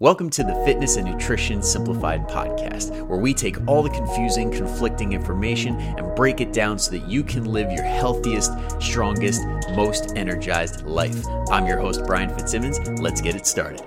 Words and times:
Welcome 0.00 0.30
to 0.30 0.44
the 0.44 0.54
Fitness 0.64 0.94
and 0.94 1.10
Nutrition 1.10 1.60
Simplified 1.60 2.28
podcast, 2.28 3.04
where 3.08 3.18
we 3.18 3.34
take 3.34 3.56
all 3.66 3.82
the 3.82 3.90
confusing, 3.90 4.48
conflicting 4.48 5.12
information 5.12 5.74
and 5.74 6.14
break 6.14 6.40
it 6.40 6.52
down 6.52 6.78
so 6.78 6.92
that 6.92 7.08
you 7.08 7.24
can 7.24 7.44
live 7.46 7.72
your 7.72 7.82
healthiest, 7.82 8.52
strongest, 8.80 9.42
most 9.74 10.12
energized 10.14 10.86
life. 10.86 11.20
I'm 11.50 11.66
your 11.66 11.80
host, 11.80 12.02
Brian 12.06 12.32
Fitzsimmons. 12.32 12.78
Let's 13.00 13.20
get 13.20 13.34
it 13.34 13.44
started. 13.44 13.80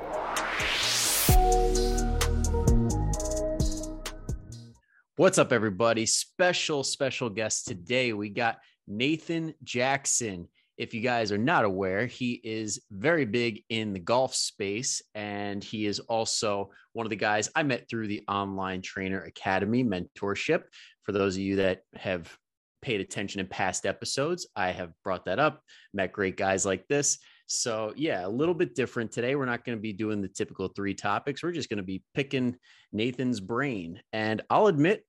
What's 5.16 5.38
up, 5.38 5.54
everybody? 5.54 6.06
Special, 6.06 6.84
special 6.84 7.30
guest 7.30 7.68
today. 7.68 8.12
We 8.12 8.28
got 8.28 8.60
Nathane 8.90 9.54
Jackson. 9.64 10.50
If 10.82 10.96
you 10.96 11.02
guys 11.02 11.32
are 11.32 11.38
not 11.38 11.64
aware, 11.64 12.08
he 12.08 12.42
is 12.44 12.82
very 12.90 13.24
big 13.24 13.62
in 13.70 13.94
the 13.94 14.00
golf 14.00 14.34
space, 14.34 15.00
and 15.14 15.64
he 15.64 15.86
is 15.86 16.00
also 16.00 16.72
one 16.94 17.06
of 17.06 17.12
the 17.12 17.16
guys 17.16 17.52
I 17.56 17.62
met 17.62 17.88
through 17.88 18.08
the 18.08 18.24
Online 18.28 18.82
Trainer 18.82 19.22
Academy 19.22 19.84
mentorship. 19.84 20.64
For 21.04 21.12
those 21.12 21.36
of 21.36 21.44
you 21.44 21.58
that 21.58 21.84
have 21.94 22.36
paid 22.82 23.00
attention 23.00 23.42
in 23.42 23.46
past 23.46 23.86
episodes, 23.86 24.48
I 24.56 24.72
have 24.72 24.92
brought 25.04 25.26
that 25.26 25.38
up, 25.38 25.62
met 25.94 26.14
great 26.14 26.36
guys 26.36 26.66
like 26.66 26.88
this. 26.88 27.20
So, 27.46 27.94
yeah, 27.96 28.26
a 28.26 28.28
little 28.28 28.56
bit 28.56 28.74
different 28.74 29.12
today. 29.12 29.36
We're 29.36 29.46
not 29.46 29.64
going 29.64 29.78
to 29.78 29.82
be 29.82 29.94
doing 29.94 30.20
the 30.20 30.30
typical 30.30 30.68
three 30.70 30.96
topics. 30.96 31.44
We're 31.44 31.52
just 31.52 31.70
going 31.70 31.78
to 31.78 31.84
be 31.84 32.02
picking 32.16 32.56
Nathane's 32.92 33.40
brain. 33.40 34.02
And 34.14 34.42
I'll 34.50 34.66
admit, 34.66 35.04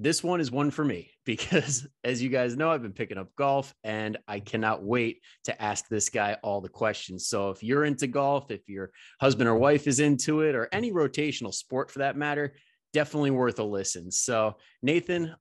this 0.00 0.22
one 0.22 0.40
is 0.40 0.50
one 0.50 0.70
for 0.70 0.84
me 0.84 1.10
because 1.26 1.86
as 2.04 2.22
you 2.22 2.30
guys 2.30 2.56
know 2.56 2.70
i've 2.70 2.82
been 2.82 2.92
picking 2.92 3.18
up 3.18 3.34
golf 3.36 3.74
and 3.84 4.16
i 4.28 4.38
cannot 4.40 4.82
wait 4.82 5.20
to 5.44 5.62
ask 5.62 5.88
this 5.88 6.08
guy 6.08 6.36
all 6.42 6.60
the 6.60 6.68
questions. 6.68 7.26
So 7.26 7.50
if 7.50 7.62
you're 7.62 7.84
into 7.84 8.06
golf 8.06 8.50
if 8.50 8.68
your 8.68 8.90
husband 9.20 9.48
or 9.48 9.56
wife 9.56 9.86
is 9.86 10.00
into 10.00 10.40
it 10.42 10.54
or 10.54 10.68
any 10.72 10.92
rotational 10.92 11.52
sport 11.52 11.90
for 11.90 11.98
that 12.00 12.16
matter 12.16 12.54
definitely 12.94 13.30
worth 13.30 13.58
a 13.58 13.64
listen. 13.64 14.10
So 14.10 14.56
nathane 14.86 15.34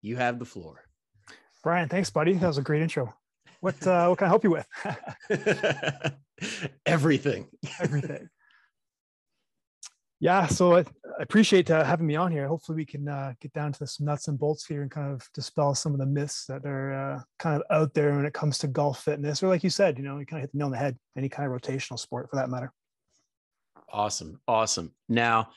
you 0.00 0.16
have 0.16 0.38
the 0.38 0.44
floor. 0.44 0.84
Brian 1.62 1.88
thanks 1.88 2.10
buddy. 2.10 2.34
That 2.34 2.46
was 2.46 2.58
a 2.58 2.62
great 2.62 2.82
intro. 2.82 3.12
What 3.60 3.86
uh, 3.86 4.06
what 4.08 4.18
can 4.18 4.26
i 4.26 4.28
help 4.28 4.44
you 4.44 4.50
with? 4.50 4.66
Everything. 6.86 7.48
Everything 7.80 8.28
yeah, 10.24 10.46
so 10.46 10.78
I, 10.78 10.84
appreciate 11.20 11.70
uh, 11.70 11.84
having 11.84 12.06
me 12.06 12.16
on 12.16 12.32
here. 12.32 12.48
Hopefully, 12.48 12.76
we 12.76 12.86
can 12.86 13.06
uh, 13.06 13.34
get 13.42 13.52
down 13.52 13.74
to 13.74 13.86
some 13.86 14.06
nuts 14.06 14.26
and 14.26 14.38
bolts 14.38 14.64
here 14.64 14.80
and 14.80 14.90
kind 14.90 15.12
of 15.12 15.28
dispel 15.34 15.74
some 15.74 15.92
of 15.92 15.98
the 15.98 16.06
myths 16.06 16.46
that 16.46 16.64
are 16.64 16.94
uh, 16.94 17.20
kind 17.38 17.56
of 17.56 17.62
out 17.70 17.92
there 17.92 18.16
when 18.16 18.24
it 18.24 18.32
comes 18.32 18.56
to 18.56 18.66
golf 18.66 19.02
fitness, 19.02 19.42
or 19.42 19.48
like 19.48 19.62
you 19.62 19.68
said, 19.68 19.98
you 19.98 20.02
know, 20.02 20.18
you 20.18 20.24
kind 20.24 20.42
of 20.42 20.44
hit 20.44 20.52
the 20.52 20.58
nail 20.58 20.68
on 20.68 20.72
the 20.72 20.78
head. 20.78 20.96
Any 21.14 21.28
kind 21.28 21.46
of 21.46 21.60
rotational 21.60 21.98
sport, 21.98 22.30
for 22.30 22.36
that 22.36 22.48
matter. 22.48 22.72
Awesome, 23.92 24.40
awesome. 24.48 24.94
Now, 25.10 25.50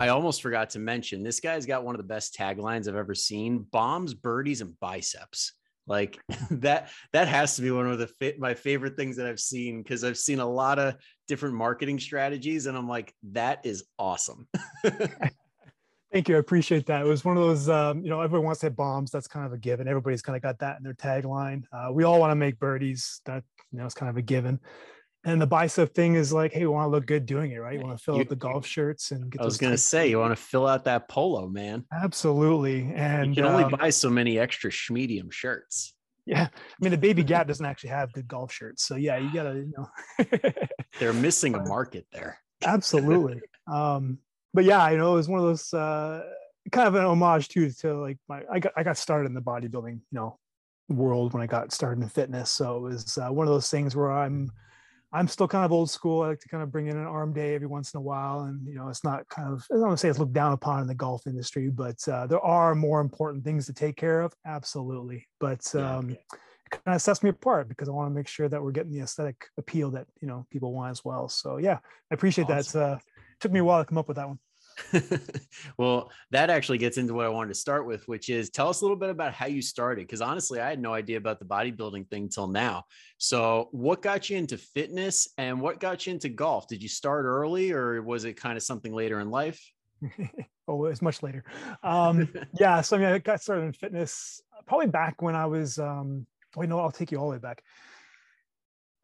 I 0.00 0.08
almost 0.08 0.40
forgot 0.40 0.70
to 0.70 0.78
mention 0.78 1.22
this 1.22 1.40
guy's 1.40 1.66
got 1.66 1.84
one 1.84 1.94
of 1.94 2.00
the 2.00 2.08
best 2.08 2.34
taglines 2.34 2.88
I've 2.88 2.96
ever 2.96 3.14
seen: 3.14 3.66
bombs, 3.72 4.14
birdies, 4.14 4.62
and 4.62 4.80
biceps. 4.80 5.52
Like 5.86 6.18
that 6.50 6.88
that 7.12 7.28
has 7.28 7.56
to 7.56 7.62
be 7.62 7.70
one 7.70 7.90
of 7.90 7.98
the 7.98 8.34
my 8.38 8.54
favorite 8.54 8.96
things 8.96 9.16
that 9.16 9.26
I've 9.26 9.38
seen 9.38 9.82
because 9.82 10.02
I've 10.02 10.16
seen 10.16 10.40
a 10.40 10.48
lot 10.48 10.78
of 10.78 10.94
different 11.26 11.54
marketing 11.54 11.98
strategies 11.98 12.66
and 12.66 12.76
I'm 12.76 12.88
like 12.88 13.14
that 13.32 13.64
is 13.64 13.84
awesome. 13.98 14.46
Thank 16.14 16.28
you. 16.28 16.36
I 16.36 16.38
appreciate 16.38 16.86
that. 16.86 17.00
It 17.00 17.08
was 17.08 17.24
one 17.24 17.36
of 17.36 17.42
those, 17.42 17.68
um, 17.68 18.04
you 18.04 18.08
know, 18.08 18.20
everyone 18.20 18.46
wants 18.46 18.60
to 18.60 18.66
hit 18.66 18.76
bombs. 18.76 19.10
That's 19.10 19.26
kind 19.26 19.44
of 19.44 19.52
a 19.52 19.58
given. 19.58 19.88
Everybody's 19.88 20.22
kind 20.22 20.36
of 20.36 20.42
got 20.42 20.60
that 20.60 20.76
in 20.76 20.84
their 20.84 20.94
tagline. 20.94 21.64
Uh, 21.72 21.88
we 21.92 22.04
all 22.04 22.20
want 22.20 22.30
to 22.30 22.36
make 22.36 22.60
birdies. 22.60 23.20
That, 23.26 23.42
you 23.72 23.78
know, 23.80 23.84
it's 23.84 23.96
kind 23.96 24.08
of 24.08 24.16
a 24.16 24.22
given. 24.22 24.60
And 25.24 25.42
the 25.42 25.46
bicep 25.48 25.92
thing 25.92 26.14
is 26.14 26.32
like, 26.32 26.52
hey, 26.52 26.60
we 26.60 26.66
want 26.68 26.86
to 26.86 26.90
look 26.90 27.06
good 27.06 27.26
doing 27.26 27.50
it, 27.50 27.56
right? 27.56 27.78
You 27.78 27.84
want 27.84 27.98
to 27.98 28.04
fill 28.04 28.14
you, 28.14 28.20
out 28.20 28.28
the 28.28 28.36
golf 28.36 28.64
shirts 28.64 29.10
and 29.10 29.28
get. 29.28 29.40
I 29.40 29.44
was 29.44 29.56
going 29.56 29.72
to 29.72 29.78
say, 29.78 30.08
you 30.08 30.20
want 30.20 30.36
to 30.36 30.40
fill 30.40 30.68
out 30.68 30.84
that 30.84 31.08
polo, 31.08 31.48
man. 31.48 31.84
Absolutely, 31.92 32.92
and 32.94 33.34
you 33.34 33.42
can 33.42 33.50
only 33.50 33.64
um, 33.64 33.72
buy 33.72 33.90
so 33.90 34.08
many 34.08 34.38
extra 34.38 34.70
medium 34.90 35.30
shirts. 35.30 35.94
Yeah, 36.26 36.48
I 36.50 36.76
mean 36.80 36.90
the 36.90 36.98
Baby 36.98 37.22
Gap 37.22 37.46
doesn't 37.46 37.64
actually 37.64 37.90
have 37.90 38.12
good 38.12 38.26
golf 38.26 38.50
shirts, 38.52 38.84
so 38.84 38.96
yeah, 38.96 39.18
you 39.18 39.32
gotta, 39.32 39.56
you 39.56 39.72
know. 39.76 40.50
They're 40.98 41.12
missing 41.12 41.54
a 41.54 41.64
market 41.64 42.06
there. 42.12 42.38
Absolutely, 42.64 43.42
um, 43.72 44.18
but 44.54 44.64
yeah, 44.64 44.88
you 44.90 44.96
know, 44.96 45.12
it 45.12 45.16
was 45.16 45.28
one 45.28 45.40
of 45.40 45.46
those 45.46 45.72
uh, 45.74 46.22
kind 46.72 46.88
of 46.88 46.94
an 46.94 47.04
homage 47.04 47.48
too 47.48 47.70
to 47.70 47.94
like 47.94 48.18
my 48.28 48.42
I 48.50 48.58
got 48.58 48.72
I 48.76 48.82
got 48.82 48.96
started 48.96 49.26
in 49.26 49.34
the 49.34 49.42
bodybuilding, 49.42 49.94
you 49.94 50.00
know, 50.12 50.38
world 50.88 51.34
when 51.34 51.42
I 51.42 51.46
got 51.46 51.72
started 51.72 52.02
in 52.02 52.08
fitness, 52.08 52.50
so 52.50 52.76
it 52.78 52.82
was 52.82 53.18
uh, 53.18 53.28
one 53.28 53.46
of 53.46 53.52
those 53.52 53.70
things 53.70 53.94
where 53.94 54.10
I'm 54.10 54.50
I'm 55.14 55.28
still 55.28 55.46
kind 55.46 55.64
of 55.64 55.70
old 55.70 55.88
school. 55.88 56.22
I 56.22 56.28
like 56.28 56.40
to 56.40 56.48
kind 56.48 56.62
of 56.62 56.72
bring 56.72 56.88
in 56.88 56.96
an 56.96 57.06
arm 57.06 57.32
day 57.32 57.54
every 57.54 57.68
once 57.68 57.94
in 57.94 57.98
a 57.98 58.00
while. 58.00 58.40
And, 58.40 58.66
you 58.66 58.74
know, 58.74 58.88
it's 58.88 59.04
not 59.04 59.28
kind 59.28 59.52
of, 59.52 59.64
I 59.70 59.74
don't 59.74 59.86
want 59.86 59.92
to 59.92 59.98
say 59.98 60.08
it's 60.08 60.18
looked 60.18 60.32
down 60.32 60.52
upon 60.52 60.80
in 60.80 60.88
the 60.88 60.94
golf 60.94 61.28
industry, 61.28 61.70
but 61.70 61.96
uh, 62.08 62.26
there 62.26 62.40
are 62.40 62.74
more 62.74 63.00
important 63.00 63.44
things 63.44 63.66
to 63.66 63.72
take 63.72 63.96
care 63.96 64.22
of. 64.22 64.34
Absolutely. 64.44 65.28
But 65.38 65.72
um, 65.76 66.10
yeah, 66.10 66.16
it 66.16 66.82
kind 66.84 66.96
of 66.96 67.00
sets 67.00 67.22
me 67.22 67.30
apart 67.30 67.68
because 67.68 67.88
I 67.88 67.92
want 67.92 68.10
to 68.10 68.14
make 68.14 68.26
sure 68.26 68.48
that 68.48 68.60
we're 68.60 68.72
getting 68.72 68.92
the 68.92 69.02
aesthetic 69.02 69.46
appeal 69.56 69.92
that, 69.92 70.06
you 70.20 70.26
know, 70.26 70.46
people 70.50 70.72
want 70.72 70.90
as 70.90 71.04
well. 71.04 71.28
So 71.28 71.58
yeah, 71.58 71.78
I 72.10 72.14
appreciate 72.14 72.50
awesome. 72.50 72.80
that. 72.80 72.86
Uh, 72.86 72.96
it 72.96 73.40
took 73.40 73.52
me 73.52 73.60
a 73.60 73.64
while 73.64 73.80
to 73.82 73.88
come 73.88 73.98
up 73.98 74.08
with 74.08 74.16
that 74.16 74.26
one. 74.26 74.40
well, 75.78 76.10
that 76.30 76.50
actually 76.50 76.78
gets 76.78 76.98
into 76.98 77.14
what 77.14 77.26
I 77.26 77.28
wanted 77.28 77.48
to 77.48 77.54
start 77.54 77.86
with, 77.86 78.06
which 78.08 78.28
is 78.28 78.50
tell 78.50 78.68
us 78.68 78.80
a 78.80 78.84
little 78.84 78.96
bit 78.96 79.10
about 79.10 79.32
how 79.32 79.46
you 79.46 79.62
started. 79.62 80.06
Because 80.06 80.20
honestly, 80.20 80.60
I 80.60 80.68
had 80.68 80.80
no 80.80 80.94
idea 80.94 81.16
about 81.16 81.38
the 81.38 81.44
bodybuilding 81.44 82.08
thing 82.08 82.28
till 82.28 82.48
now. 82.48 82.84
So, 83.18 83.68
what 83.72 84.02
got 84.02 84.30
you 84.30 84.36
into 84.36 84.58
fitness 84.58 85.28
and 85.38 85.60
what 85.60 85.80
got 85.80 86.06
you 86.06 86.12
into 86.12 86.28
golf? 86.28 86.68
Did 86.68 86.82
you 86.82 86.88
start 86.88 87.24
early 87.24 87.72
or 87.72 88.02
was 88.02 88.24
it 88.24 88.34
kind 88.34 88.56
of 88.56 88.62
something 88.62 88.92
later 88.92 89.20
in 89.20 89.30
life? 89.30 89.60
oh, 90.68 90.84
it 90.84 90.90
was 90.90 91.02
much 91.02 91.22
later. 91.22 91.44
Um, 91.82 92.28
yeah. 92.58 92.80
So, 92.80 92.96
I 92.96 93.00
mean, 93.00 93.08
I 93.08 93.18
got 93.18 93.42
started 93.42 93.64
in 93.64 93.72
fitness 93.72 94.40
probably 94.66 94.86
back 94.86 95.20
when 95.20 95.34
I 95.34 95.46
was, 95.46 95.78
um, 95.78 96.26
wait, 96.56 96.68
no, 96.68 96.80
I'll 96.80 96.90
take 96.90 97.12
you 97.12 97.18
all 97.18 97.26
the 97.26 97.32
way 97.32 97.38
back. 97.38 97.62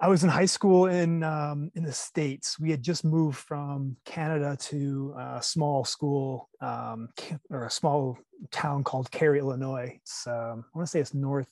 I 0.02 0.08
was 0.08 0.24
in 0.24 0.30
high 0.30 0.46
school 0.46 0.86
in 0.86 1.22
um, 1.22 1.70
in 1.74 1.84
the 1.84 1.92
states. 1.92 2.58
We 2.58 2.70
had 2.70 2.82
just 2.82 3.04
moved 3.04 3.36
from 3.36 3.96
Canada 4.06 4.56
to 4.60 5.14
a 5.18 5.42
small 5.42 5.84
school 5.84 6.48
um, 6.62 7.10
or 7.50 7.66
a 7.66 7.70
small 7.70 8.18
town 8.50 8.82
called 8.82 9.10
Cary, 9.10 9.40
Illinois. 9.40 9.98
It's 10.00 10.26
um, 10.26 10.64
I 10.74 10.78
want 10.78 10.86
to 10.86 10.90
say 10.90 11.00
it's 11.00 11.12
north 11.12 11.50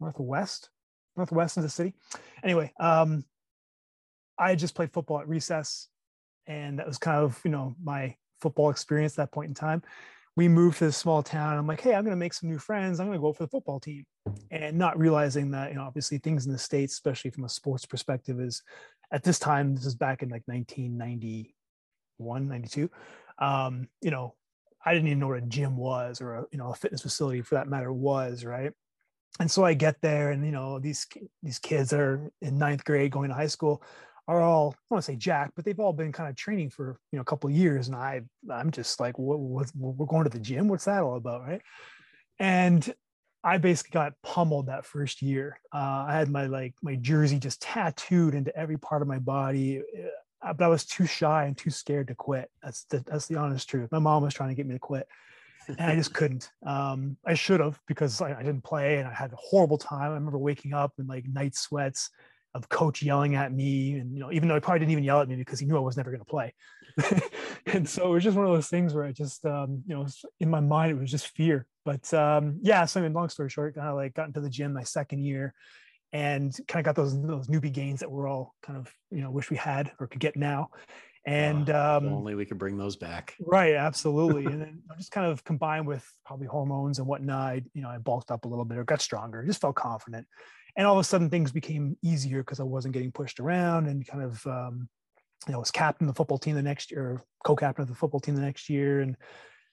northwest 0.00 0.70
northwest 1.16 1.56
of 1.56 1.62
the 1.62 1.68
city. 1.68 1.94
Anyway, 2.42 2.72
um, 2.80 3.24
I 4.36 4.56
just 4.56 4.74
played 4.74 4.92
football 4.92 5.20
at 5.20 5.28
recess, 5.28 5.86
and 6.48 6.80
that 6.80 6.86
was 6.86 6.98
kind 6.98 7.22
of 7.22 7.40
you 7.44 7.52
know 7.52 7.76
my 7.80 8.16
football 8.40 8.70
experience 8.70 9.12
at 9.12 9.28
that 9.28 9.32
point 9.32 9.48
in 9.48 9.54
time 9.54 9.82
we 10.36 10.48
moved 10.48 10.78
to 10.78 10.86
this 10.86 10.96
small 10.96 11.22
town. 11.22 11.58
I'm 11.58 11.66
like, 11.66 11.80
hey, 11.80 11.94
I'm 11.94 12.04
going 12.04 12.16
to 12.16 12.20
make 12.20 12.32
some 12.32 12.48
new 12.48 12.58
friends. 12.58 12.98
I'm 12.98 13.06
going 13.06 13.18
to 13.18 13.22
go 13.22 13.32
for 13.32 13.44
the 13.44 13.50
football 13.50 13.78
team. 13.78 14.04
And 14.50 14.78
not 14.78 14.98
realizing 14.98 15.50
that, 15.50 15.70
you 15.70 15.76
know, 15.76 15.82
obviously 15.82 16.18
things 16.18 16.46
in 16.46 16.52
the 16.52 16.58
States, 16.58 16.94
especially 16.94 17.30
from 17.30 17.44
a 17.44 17.48
sports 17.48 17.84
perspective, 17.84 18.40
is 18.40 18.62
at 19.12 19.22
this 19.22 19.38
time, 19.38 19.74
this 19.74 19.84
is 19.84 19.94
back 19.94 20.22
in 20.22 20.30
like 20.30 20.42
1991, 20.46 22.48
92. 22.48 22.90
Um, 23.38 23.88
you 24.00 24.10
know, 24.10 24.34
I 24.84 24.94
didn't 24.94 25.08
even 25.08 25.18
know 25.18 25.28
what 25.28 25.38
a 25.38 25.42
gym 25.42 25.76
was 25.76 26.20
or 26.20 26.34
a, 26.34 26.44
you 26.50 26.58
know, 26.58 26.70
a 26.70 26.74
fitness 26.74 27.02
facility 27.02 27.42
for 27.42 27.56
that 27.56 27.68
matter 27.68 27.92
was, 27.92 28.44
right? 28.44 28.72
And 29.38 29.50
so 29.50 29.64
I 29.64 29.74
get 29.74 30.00
there 30.00 30.30
and, 30.30 30.44
you 30.44 30.52
know, 30.52 30.78
these, 30.78 31.06
these 31.42 31.58
kids 31.58 31.92
are 31.92 32.30
in 32.40 32.58
ninth 32.58 32.84
grade 32.84 33.12
going 33.12 33.28
to 33.28 33.34
high 33.34 33.46
school, 33.46 33.82
are 34.28 34.40
all 34.40 34.74
I 34.90 34.94
want 34.94 35.04
to 35.04 35.12
say 35.12 35.16
Jack, 35.16 35.52
but 35.54 35.64
they've 35.64 35.80
all 35.80 35.92
been 35.92 36.12
kind 36.12 36.30
of 36.30 36.36
training 36.36 36.70
for 36.70 36.98
you 37.10 37.16
know 37.16 37.22
a 37.22 37.24
couple 37.24 37.50
of 37.50 37.56
years, 37.56 37.88
and 37.88 37.96
I 37.96 38.22
I'm 38.50 38.70
just 38.70 39.00
like, 39.00 39.18
what, 39.18 39.38
what 39.38 39.70
we're 39.74 40.06
going 40.06 40.24
to 40.24 40.30
the 40.30 40.38
gym? 40.38 40.68
What's 40.68 40.84
that 40.84 41.02
all 41.02 41.16
about, 41.16 41.42
right? 41.42 41.62
And 42.38 42.92
I 43.44 43.58
basically 43.58 43.92
got 43.92 44.14
pummeled 44.22 44.66
that 44.66 44.86
first 44.86 45.20
year. 45.22 45.58
Uh, 45.74 46.06
I 46.08 46.14
had 46.14 46.28
my 46.28 46.46
like 46.46 46.74
my 46.82 46.94
jersey 46.96 47.38
just 47.38 47.60
tattooed 47.60 48.34
into 48.34 48.56
every 48.56 48.78
part 48.78 49.02
of 49.02 49.08
my 49.08 49.18
body, 49.18 49.82
uh, 50.42 50.52
but 50.52 50.64
I 50.64 50.68
was 50.68 50.84
too 50.84 51.06
shy 51.06 51.44
and 51.44 51.58
too 51.58 51.70
scared 51.70 52.08
to 52.08 52.14
quit. 52.14 52.50
That's 52.62 52.84
the, 52.84 53.02
that's 53.06 53.26
the 53.26 53.36
honest 53.36 53.68
truth. 53.68 53.90
My 53.90 53.98
mom 53.98 54.22
was 54.22 54.34
trying 54.34 54.50
to 54.50 54.54
get 54.54 54.66
me 54.66 54.74
to 54.74 54.78
quit, 54.78 55.08
and 55.66 55.80
I 55.80 55.96
just 55.96 56.14
couldn't. 56.14 56.50
Um, 56.64 57.16
I 57.26 57.34
should 57.34 57.58
have 57.58 57.80
because 57.88 58.20
I, 58.20 58.38
I 58.38 58.42
didn't 58.44 58.64
play 58.64 58.98
and 58.98 59.08
I 59.08 59.12
had 59.12 59.32
a 59.32 59.36
horrible 59.36 59.78
time. 59.78 60.12
I 60.12 60.14
remember 60.14 60.38
waking 60.38 60.72
up 60.72 60.92
in 60.98 61.08
like 61.08 61.26
night 61.26 61.56
sweats 61.56 62.10
of 62.54 62.68
coach 62.68 63.02
yelling 63.02 63.34
at 63.34 63.52
me 63.52 63.94
and 63.94 64.12
you 64.12 64.20
know 64.20 64.30
even 64.30 64.48
though 64.48 64.54
he 64.54 64.60
probably 64.60 64.80
didn't 64.80 64.92
even 64.92 65.04
yell 65.04 65.20
at 65.20 65.28
me 65.28 65.36
because 65.36 65.58
he 65.58 65.66
knew 65.66 65.76
i 65.76 65.80
was 65.80 65.96
never 65.96 66.10
going 66.10 66.20
to 66.20 66.24
play. 66.24 66.54
And 67.66 67.88
so 67.88 68.08
it 68.08 68.10
was 68.10 68.24
just 68.24 68.36
one 68.36 68.44
of 68.44 68.52
those 68.52 68.68
things 68.68 68.92
where 68.92 69.04
i 69.04 69.12
just 69.12 69.44
um, 69.46 69.82
you 69.86 69.94
know 69.94 70.06
in 70.40 70.50
my 70.50 70.60
mind 70.60 70.92
it 70.92 71.00
was 71.00 71.10
just 71.10 71.28
fear. 71.28 71.66
But 71.84 72.12
um, 72.14 72.58
yeah 72.62 72.84
so 72.84 73.00
i 73.00 73.02
mean 73.02 73.12
long 73.12 73.28
story 73.28 73.48
short 73.48 73.74
kind 73.74 73.88
of 73.88 73.96
like 73.96 74.14
got 74.14 74.26
into 74.26 74.40
the 74.40 74.50
gym 74.50 74.72
my 74.72 74.82
second 74.82 75.20
year 75.20 75.54
and 76.12 76.54
kind 76.68 76.86
of 76.86 76.94
got 76.94 77.00
those 77.00 77.20
those 77.22 77.48
newbie 77.48 77.72
gains 77.72 78.00
that 78.00 78.10
we're 78.10 78.28
all 78.28 78.54
kind 78.62 78.78
of 78.78 78.92
you 79.10 79.22
know 79.22 79.30
wish 79.30 79.50
we 79.50 79.56
had 79.56 79.92
or 79.98 80.06
could 80.06 80.20
get 80.20 80.36
now. 80.36 80.68
And 81.24 81.70
um, 81.70 82.08
only 82.08 82.34
we 82.34 82.44
could 82.44 82.58
bring 82.58 82.76
those 82.76 82.96
back. 82.96 83.36
Right 83.40 83.74
absolutely. 83.74 84.44
And 84.52 84.60
then 84.60 84.82
just 84.98 85.12
kind 85.12 85.30
of 85.30 85.44
combined 85.44 85.86
with 85.86 86.04
probably 86.26 86.48
hormones 86.48 86.98
and 86.98 87.06
whatnot 87.06 87.60
you 87.72 87.82
know 87.82 87.88
i 87.88 87.96
bulked 87.96 88.30
up 88.30 88.44
a 88.44 88.48
little 88.48 88.64
bit 88.64 88.76
or 88.76 88.84
got 88.84 89.00
stronger 89.00 89.44
just 89.44 89.60
felt 89.60 89.76
confident 89.76 90.26
and 90.76 90.86
all 90.86 90.94
of 90.94 91.00
a 91.00 91.04
sudden 91.04 91.30
things 91.30 91.52
became 91.52 91.96
easier 92.02 92.38
because 92.38 92.60
I 92.60 92.64
wasn't 92.64 92.94
getting 92.94 93.12
pushed 93.12 93.40
around 93.40 93.86
and 93.86 94.06
kind 94.06 94.22
of 94.22 94.46
um, 94.46 94.88
you 95.46 95.52
know, 95.52 95.58
was 95.58 95.70
captain 95.70 96.08
of 96.08 96.14
the 96.14 96.16
football 96.16 96.38
team 96.38 96.54
the 96.54 96.62
next 96.62 96.90
year, 96.90 97.20
co-captain 97.44 97.82
of 97.82 97.88
the 97.88 97.94
football 97.94 98.20
team 98.20 98.34
the 98.34 98.42
next 98.42 98.70
year, 98.70 99.00
and 99.00 99.16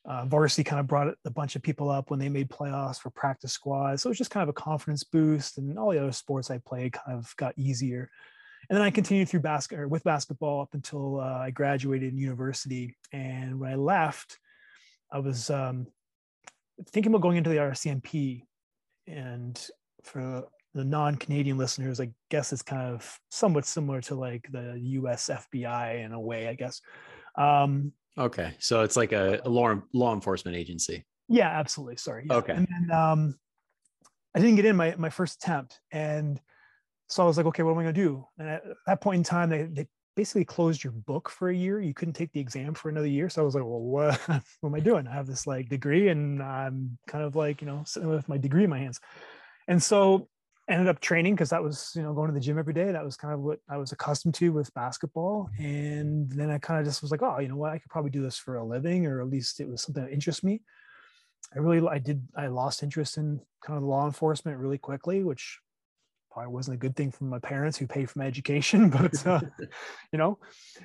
uh, 0.05 0.25
varsity 0.25 0.63
kind 0.63 0.79
of 0.79 0.87
brought 0.87 1.13
a 1.25 1.29
bunch 1.29 1.55
of 1.55 1.61
people 1.61 1.89
up 1.89 2.09
when 2.09 2.19
they 2.19 2.29
made 2.29 2.49
playoffs 2.49 2.99
for 2.99 3.09
practice 3.11 3.51
squads. 3.51 4.01
So 4.01 4.07
it 4.07 4.11
was 4.11 4.17
just 4.17 4.31
kind 4.31 4.41
of 4.41 4.49
a 4.49 4.53
confidence 4.53 5.03
boost, 5.03 5.57
and 5.57 5.77
all 5.77 5.91
the 5.91 5.99
other 5.99 6.11
sports 6.11 6.49
I 6.49 6.57
played 6.59 6.93
kind 6.93 7.17
of 7.17 7.33
got 7.37 7.57
easier. 7.57 8.09
And 8.69 8.77
then 8.77 8.83
I 8.83 8.91
continued 8.91 9.29
through 9.29 9.39
basket 9.41 9.89
with 9.89 10.03
basketball 10.03 10.61
up 10.61 10.73
until 10.73 11.19
uh, 11.19 11.39
I 11.39 11.51
graduated 11.51 12.11
in 12.11 12.17
university. 12.17 12.95
And 13.11 13.59
when 13.59 13.71
I 13.71 13.75
left, 13.75 14.37
I 15.11 15.19
was 15.19 15.49
um, 15.49 15.87
thinking 16.89 17.11
about 17.11 17.21
going 17.21 17.37
into 17.37 17.49
the 17.49 17.57
RCMP. 17.57 18.43
And 19.07 19.59
for 20.03 20.45
the 20.73 20.83
non-Canadian 20.83 21.57
listeners, 21.57 21.99
I 21.99 22.11
guess 22.29 22.53
it's 22.53 22.61
kind 22.61 22.93
of 22.93 23.19
somewhat 23.31 23.65
similar 23.65 24.01
to 24.01 24.15
like 24.15 24.47
the 24.51 24.79
U.S. 24.81 25.29
FBI 25.29 26.05
in 26.05 26.11
a 26.11 26.19
way, 26.19 26.47
I 26.47 26.53
guess. 26.53 26.81
Um, 27.35 27.93
okay, 28.17 28.53
so 28.59 28.81
it's 28.83 28.95
like 28.95 29.11
a, 29.11 29.41
a 29.43 29.49
law 29.49 29.75
law 29.93 30.13
enforcement 30.13 30.55
agency. 30.55 31.05
Yeah, 31.27 31.49
absolutely. 31.49 31.97
Sorry. 31.97 32.25
Yeah. 32.29 32.37
Okay. 32.37 32.53
And 32.53 32.67
then 32.67 32.97
um, 32.97 33.35
I 34.35 34.39
didn't 34.39 34.55
get 34.55 34.65
in 34.65 34.75
my 34.75 34.95
my 34.97 35.09
first 35.09 35.43
attempt, 35.43 35.79
and 35.91 36.39
so 37.07 37.23
I 37.23 37.25
was 37.25 37.37
like, 37.37 37.47
okay, 37.47 37.63
what 37.63 37.71
am 37.71 37.79
I 37.79 37.83
going 37.83 37.95
to 37.95 38.01
do? 38.01 38.25
And 38.37 38.49
at 38.49 38.63
that 38.85 39.01
point 39.01 39.17
in 39.17 39.23
time, 39.23 39.49
they, 39.49 39.63
they 39.63 39.87
basically 40.15 40.45
closed 40.45 40.83
your 40.83 40.93
book 40.93 41.29
for 41.29 41.49
a 41.49 41.55
year. 41.55 41.79
You 41.79 41.93
couldn't 41.93 42.13
take 42.13 42.31
the 42.33 42.39
exam 42.39 42.75
for 42.75 42.89
another 42.89 43.07
year. 43.07 43.29
So 43.29 43.41
I 43.41 43.45
was 43.45 43.55
like, 43.55 43.63
well, 43.63 43.79
what, 43.79 44.19
what 44.27 44.43
am 44.63 44.75
I 44.75 44.79
doing? 44.79 45.07
I 45.07 45.15
have 45.15 45.25
this 45.25 45.47
like 45.47 45.69
degree, 45.69 46.09
and 46.09 46.43
I'm 46.43 46.99
kind 47.07 47.23
of 47.23 47.35
like 47.35 47.61
you 47.61 47.67
know 47.67 47.83
sitting 47.85 48.09
with 48.09 48.29
my 48.29 48.37
degree 48.37 48.63
in 48.63 48.69
my 48.69 48.79
hands. 48.79 48.99
And 49.67 49.81
so 49.81 50.27
ended 50.69 50.87
up 50.87 50.99
training 50.99 51.35
because 51.35 51.49
that 51.49 51.63
was 51.63 51.91
you 51.95 52.01
know 52.01 52.13
going 52.13 52.27
to 52.27 52.33
the 52.33 52.39
gym 52.39 52.59
every 52.59 52.73
day. 52.73 52.91
That 52.91 53.03
was 53.03 53.17
kind 53.17 53.33
of 53.33 53.41
what 53.41 53.59
i 53.69 53.77
was 53.77 53.91
accustomed 53.91 54.35
to 54.35 54.51
with 54.51 54.73
basketball. 54.73 55.49
And 55.57 56.31
then 56.31 56.49
i 56.49 56.57
kind 56.57 56.79
of 56.79 56.85
just 56.85 57.01
was 57.01 57.11
like 57.11 57.23
oh 57.23 57.39
you 57.39 57.47
know 57.47 57.55
what? 57.55 57.71
I 57.71 57.79
could 57.79 57.91
probably 57.91 58.11
do 58.11 58.21
this 58.21 58.37
for 58.37 58.57
a 58.57 58.65
living 58.65 59.05
or 59.05 59.21
at 59.21 59.29
least 59.29 59.59
it 59.59 59.67
was 59.67 59.81
something 59.81 60.03
that 60.03 60.13
interests 60.13 60.43
me. 60.43 60.61
I 61.55 61.59
really 61.59 61.87
i 61.87 61.97
did 61.97 62.27
i 62.35 62.47
lost 62.47 62.83
interest 62.83 63.17
in 63.17 63.41
kind 63.65 63.77
of 63.77 63.83
law 63.83 64.05
enforcement 64.05 64.57
really 64.57 64.77
quickly 64.77 65.23
which 65.23 65.59
probably 66.31 66.53
wasn't 66.53 66.75
a 66.75 66.77
good 66.77 66.95
thing 66.95 67.11
for 67.11 67.23
my 67.23 67.39
parents 67.39 67.77
who 67.77 67.87
paid 67.87 68.09
for 68.09 68.19
my 68.19 68.27
education 68.27 68.89
but 68.97 69.25
uh, 69.25 69.41
you 70.11 70.19
know? 70.19 70.37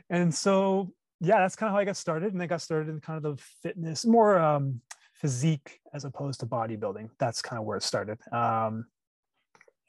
And 0.09 0.35
so 0.35 0.93
yeah 1.21 1.41
that's 1.41 1.57
kind 1.57 1.69
of 1.69 1.75
how 1.75 1.81
i 1.81 1.85
got 1.85 1.97
started. 1.97 2.33
And 2.33 2.43
i 2.43 2.47
got 2.47 2.63
started 2.63 2.89
in 2.89 3.01
kind 3.01 3.25
of 3.25 3.37
the 3.37 3.43
fitness 3.63 4.07
more 4.07 4.39
um 4.39 4.81
physique 5.15 5.81
as 5.95 6.05
opposed 6.05 6.41
to 6.41 6.47
bodybuilding. 6.47 7.09
That's 7.19 7.41
kind 7.41 7.59
of 7.59 7.65
where 7.65 7.77
it 7.77 7.83
started. 7.83 8.19
Um 8.33 8.87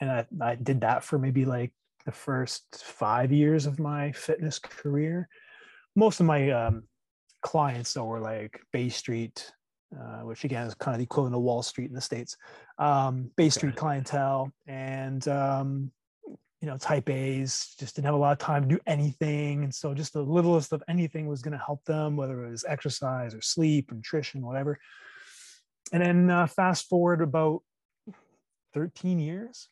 and 0.02 0.12
I, 0.12 0.26
I 0.42 0.56
did 0.56 0.82
that 0.82 1.04
for 1.04 1.18
maybe 1.18 1.46
like 1.46 1.72
the 2.06 2.12
first 2.12 2.84
five 2.86 3.32
years 3.32 3.66
of 3.66 3.80
my 3.80 4.12
fitness 4.12 4.60
career. 4.60 5.28
Most 5.96 6.20
of 6.20 6.26
my 6.26 6.52
um, 6.52 6.84
clients 7.42 7.94
though 7.94 8.06
were 8.06 8.20
like 8.20 8.60
Bay 8.72 8.90
Street, 8.90 9.52
uh, 9.98 10.22
which 10.22 10.44
again 10.44 10.68
is 10.68 10.76
kind 10.76 10.94
of 10.96 11.00
the 11.00 11.06
equivalent 11.06 11.36
of 11.36 11.42
Wall 11.42 11.64
Street 11.64 11.90
in 11.90 11.96
the 11.96 12.02
States, 12.02 12.36
um, 12.78 13.32
Bay 13.38 13.50
Street 13.50 13.76
clientele 13.76 14.52
and, 14.68 15.28
um, 15.28 15.92
you 16.62 16.72
know, 16.72 16.78
type 16.78 17.10
A's 17.10 17.76
just 17.80 17.96
didn't 17.96 18.06
have 18.06 18.16
a 18.16 18.18
lot 18.18 18.32
of 18.32 18.40
time 18.40 18.64
to 18.64 18.68
do 18.76 18.82
anything. 18.88 19.64
And 19.64 19.74
so 19.74 19.94
just 19.94 20.14
the 20.14 20.22
littlest 20.22 20.74
of 20.74 20.82
anything 20.88 21.28
was 21.28 21.42
going 21.42 21.52
to 21.52 21.64
help 21.64 21.84
them, 21.86 22.16
whether 22.18 22.44
it 22.44 22.50
was 22.50 22.66
exercise 22.68 23.36
or 23.36 23.42
sleep, 23.42 23.92
nutrition, 23.92 24.42
whatever. 24.42 24.80
And 25.92 26.02
then 26.02 26.30
uh, 26.32 26.48
fast 26.48 26.88
forward 26.90 27.22
about 27.22 27.62
13 28.74 29.20
years, 29.20 29.70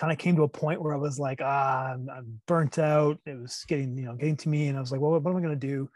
kind 0.00 0.10
of 0.10 0.16
came 0.16 0.34
to 0.34 0.44
a 0.44 0.48
point 0.48 0.80
where 0.80 0.94
I 0.94 0.96
was 0.96 1.18
like, 1.18 1.40
ah, 1.44 1.92
I'm, 1.92 2.08
I'm, 2.08 2.40
burnt 2.46 2.78
out. 2.78 3.18
It 3.26 3.38
was 3.38 3.66
getting, 3.68 3.98
you 3.98 4.06
know, 4.06 4.14
getting 4.14 4.38
to 4.38 4.48
me. 4.48 4.68
And 4.68 4.78
I 4.78 4.80
was 4.80 4.90
like, 4.90 4.98
well, 4.98 5.10
what 5.20 5.30
am 5.30 5.36
I 5.36 5.42
going 5.42 5.60
to 5.60 5.66
do? 5.66 5.90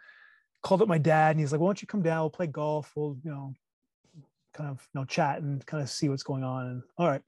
Called 0.62 0.82
up 0.82 0.88
my 0.88 0.98
dad 0.98 1.30
and 1.30 1.40
he's 1.40 1.52
like, 1.52 1.58
well, 1.58 1.68
why 1.68 1.70
don't 1.70 1.80
you 1.80 1.88
come 1.88 2.02
down? 2.02 2.20
We'll 2.20 2.30
play 2.30 2.46
golf. 2.46 2.92
We'll, 2.94 3.16
you 3.24 3.30
know, 3.30 3.54
kind 4.52 4.68
of, 4.68 4.86
you 4.92 5.00
know, 5.00 5.06
chat 5.06 5.40
and 5.40 5.64
kind 5.64 5.82
of 5.82 5.88
see 5.88 6.10
what's 6.10 6.22
going 6.22 6.44
on. 6.44 6.66
And 6.66 6.82
all 6.98 7.08
right. 7.08 7.22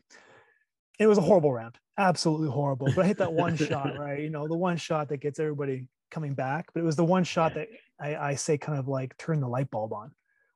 It 0.98 1.06
was 1.06 1.16
a 1.16 1.22
horrible 1.22 1.50
round. 1.50 1.78
Absolutely 1.96 2.50
horrible. 2.50 2.88
But 2.94 3.06
I 3.06 3.08
hit 3.08 3.18
that 3.18 3.32
one 3.32 3.56
shot, 3.56 3.98
right? 3.98 4.20
You 4.20 4.28
know, 4.28 4.46
the 4.46 4.54
one 4.54 4.76
shot 4.76 5.08
that 5.08 5.22
gets 5.22 5.40
everybody 5.40 5.88
coming 6.10 6.34
back. 6.34 6.66
But 6.74 6.80
it 6.80 6.86
was 6.86 6.96
the 6.96 7.04
one 7.04 7.24
shot 7.24 7.54
that 7.54 7.68
I, 7.98 8.16
I 8.16 8.34
say 8.34 8.58
kind 8.58 8.78
of 8.78 8.86
like 8.86 9.16
turned 9.16 9.42
the 9.42 9.48
light 9.48 9.70
bulb 9.70 9.94
on 9.94 10.10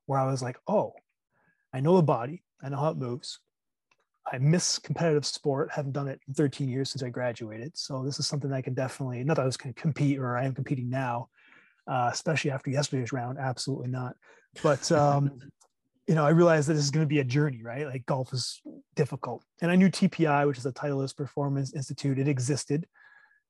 where 0.05 0.21
I 0.21 0.31
was 0.31 0.43
like, 0.43 0.59
oh, 0.69 0.93
I 1.73 1.81
know 1.81 1.97
the 1.97 2.03
body. 2.03 2.43
I 2.63 2.69
know 2.69 2.77
how 2.77 2.91
it 2.91 2.99
moves. 2.99 3.39
I 4.33 4.39
miss 4.39 4.79
competitive 4.79 5.27
sport. 5.27 5.71
Haven't 5.73 5.93
done 5.93 6.09
it 6.09 6.21
in 6.29 6.35
13 6.35 6.69
years 6.69 6.91
since 6.91 7.03
I 7.03 7.09
graduated. 7.09 7.77
So 7.77 8.05
this 8.05 8.19
is 8.19 8.27
something 8.27 8.53
I 8.53 8.63
can 8.63 8.75
definitely. 8.75 9.25
Not 9.25 9.37
that 9.37 9.43
I 9.43 9.47
was 9.47 9.57
going 9.57 9.75
to 9.75 9.81
compete, 9.81 10.19
or 10.19 10.37
I 10.37 10.45
am 10.45 10.55
competing 10.55 10.89
now, 10.89 11.29
uh, 11.87 12.11
especially 12.13 12.51
after 12.51 12.71
yesterday's 12.71 13.13
round. 13.13 13.39
Absolutely 13.39 13.89
not. 13.89 14.15
But 14.63 14.91
um, 14.93 15.41
you 16.07 16.15
know, 16.15 16.25
I 16.25 16.31
realized 16.31 16.69
that 16.69 16.75
this 16.75 16.85
is 16.85 16.91
going 16.91 17.05
to 17.05 17.09
be 17.09 17.21
a 17.21 17.25
journey, 17.25 17.63
right? 17.63 17.87
Like 17.87 18.07
golf 18.07 18.33
is 18.33 18.61
difficult, 18.95 19.45
and 19.61 19.71
I 19.71 19.77
knew 19.77 19.91
TPI, 19.91 20.47
which 20.47 20.59
is 20.59 20.65
the 20.65 20.73
Titleist 20.73 21.17
Performance 21.17 21.75
Institute, 21.75 22.19
it 22.19 22.29
existed. 22.29 22.87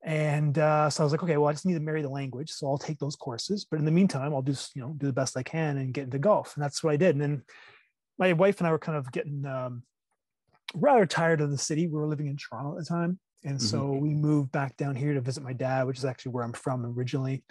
And 0.02 0.56
uh, 0.58 0.88
so 0.88 1.02
I 1.02 1.04
was 1.04 1.12
like, 1.12 1.22
okay, 1.22 1.36
well, 1.36 1.50
I 1.50 1.52
just 1.52 1.66
need 1.66 1.74
to 1.74 1.80
marry 1.80 2.00
the 2.00 2.08
language, 2.08 2.50
so 2.50 2.66
I'll 2.66 2.78
take 2.78 2.98
those 2.98 3.16
courses. 3.16 3.66
But 3.70 3.78
in 3.78 3.84
the 3.84 3.90
meantime, 3.90 4.32
I'll 4.34 4.40
just 4.40 4.74
you 4.74 4.80
know 4.80 4.94
do 4.96 5.06
the 5.06 5.12
best 5.12 5.36
I 5.36 5.42
can 5.42 5.76
and 5.76 5.92
get 5.92 6.04
into 6.04 6.18
golf, 6.18 6.56
and 6.56 6.64
that's 6.64 6.82
what 6.82 6.92
I 6.92 6.96
did. 6.96 7.14
And 7.14 7.20
then 7.20 7.42
my 8.18 8.32
wife 8.32 8.58
and 8.58 8.66
I 8.66 8.70
were 8.70 8.78
kind 8.78 8.96
of 8.96 9.12
getting 9.12 9.44
um, 9.44 9.82
rather 10.74 11.06
tired 11.06 11.40
of 11.40 11.50
the 11.50 11.58
city. 11.58 11.86
We 11.86 11.98
were 11.98 12.06
living 12.06 12.26
in 12.26 12.36
Toronto 12.36 12.72
at 12.72 12.78
the 12.78 12.84
time. 12.84 13.18
And 13.44 13.56
mm-hmm. 13.56 13.66
so 13.66 13.92
we 13.92 14.10
moved 14.10 14.52
back 14.52 14.76
down 14.76 14.94
here 14.94 15.14
to 15.14 15.20
visit 15.20 15.42
my 15.42 15.52
dad, 15.52 15.86
which 15.86 15.98
is 15.98 16.04
actually 16.04 16.32
where 16.32 16.44
I'm 16.44 16.52
from 16.52 16.84
originally, 16.84 17.42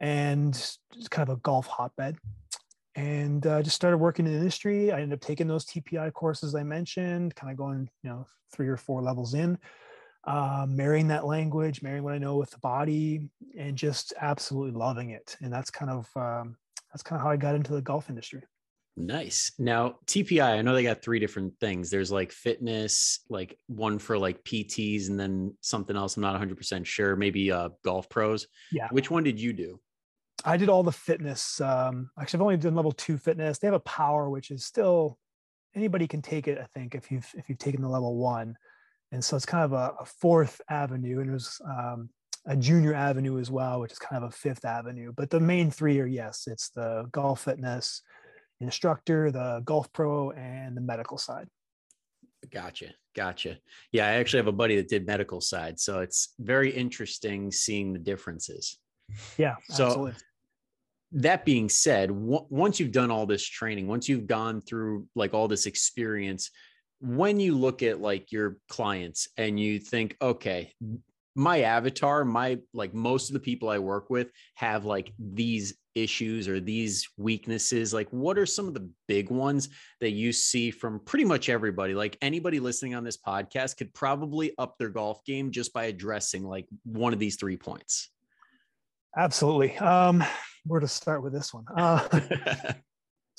and 0.00 0.54
it's 0.54 1.08
kind 1.08 1.28
of 1.28 1.36
a 1.36 1.40
golf 1.40 1.66
hotbed. 1.66 2.16
And 2.96 3.46
uh, 3.46 3.62
just 3.62 3.76
started 3.76 3.98
working 3.98 4.26
in 4.26 4.32
the 4.32 4.38
industry. 4.38 4.90
I 4.90 5.00
ended 5.00 5.18
up 5.18 5.20
taking 5.20 5.46
those 5.46 5.64
TPI 5.64 6.12
courses 6.12 6.56
I 6.56 6.64
mentioned, 6.64 7.36
kind 7.36 7.52
of 7.52 7.56
going, 7.56 7.88
you 8.02 8.10
know, 8.10 8.26
three 8.52 8.66
or 8.66 8.76
four 8.76 9.00
levels 9.00 9.34
in, 9.34 9.56
uh, 10.24 10.66
marrying 10.68 11.06
that 11.08 11.24
language, 11.24 11.82
marrying 11.82 12.02
what 12.02 12.14
I 12.14 12.18
know 12.18 12.36
with 12.36 12.50
the 12.50 12.58
body, 12.58 13.30
and 13.56 13.76
just 13.76 14.12
absolutely 14.20 14.72
loving 14.72 15.10
it. 15.10 15.36
And 15.40 15.52
that's 15.52 15.70
kind 15.70 15.90
of 15.90 16.08
um, 16.16 16.56
that's 16.92 17.04
kind 17.04 17.18
of 17.20 17.24
how 17.24 17.30
I 17.30 17.36
got 17.36 17.54
into 17.54 17.72
the 17.72 17.80
golf 17.80 18.10
industry. 18.10 18.42
Nice. 18.96 19.52
Now, 19.58 19.96
TPI, 20.06 20.58
I 20.58 20.62
know 20.62 20.74
they 20.74 20.82
got 20.82 21.02
three 21.02 21.18
different 21.18 21.54
things. 21.60 21.90
There's 21.90 22.10
like 22.10 22.32
fitness, 22.32 23.20
like 23.28 23.56
one 23.66 23.98
for 23.98 24.18
like 24.18 24.44
PTs, 24.44 25.08
and 25.08 25.18
then 25.18 25.56
something 25.60 25.96
else. 25.96 26.16
I'm 26.16 26.22
not 26.22 26.40
100% 26.40 26.84
sure. 26.84 27.16
Maybe 27.16 27.50
uh, 27.50 27.70
golf 27.84 28.08
pros. 28.08 28.46
Yeah. 28.72 28.88
Which 28.90 29.10
one 29.10 29.22
did 29.22 29.40
you 29.40 29.52
do? 29.52 29.80
I 30.44 30.56
did 30.56 30.68
all 30.68 30.82
the 30.82 30.92
fitness. 30.92 31.60
Um, 31.60 32.10
actually, 32.18 32.38
I've 32.38 32.42
only 32.42 32.56
done 32.56 32.74
level 32.74 32.92
two 32.92 33.18
fitness. 33.18 33.58
They 33.58 33.68
have 33.68 33.74
a 33.74 33.80
power, 33.80 34.28
which 34.28 34.50
is 34.50 34.64
still 34.64 35.18
anybody 35.74 36.06
can 36.06 36.22
take 36.22 36.48
it. 36.48 36.58
I 36.58 36.66
think 36.74 36.94
if 36.94 37.10
you've 37.10 37.28
if 37.34 37.48
you've 37.48 37.58
taken 37.58 37.82
the 37.82 37.88
level 37.88 38.16
one, 38.16 38.56
and 39.12 39.24
so 39.24 39.36
it's 39.36 39.46
kind 39.46 39.64
of 39.64 39.72
a, 39.72 39.94
a 40.00 40.04
fourth 40.04 40.60
avenue, 40.68 41.20
and 41.20 41.30
there's 41.30 41.60
um, 41.64 42.08
a 42.46 42.56
junior 42.56 42.94
avenue 42.94 43.38
as 43.38 43.50
well, 43.50 43.80
which 43.80 43.92
is 43.92 43.98
kind 43.98 44.22
of 44.24 44.30
a 44.30 44.34
fifth 44.34 44.64
avenue. 44.64 45.12
But 45.14 45.30
the 45.30 45.40
main 45.40 45.70
three 45.70 46.00
are 46.00 46.06
yes, 46.06 46.44
it's 46.46 46.70
the 46.70 47.06
golf 47.12 47.44
fitness 47.44 48.02
instructor, 48.60 49.30
the 49.30 49.62
golf 49.64 49.92
pro, 49.92 50.30
and 50.32 50.76
the 50.76 50.80
medical 50.80 51.18
side. 51.18 51.48
Gotcha. 52.50 52.88
Gotcha. 53.14 53.58
Yeah, 53.92 54.06
I 54.06 54.12
actually 54.12 54.38
have 54.38 54.46
a 54.46 54.52
buddy 54.52 54.76
that 54.76 54.88
did 54.88 55.06
medical 55.06 55.40
side. 55.40 55.80
So 55.80 56.00
it's 56.00 56.34
very 56.38 56.70
interesting 56.70 57.50
seeing 57.50 57.92
the 57.92 57.98
differences. 57.98 58.78
Yeah. 59.36 59.56
So 59.68 59.86
absolutely. 59.86 60.14
that 61.12 61.44
being 61.44 61.68
said, 61.68 62.08
w- 62.10 62.46
once 62.48 62.78
you've 62.78 62.92
done 62.92 63.10
all 63.10 63.26
this 63.26 63.44
training, 63.44 63.88
once 63.88 64.08
you've 64.08 64.26
gone 64.26 64.60
through 64.60 65.08
like 65.16 65.34
all 65.34 65.48
this 65.48 65.66
experience, 65.66 66.50
when 67.00 67.40
you 67.40 67.56
look 67.56 67.82
at 67.82 68.00
like 68.00 68.30
your 68.30 68.58
clients 68.68 69.28
and 69.36 69.58
you 69.58 69.78
think, 69.78 70.16
okay, 70.22 70.72
my 71.34 71.62
avatar, 71.62 72.24
my 72.24 72.58
like 72.72 72.94
most 72.94 73.30
of 73.30 73.34
the 73.34 73.40
people 73.40 73.68
I 73.68 73.78
work 73.78 74.10
with 74.10 74.30
have 74.54 74.84
like 74.84 75.12
these 75.18 75.74
issues 75.94 76.48
or 76.48 76.60
these 76.60 77.08
weaknesses? 77.16 77.92
Like, 77.94 78.08
what 78.10 78.38
are 78.38 78.46
some 78.46 78.68
of 78.68 78.74
the 78.74 78.88
big 79.08 79.30
ones 79.30 79.68
that 80.00 80.10
you 80.10 80.32
see 80.32 80.70
from 80.70 81.00
pretty 81.00 81.24
much 81.24 81.48
everybody? 81.48 81.94
Like, 81.94 82.16
anybody 82.22 82.60
listening 82.60 82.94
on 82.94 83.04
this 83.04 83.16
podcast 83.16 83.76
could 83.76 83.92
probably 83.94 84.52
up 84.58 84.76
their 84.78 84.88
golf 84.88 85.24
game 85.24 85.50
just 85.50 85.72
by 85.72 85.84
addressing 85.84 86.44
like 86.44 86.66
one 86.84 87.12
of 87.12 87.18
these 87.18 87.36
three 87.36 87.56
points. 87.56 88.10
Absolutely. 89.16 89.76
Um, 89.78 90.22
where 90.64 90.80
to 90.80 90.88
start 90.88 91.22
with 91.22 91.32
this 91.32 91.52
one? 91.52 91.64
Uh, 91.76 92.06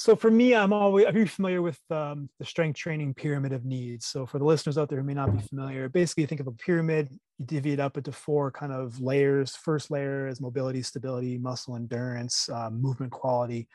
so 0.02 0.16
for 0.16 0.32
me, 0.32 0.56
I'm 0.56 0.74
always 0.74 1.06
are 1.06 1.16
you 1.16 1.28
familiar 1.28 1.62
with 1.62 1.80
um, 1.92 2.28
the 2.40 2.46
strength 2.46 2.76
training 2.76 3.14
pyramid 3.14 3.54
of 3.54 3.66
needs? 3.66 4.08
So 4.08 4.26
for 4.26 4.40
the 4.40 4.46
listeners 4.46 4.76
out 4.76 4.90
there 4.90 4.98
who 4.98 5.06
may 5.06 5.14
not 5.14 5.32
be 5.32 5.44
familiar, 5.44 5.90
basically 5.90 6.22
you 6.22 6.28
think 6.28 6.42
of 6.42 6.48
a 6.48 6.54
pyramid. 6.54 7.10
You 7.38 7.46
divvy 7.46 7.74
it 7.74 7.80
up 7.80 7.98
into 7.98 8.12
four 8.12 8.50
kind 8.50 8.74
of 8.74 9.00
layers. 9.00 9.56
First 9.56 9.92
layer 9.92 10.28
is 10.28 10.42
mobility, 10.42 10.82
stability, 10.82 11.38
muscle 11.38 11.76
endurance, 11.76 12.50
uh, 12.50 12.72
movement 12.72 13.12
quality. 13.12 13.68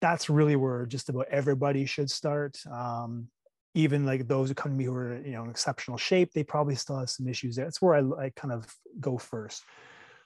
That's 0.00 0.28
really 0.28 0.56
where 0.56 0.84
just 0.84 1.10
about 1.10 1.28
everybody 1.30 1.86
should 1.86 2.10
start. 2.10 2.58
Um, 2.68 3.28
even 3.74 4.04
like 4.04 4.26
those 4.26 4.48
who 4.48 4.56
come 4.56 4.72
to 4.72 4.76
me 4.76 4.86
who 4.86 4.94
are 4.94 5.22
you 5.24 5.30
know 5.30 5.44
in 5.44 5.50
exceptional 5.50 5.96
shape, 5.96 6.32
they 6.32 6.42
probably 6.42 6.74
still 6.74 6.98
have 6.98 7.10
some 7.10 7.28
issues 7.28 7.54
there. 7.54 7.66
That's 7.66 7.80
where 7.80 7.94
I, 7.94 8.24
I 8.24 8.30
kind 8.30 8.52
of 8.52 8.66
go 8.98 9.16
first. 9.16 9.62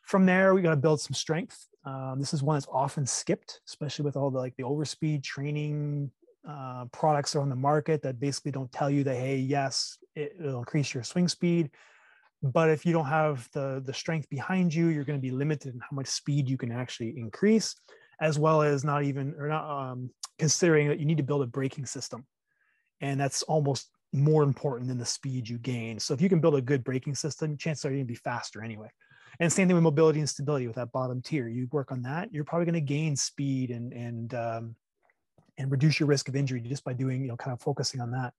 from 0.03 0.25
there, 0.25 0.55
we 0.55 0.63
got 0.63 0.71
to 0.71 0.77
build 0.77 1.03
some 1.03 1.13
strength. 1.15 1.69
Um, 1.85 2.17
this 2.19 2.33
is 2.33 2.43
one 2.43 2.57
that's 2.57 2.69
often 2.71 3.07
skipped, 3.07 3.61
especially 3.67 4.05
with 4.05 4.17
all 4.17 4.31
the 4.31 4.39
like 4.39 4.57
the 4.57 4.63
overspeed 4.63 5.23
training 5.23 6.11
uh, 6.49 6.85
products 6.93 7.35
are 7.35 7.41
on 7.41 7.49
the 7.49 7.57
market 7.57 8.03
that 8.03 8.21
basically 8.21 8.53
don't 8.53 8.71
tell 8.73 8.91
you 8.91 9.05
that 9.05 9.17
hey, 9.17 9.37
yes, 9.37 9.99
it, 10.15 10.35
will 10.39 10.59
increase 10.59 10.95
your 10.95 11.03
swing 11.03 11.29
speed, 11.29 11.71
but 12.43 12.71
if 12.71 12.87
you 12.87 12.93
don't 12.93 13.07
have 13.07 13.49
the 13.53 13.83
the 13.85 13.95
strength 13.95 14.29
behind 14.29 14.73
you, 14.73 14.89
you're 14.89 15.05
going 15.05 15.19
to 15.19 15.23
be 15.23 15.31
limited 15.31 15.75
in 15.75 15.81
how 15.81 15.95
much 15.95 16.07
speed 16.07 16.49
you 16.49 16.57
can 16.57 16.71
actually 16.71 17.15
increase, 17.19 17.75
as 18.21 18.39
well 18.39 18.63
as 18.63 18.85
not 18.85 19.03
even 19.03 19.35
or 19.39 19.49
not 19.49 19.91
um, 19.91 20.11
considering 20.39 20.89
that 20.89 21.01
you 21.01 21.07
need 21.07 21.17
to 21.17 21.23
build 21.23 21.43
a 21.43 21.47
braking 21.47 21.87
system, 21.87 22.25
and 23.01 23.21
that's 23.21 23.43
almost 23.45 23.91
more 24.13 24.43
important 24.43 24.89
than 24.89 24.99
the 24.99 25.07
speed 25.07 25.49
you 25.49 25.59
gain. 25.59 25.99
So 25.99 26.15
if 26.15 26.21
you 26.21 26.29
can 26.29 26.41
build 26.41 26.55
a 26.55 26.61
good 26.61 26.85
braking 26.85 27.15
system, 27.15 27.57
chances 27.57 27.85
are 27.85 27.89
you're 27.89 27.99
going 27.99 28.07
to 28.07 28.13
be 28.13 28.15
faster 28.15 28.63
anyway. 28.63 28.89
And 29.41 29.53
same 29.53 29.69
thing 29.69 29.75
with 29.75 29.83
mobility 29.83 30.21
and 30.21 30.29
stability 30.29 30.67
with 30.67 30.77
that 30.77 30.93
bottom 30.93 31.23
tier. 31.23 31.49
You 31.49 31.69
work 31.73 31.93
on 31.93 32.03
that, 32.03 32.33
you're 32.33 32.45
probably 32.45 32.67
going 32.67 32.75
to 32.75 32.81
gain 32.81 33.17
speed 33.17 33.71
and 33.71 33.93
and 33.93 34.35
um, 34.35 34.77
and 35.59 35.71
reduce 35.71 36.01
your 36.01 36.09
risk 36.09 36.29
of 36.29 36.37
injury 36.37 36.61
just 36.61 36.85
by 36.85 36.93
doing 36.93 37.23
you 37.23 37.29
know 37.29 37.37
kind 37.37 37.53
of 37.53 37.61
focusing 37.61 38.01
on 38.01 38.11
that. 38.13 38.35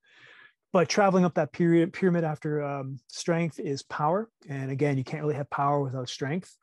But 0.71 0.89
traveling 0.89 1.23
up 1.23 1.35
that 1.35 1.53
period 1.53 1.93
pyramid 1.93 2.23
after 2.23 2.63
um, 2.63 2.99
strength 3.07 3.59
is 3.59 3.83
power, 3.83 4.29
and 4.49 4.71
again, 4.71 4.97
you 4.97 5.03
can't 5.03 5.21
really 5.21 5.35
have 5.35 5.49
power 5.49 5.81
without 5.81 6.09
strength. 6.09 6.55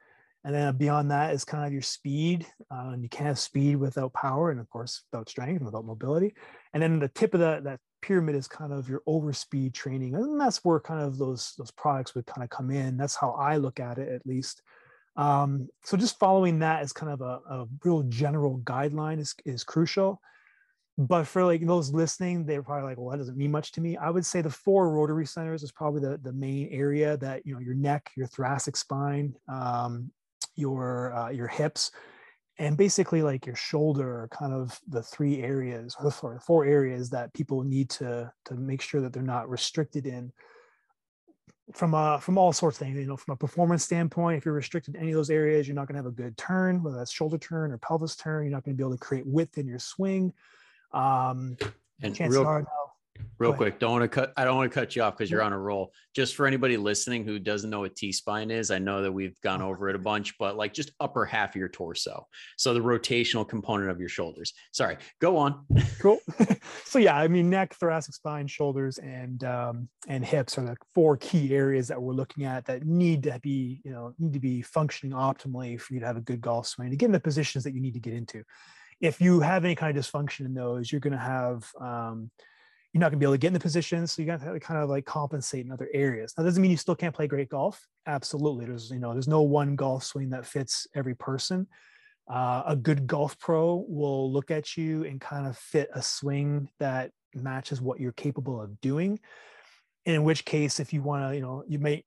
And 0.42 0.54
then 0.54 0.76
beyond 0.76 1.10
that 1.10 1.34
is 1.34 1.44
kind 1.44 1.66
of 1.66 1.72
your 1.72 1.82
speed, 1.82 2.46
uh, 2.70 2.90
and 2.92 3.02
you 3.02 3.10
can't 3.10 3.26
have 3.28 3.38
speed 3.38 3.76
without 3.76 4.14
power, 4.14 4.50
and 4.50 4.58
of 4.58 4.68
course 4.70 5.02
without 5.12 5.28
strength 5.28 5.58
and 5.58 5.66
without 5.66 5.84
mobility. 5.84 6.34
And 6.72 6.82
then 6.82 6.99
the 6.99 7.08
tip 7.08 7.34
of 7.34 7.40
that 7.40 7.64
that 7.64 7.80
pyramid 8.02 8.35
is 8.35 8.49
kind 8.49 8.73
of 8.73 8.88
your 8.88 9.02
overspeed 9.09 9.75
training 9.75 10.14
and 10.14 10.40
that's 10.40 10.64
where 10.64 10.80
kind 10.80 11.02
of 11.02 11.19
those 11.19 11.54
those 11.59 11.71
products 11.71 12.14
would 12.14 12.26
kind 12.26 12.42
of 12.42 12.50
come 12.50 12.71
in. 12.71 12.97
That's 12.97 13.16
how 13.16 13.30
i 13.33 13.57
look 13.57 13.80
at 13.80 13.99
it 13.99 14.09
at 14.09 14.26
least. 14.26 14.62
Um, 15.16 15.69
so 15.85 15.97
just 15.97 16.19
following 16.19 16.61
that 16.61 16.83
as 16.83 16.92
kind 16.92 17.12
of 17.12 17.21
a, 17.21 17.40
a 17.49 17.66
real 17.85 18.02
general 18.04 18.59
guideline 18.61 19.19
is, 19.19 19.35
is 19.45 19.64
crucial. 19.64 20.21
But 20.97 21.25
for 21.25 21.45
like 21.45 21.66
those 21.66 21.92
listening 21.92 22.45
they're 22.45 22.62
probably 22.62 22.90
like 22.90 22.99
well 22.99 23.11
that 23.11 23.19
doesn't 23.19 23.37
mean 23.37 23.50
much 23.50 23.73
to 23.73 23.80
me. 23.80 23.97
I 23.97 24.11
would 24.11 24.26
say 24.26 24.42
the 24.42 24.50
four 24.50 24.90
rotary 24.90 25.26
centers 25.26 25.62
is 25.62 25.73
probably 25.73 26.00
the, 26.00 26.19
the 26.19 26.33
main 26.33 26.69
area 26.71 27.16
that 27.19 27.47
you 27.47 27.54
know 27.54 27.61
your 27.61 27.75
neck 27.75 28.11
your 28.16 28.26
thoracic 28.26 28.76
spine 28.76 29.35
um, 29.49 30.11
your 30.57 31.14
uh, 31.14 31.30
your 31.30 31.47
hips 31.47 31.90
and 32.61 32.76
basically 32.76 33.23
like 33.23 33.47
your 33.47 33.57
shoulder 33.57 34.21
are 34.21 34.29
kind 34.29 34.52
of 34.52 34.79
the 34.87 35.02
three 35.02 35.43
areas 35.43 35.97
or 35.99 36.05
the 36.05 36.11
four, 36.11 36.38
four 36.40 36.67
areas 36.67 37.09
that 37.09 37.33
people 37.33 37.62
need 37.64 37.88
to 37.88 38.31
to 38.45 38.55
make 38.55 38.83
sure 38.83 39.00
that 39.00 39.14
they're 39.14 39.23
not 39.23 39.49
restricted 39.49 40.07
in. 40.07 40.31
From 41.73 41.95
uh 41.95 42.19
from 42.19 42.37
all 42.37 42.52
sorts 42.52 42.79
of 42.79 42.87
things 42.87 42.99
you 42.99 43.07
know 43.07 43.17
from 43.17 43.33
a 43.33 43.37
performance 43.37 43.85
standpoint 43.85 44.37
if 44.37 44.45
you're 44.45 44.55
restricted 44.55 44.97
in 44.97 45.00
any 45.00 45.12
of 45.12 45.17
those 45.17 45.31
areas 45.31 45.69
you're 45.69 45.75
not 45.76 45.87
going 45.87 45.95
to 45.95 46.02
have 46.02 46.12
a 46.12 46.23
good 46.23 46.37
turn 46.37 46.83
whether 46.83 46.97
that's 46.97 47.12
shoulder 47.12 47.38
turn 47.38 47.71
or 47.71 47.79
pelvis 47.79 48.17
turn 48.17 48.43
you're 48.43 48.52
not 48.52 48.64
going 48.64 48.76
to 48.76 48.76
be 48.76 48.83
able 48.83 48.97
to 48.97 48.99
create 48.99 49.25
width 49.25 49.57
in 49.57 49.67
your 49.67 49.79
swing. 49.79 50.33
Um 50.93 51.57
and 52.02 52.19
real, 52.21 52.64
Real 53.40 53.55
quick, 53.55 53.79
don't 53.79 53.93
want 53.93 54.02
to 54.02 54.09
cut. 54.09 54.35
I 54.37 54.45
don't 54.45 54.57
want 54.57 54.71
to 54.71 54.75
cut 54.79 54.95
you 54.95 55.02
off 55.02 55.17
because 55.17 55.31
you're 55.31 55.40
on 55.40 55.55
a 55.55 55.59
roll. 55.59 55.95
Just 56.14 56.35
for 56.35 56.47
anybody 56.47 56.76
listening 56.76 57.25
who 57.25 57.38
doesn't 57.38 57.71
know 57.71 57.81
what 57.81 57.97
T 57.97 58.12
spine 58.12 58.50
is, 58.50 58.71
I 58.71 58.79
know 58.79 59.00
that 59.00 59.11
we've 59.11 59.40
gone 59.40 59.62
over 59.62 59.88
it 59.88 59.97
a 59.97 59.99
bunch, 59.99 60.37
but 60.37 60.59
like 60.59 60.75
just 60.75 60.90
upper 61.00 61.25
half 61.25 61.50
of 61.50 61.57
your 61.57 61.71
torso, 61.71 62.26
so 62.59 62.75
the 62.75 62.81
rotational 62.81 63.49
component 63.49 63.90
of 63.90 63.99
your 63.99 64.11
shoulders. 64.11 64.52
Sorry, 64.73 64.99
go 65.23 65.38
on. 65.38 65.64
cool. 66.00 66.19
so 66.85 66.99
yeah, 66.99 67.17
I 67.17 67.29
mean, 67.29 67.49
neck, 67.49 67.73
thoracic 67.75 68.14
spine, 68.14 68.47
shoulders, 68.47 68.99
and 68.99 69.43
um, 69.45 69.88
and 70.07 70.23
hips 70.23 70.59
are 70.59 70.64
the 70.67 70.76
four 70.95 71.17
key 71.17 71.55
areas 71.55 71.88
that 71.88 72.00
we're 72.00 72.12
looking 72.12 72.45
at 72.45 72.67
that 72.67 72.85
need 72.85 73.23
to 73.23 73.40
be, 73.40 73.81
you 73.87 73.90
know, 73.90 74.12
need 74.19 74.35
to 74.35 74.40
be 74.40 74.61
functioning 74.61 75.17
optimally 75.17 75.81
for 75.81 75.95
you 75.95 76.00
to 76.00 76.07
have 76.07 76.19
a 76.19 76.23
good 76.23 76.43
golf 76.43 76.67
swing 76.67 76.90
to 76.90 76.97
get 76.97 77.07
in 77.07 77.12
the 77.12 77.21
positions 77.21 77.64
that 77.64 77.73
you 77.73 77.81
need 77.81 77.95
to 77.95 78.00
get 78.00 78.12
into. 78.12 78.45
If 79.00 79.19
you 79.19 79.40
have 79.40 79.64
any 79.64 79.75
kind 79.75 79.97
of 79.97 80.05
dysfunction 80.05 80.45
in 80.45 80.52
those, 80.52 80.93
you're 80.93 81.00
going 81.00 81.14
to 81.14 81.19
have 81.19 81.64
um, 81.81 82.31
you're 82.92 83.00
not 83.00 83.11
going 83.11 83.18
to 83.18 83.25
be 83.25 83.26
able 83.26 83.35
to 83.35 83.38
get 83.38 83.49
in 83.49 83.54
the 83.54 83.61
position. 83.61 84.06
So 84.06 84.20
you 84.20 84.26
got 84.26 84.40
to 84.40 84.59
kind 84.59 84.82
of 84.82 84.88
like 84.88 85.04
compensate 85.04 85.64
in 85.64 85.70
other 85.70 85.88
areas. 85.94 86.32
That 86.32 86.42
doesn't 86.42 86.61
mean 86.61 86.73
you 86.73 86.76
still 86.76 86.97
can't 86.97 87.14
play 87.14 87.28
great 87.28 87.49
golf. 87.49 87.87
Absolutely. 88.06 88.66
There's, 88.66 88.90
you 88.90 88.99
know, 88.99 89.12
there's 89.12 89.28
no 89.28 89.42
one 89.42 89.76
golf 89.76 90.04
swing 90.04 90.30
that 90.30 90.44
fits 90.44 90.87
every 90.94 91.14
person. 91.14 91.68
Uh, 92.28 92.62
a 92.66 92.76
good 92.76 93.06
golf 93.06 93.38
pro 93.38 93.85
will 93.88 94.32
look 94.32 94.50
at 94.50 94.76
you 94.76 95.04
and 95.04 95.20
kind 95.20 95.47
of 95.47 95.56
fit 95.56 95.88
a 95.94 96.02
swing 96.02 96.68
that 96.78 97.11
matches 97.35 97.80
what 97.80 98.00
you're 98.00 98.12
capable 98.12 98.61
of 98.61 98.80
doing. 98.80 99.20
In 100.06 100.25
which 100.25 100.44
case, 100.44 100.80
if 100.80 100.92
you 100.92 101.02
want 101.02 101.28
to, 101.28 101.35
you 101.37 101.42
know, 101.42 101.62
you 101.68 101.78
may 101.78 102.04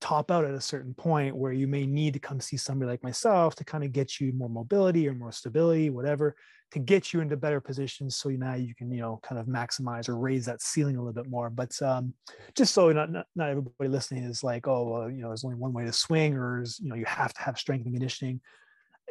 top 0.00 0.30
out 0.30 0.44
at 0.44 0.54
a 0.54 0.60
certain 0.60 0.94
point 0.94 1.36
where 1.36 1.52
you 1.52 1.66
may 1.66 1.86
need 1.86 2.12
to 2.14 2.18
come 2.18 2.40
see 2.40 2.56
somebody 2.56 2.90
like 2.90 3.02
myself 3.02 3.54
to 3.56 3.64
kind 3.64 3.84
of 3.84 3.92
get 3.92 4.20
you 4.20 4.32
more 4.32 4.48
mobility 4.48 5.08
or 5.08 5.14
more 5.14 5.32
stability, 5.32 5.90
whatever 5.90 6.36
to 6.72 6.78
get 6.78 7.12
you 7.12 7.20
into 7.20 7.36
better 7.36 7.60
positions 7.60 8.16
so 8.16 8.28
now 8.30 8.54
you 8.54 8.74
can 8.74 8.90
you 8.90 9.00
know 9.00 9.20
kind 9.22 9.40
of 9.40 9.46
maximize 9.46 10.08
or 10.08 10.16
raise 10.18 10.44
that 10.46 10.60
ceiling 10.60 10.96
a 10.96 10.98
little 10.98 11.12
bit 11.12 11.30
more. 11.30 11.48
But 11.50 11.80
um, 11.82 12.14
just 12.54 12.74
so 12.74 12.90
not, 12.92 13.10
not, 13.10 13.26
not 13.36 13.50
everybody 13.50 13.88
listening 13.88 14.24
is 14.24 14.42
like 14.42 14.66
oh 14.66 15.02
uh, 15.02 15.06
you 15.06 15.22
know 15.22 15.28
there's 15.28 15.44
only 15.44 15.56
one 15.56 15.72
way 15.72 15.84
to 15.84 15.92
swing 15.92 16.34
or 16.34 16.64
you 16.80 16.88
know 16.88 16.96
you 16.96 17.04
have 17.04 17.32
to 17.34 17.42
have 17.42 17.58
strength 17.58 17.84
and 17.84 17.94
conditioning. 17.94 18.40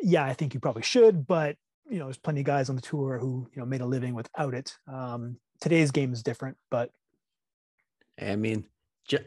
Yeah 0.02 0.26
i 0.26 0.34
think 0.34 0.54
you 0.54 0.60
probably 0.60 0.84
should 0.84 1.26
but 1.26 1.56
you 1.90 2.00
know 2.00 2.06
there's 2.06 2.18
plenty 2.18 2.42
of 2.42 2.46
guys 2.46 2.70
on 2.70 2.76
the 2.76 2.82
tour 2.82 3.18
who 3.18 3.48
you 3.54 3.62
know 3.62 3.66
made 3.66 3.82
a 3.82 3.86
living 3.86 4.14
without 4.14 4.54
it. 4.54 4.76
Um, 4.92 5.38
today's 5.62 5.92
game 5.92 6.12
is 6.12 6.22
different 6.22 6.58
but 6.70 6.92
i 8.22 8.36
mean 8.36 8.66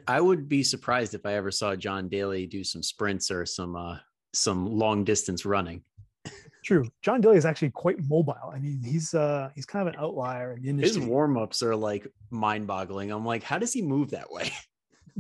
i 0.07 0.21
would 0.21 0.49
be 0.49 0.63
surprised 0.63 1.15
if 1.15 1.25
i 1.25 1.35
ever 1.35 1.51
saw 1.51 1.75
john 1.75 2.09
daly 2.09 2.47
do 2.47 2.65
some 2.65 2.83
sprints 2.83 3.31
or 3.31 3.47
some 3.47 3.77
uh 3.77 3.97
some 4.35 4.67
long 4.67 5.05
distance 5.05 5.45
running 5.45 5.83
True. 6.65 6.87
John 7.01 7.23
Daly 7.23 7.39
is 7.39 7.47
actually 7.47 7.71
quite 7.71 7.97
mobile. 8.11 8.53
I 8.53 8.59
mean, 8.59 8.83
he's 8.83 9.15
uh 9.15 9.49
he's 9.55 9.65
kind 9.65 9.89
of 9.89 9.95
an 9.95 9.99
outlier 9.99 10.53
in 10.53 10.63
the 10.63 10.69
industry. 10.69 11.01
His 11.01 11.09
warm-ups 11.09 11.63
are 11.63 11.75
like 11.75 12.07
mind-boggling. 12.31 13.11
I'm 13.11 13.25
like, 13.25 13.43
how 13.43 13.59
does 13.59 13.73
he 13.73 13.81
move 13.81 14.11
that 14.11 14.31
way? 14.31 14.51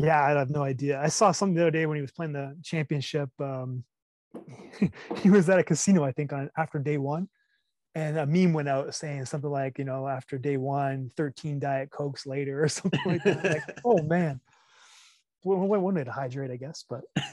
Yeah, 0.00 0.22
I 0.22 0.30
have 0.30 0.50
no 0.50 0.62
idea. 0.62 1.00
I 1.00 1.08
saw 1.08 1.32
something 1.32 1.56
the 1.56 1.62
other 1.62 1.70
day 1.72 1.84
when 1.84 1.96
he 1.96 2.02
was 2.02 2.12
playing 2.12 2.32
the 2.32 2.56
championship. 2.62 3.30
Um, 3.40 3.82
he 5.22 5.28
was 5.28 5.48
at 5.48 5.58
a 5.58 5.64
casino, 5.64 6.04
I 6.04 6.12
think, 6.12 6.32
on 6.32 6.50
after 6.56 6.78
day 6.78 6.98
one. 6.98 7.28
And 7.98 8.16
a 8.16 8.26
meme 8.26 8.52
went 8.52 8.68
out 8.68 8.94
saying 8.94 9.24
something 9.24 9.50
like, 9.50 9.76
you 9.76 9.84
know, 9.84 10.06
after 10.06 10.38
day 10.38 10.56
one, 10.56 11.10
13 11.16 11.58
Diet 11.58 11.90
Cokes 11.90 12.26
later, 12.26 12.62
or 12.62 12.68
something 12.68 13.00
like 13.04 13.24
that. 13.24 13.44
like, 13.44 13.80
oh 13.84 14.00
man. 14.02 14.40
One, 15.42 15.66
one 15.66 15.94
way 15.94 16.04
to 16.04 16.12
hydrate, 16.12 16.52
I 16.52 16.56
guess, 16.56 16.84
but 16.88 17.02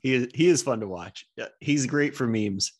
he 0.00 0.14
is 0.14 0.28
he 0.34 0.48
is 0.48 0.62
fun 0.62 0.80
to 0.80 0.88
watch. 0.88 1.26
He's 1.60 1.84
great 1.84 2.14
for 2.14 2.26
memes. 2.26 2.72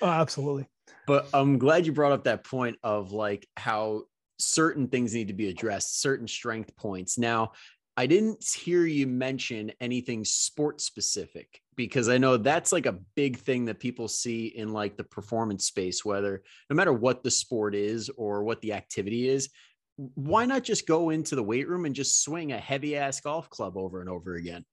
Oh, 0.00 0.08
absolutely. 0.08 0.66
But 1.06 1.28
I'm 1.34 1.58
glad 1.58 1.84
you 1.84 1.92
brought 1.92 2.12
up 2.12 2.24
that 2.24 2.44
point 2.44 2.78
of 2.82 3.12
like 3.12 3.46
how 3.56 4.04
certain 4.38 4.88
things 4.88 5.14
need 5.14 5.28
to 5.28 5.34
be 5.34 5.48
addressed, 5.48 6.00
certain 6.00 6.28
strength 6.28 6.74
points. 6.76 7.18
Now, 7.18 7.52
I 7.98 8.06
didn't 8.06 8.44
hear 8.44 8.86
you 8.86 9.08
mention 9.08 9.72
anything 9.80 10.24
sport 10.24 10.80
specific 10.80 11.60
because 11.74 12.08
I 12.08 12.16
know 12.16 12.36
that's 12.36 12.70
like 12.70 12.86
a 12.86 13.00
big 13.16 13.38
thing 13.38 13.64
that 13.64 13.80
people 13.80 14.06
see 14.06 14.46
in 14.46 14.72
like 14.72 14.96
the 14.96 15.02
performance 15.02 15.64
space, 15.64 16.04
whether 16.04 16.44
no 16.70 16.76
matter 16.76 16.92
what 16.92 17.24
the 17.24 17.30
sport 17.32 17.74
is 17.74 18.08
or 18.10 18.44
what 18.44 18.60
the 18.60 18.72
activity 18.72 19.28
is, 19.28 19.48
why 19.96 20.46
not 20.46 20.62
just 20.62 20.86
go 20.86 21.10
into 21.10 21.34
the 21.34 21.42
weight 21.42 21.68
room 21.68 21.86
and 21.86 21.94
just 21.96 22.22
swing 22.22 22.52
a 22.52 22.58
heavy 22.58 22.96
ass 22.96 23.20
golf 23.20 23.50
club 23.50 23.76
over 23.76 24.00
and 24.00 24.08
over 24.08 24.36
again? 24.36 24.64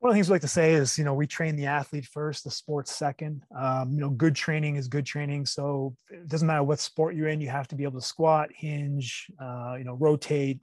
one 0.00 0.10
of 0.10 0.14
the 0.14 0.16
things 0.18 0.28
we 0.28 0.34
like 0.34 0.42
to 0.42 0.48
say 0.48 0.74
is, 0.74 0.98
you 0.98 1.04
know, 1.04 1.14
we 1.14 1.26
train 1.26 1.56
the 1.56 1.64
athlete 1.64 2.04
first, 2.04 2.44
the 2.44 2.50
sport 2.50 2.88
second. 2.88 3.42
Um, 3.56 3.92
you 3.92 4.00
know, 4.00 4.10
good 4.10 4.34
training 4.34 4.76
is 4.76 4.86
good 4.86 5.06
training. 5.06 5.46
So 5.46 5.96
it 6.10 6.28
doesn't 6.28 6.46
matter 6.46 6.62
what 6.62 6.78
sport 6.78 7.14
you're 7.14 7.28
in, 7.28 7.40
you 7.40 7.48
have 7.48 7.68
to 7.68 7.74
be 7.74 7.84
able 7.84 8.00
to 8.00 8.06
squat, 8.06 8.50
hinge, 8.54 9.30
uh, 9.40 9.76
you 9.78 9.84
know, 9.84 9.94
rotate, 9.94 10.60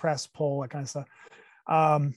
press, 0.00 0.26
pull, 0.26 0.62
that 0.62 0.70
kind 0.70 0.82
of 0.82 0.88
stuff. 0.88 1.08
Um, 1.66 2.14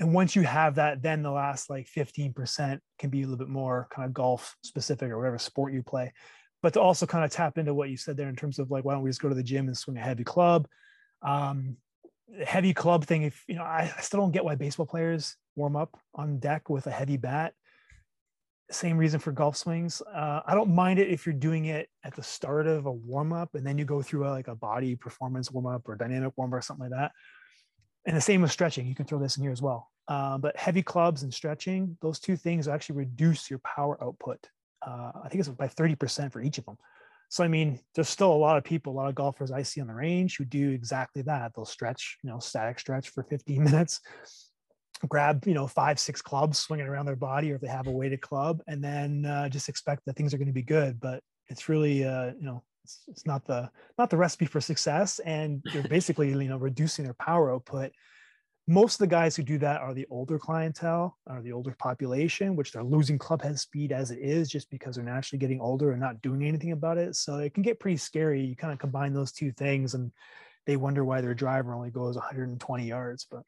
and 0.00 0.14
once 0.14 0.34
you 0.34 0.42
have 0.42 0.76
that, 0.76 1.02
then 1.02 1.22
the 1.22 1.30
last 1.30 1.70
like 1.70 1.86
15% 1.86 2.80
can 2.98 3.10
be 3.10 3.20
a 3.20 3.24
little 3.24 3.38
bit 3.38 3.48
more 3.48 3.86
kind 3.90 4.06
of 4.06 4.14
golf 4.14 4.56
specific 4.62 5.10
or 5.10 5.18
whatever 5.18 5.38
sport 5.38 5.72
you 5.72 5.82
play. 5.82 6.12
But 6.62 6.72
to 6.74 6.80
also 6.80 7.06
kind 7.06 7.24
of 7.24 7.30
tap 7.30 7.58
into 7.58 7.74
what 7.74 7.90
you 7.90 7.96
said 7.96 8.16
there 8.16 8.28
in 8.28 8.36
terms 8.36 8.58
of 8.58 8.70
like, 8.70 8.84
why 8.84 8.94
don't 8.94 9.02
we 9.02 9.10
just 9.10 9.22
go 9.22 9.28
to 9.28 9.34
the 9.34 9.42
gym 9.42 9.66
and 9.66 9.76
swing 9.76 9.98
a 9.98 10.00
heavy 10.00 10.24
club? 10.24 10.66
Um, 11.22 11.76
heavy 12.44 12.72
club 12.74 13.04
thing, 13.04 13.22
if 13.22 13.44
you 13.46 13.56
know, 13.56 13.62
I, 13.62 13.92
I 13.96 14.00
still 14.00 14.20
don't 14.20 14.32
get 14.32 14.44
why 14.44 14.54
baseball 14.54 14.86
players 14.86 15.36
warm 15.56 15.76
up 15.76 15.98
on 16.14 16.38
deck 16.38 16.70
with 16.70 16.86
a 16.86 16.90
heavy 16.90 17.16
bat. 17.16 17.54
Same 18.70 18.96
reason 18.96 19.18
for 19.18 19.32
golf 19.32 19.56
swings. 19.56 20.00
Uh, 20.02 20.40
I 20.46 20.54
don't 20.54 20.74
mind 20.74 20.98
it 20.98 21.08
if 21.08 21.26
you're 21.26 21.32
doing 21.34 21.66
it 21.66 21.88
at 22.04 22.14
the 22.14 22.22
start 22.22 22.66
of 22.66 22.86
a 22.86 22.92
warm 22.92 23.32
up 23.32 23.54
and 23.54 23.66
then 23.66 23.78
you 23.78 23.84
go 23.84 24.00
through 24.02 24.28
a, 24.28 24.30
like 24.30 24.48
a 24.48 24.54
body 24.54 24.94
performance 24.94 25.50
warm 25.50 25.66
up 25.66 25.88
or 25.88 25.96
dynamic 25.96 26.32
warm 26.36 26.52
up 26.52 26.58
or 26.58 26.62
something 26.62 26.88
like 26.88 26.98
that. 26.98 27.12
And 28.06 28.16
the 28.16 28.20
same 28.20 28.42
with 28.42 28.52
stretching. 28.52 28.86
You 28.86 28.94
can 28.94 29.06
throw 29.06 29.18
this 29.18 29.36
in 29.36 29.42
here 29.42 29.52
as 29.52 29.60
well. 29.60 29.90
Uh, 30.08 30.38
but 30.38 30.56
heavy 30.56 30.82
clubs 30.82 31.22
and 31.22 31.32
stretching, 31.32 31.96
those 32.00 32.18
two 32.18 32.36
things 32.36 32.68
actually 32.68 32.96
reduce 32.96 33.50
your 33.50 33.60
power 33.60 34.02
output. 34.02 34.38
Uh, 34.86 35.12
I 35.24 35.28
think 35.28 35.40
it's 35.40 35.48
by 35.48 35.68
30% 35.68 36.32
for 36.32 36.40
each 36.40 36.58
of 36.58 36.64
them. 36.64 36.78
So 37.30 37.44
I 37.44 37.48
mean, 37.48 37.78
there's 37.94 38.08
still 38.08 38.32
a 38.32 38.34
lot 38.34 38.56
of 38.56 38.64
people, 38.64 38.92
a 38.92 38.96
lot 38.96 39.08
of 39.08 39.14
golfers 39.14 39.52
I 39.52 39.62
see 39.62 39.80
on 39.80 39.86
the 39.86 39.94
range 39.94 40.36
who 40.36 40.44
do 40.44 40.70
exactly 40.70 41.22
that. 41.22 41.52
They'll 41.54 41.64
stretch, 41.64 42.18
you 42.24 42.30
know, 42.30 42.40
static 42.40 42.80
stretch 42.80 43.10
for 43.10 43.22
15 43.22 43.62
minutes, 43.64 44.00
grab 45.08 45.46
you 45.46 45.54
know 45.54 45.66
five 45.66 45.98
six 45.98 46.20
clubs 46.20 46.58
swinging 46.58 46.86
around 46.86 47.06
their 47.06 47.16
body 47.16 47.52
or 47.52 47.56
if 47.56 47.60
they 47.60 47.68
have 47.68 47.86
a 47.86 47.90
weighted 47.90 48.20
club 48.20 48.62
and 48.66 48.82
then 48.82 49.24
uh, 49.24 49.48
just 49.48 49.68
expect 49.68 50.04
that 50.04 50.16
things 50.16 50.34
are 50.34 50.38
going 50.38 50.46
to 50.46 50.52
be 50.52 50.62
good. 50.62 51.00
But 51.00 51.22
it's 51.48 51.68
really 51.68 52.04
uh, 52.04 52.32
you 52.38 52.44
know 52.44 52.62
it's, 52.84 53.00
it's 53.08 53.26
not 53.26 53.44
the 53.46 53.70
not 53.98 54.10
the 54.10 54.16
recipe 54.16 54.46
for 54.46 54.60
success 54.60 55.18
and 55.20 55.62
you're 55.72 55.82
basically 55.88 56.28
you 56.28 56.48
know 56.48 56.58
reducing 56.58 57.04
their 57.04 57.14
power 57.14 57.52
output. 57.52 57.92
Most 58.68 58.94
of 58.94 58.98
the 59.00 59.08
guys 59.08 59.34
who 59.34 59.42
do 59.42 59.58
that 59.58 59.80
are 59.80 59.94
the 59.94 60.06
older 60.10 60.38
clientele 60.38 61.18
or 61.26 61.42
the 61.42 61.50
older 61.50 61.74
population 61.78 62.54
which 62.54 62.72
they're 62.72 62.84
losing 62.84 63.18
club 63.18 63.42
head 63.42 63.58
speed 63.58 63.90
as 63.90 64.10
it 64.10 64.20
is 64.20 64.48
just 64.48 64.70
because 64.70 64.94
they're 64.94 65.04
naturally 65.04 65.40
getting 65.40 65.60
older 65.60 65.90
and 65.90 66.00
not 66.00 66.22
doing 66.22 66.44
anything 66.44 66.72
about 66.72 66.98
it. 66.98 67.16
So 67.16 67.38
it 67.38 67.52
can 67.52 67.62
get 67.62 67.80
pretty 67.80 67.96
scary. 67.96 68.42
You 68.42 68.54
kind 68.54 68.72
of 68.72 68.78
combine 68.78 69.12
those 69.12 69.32
two 69.32 69.50
things 69.50 69.94
and 69.94 70.12
they 70.66 70.76
wonder 70.76 71.04
why 71.04 71.20
their 71.20 71.34
driver 71.34 71.74
only 71.74 71.90
goes 71.90 72.14
120 72.16 72.86
yards 72.86 73.26
but 73.28 73.42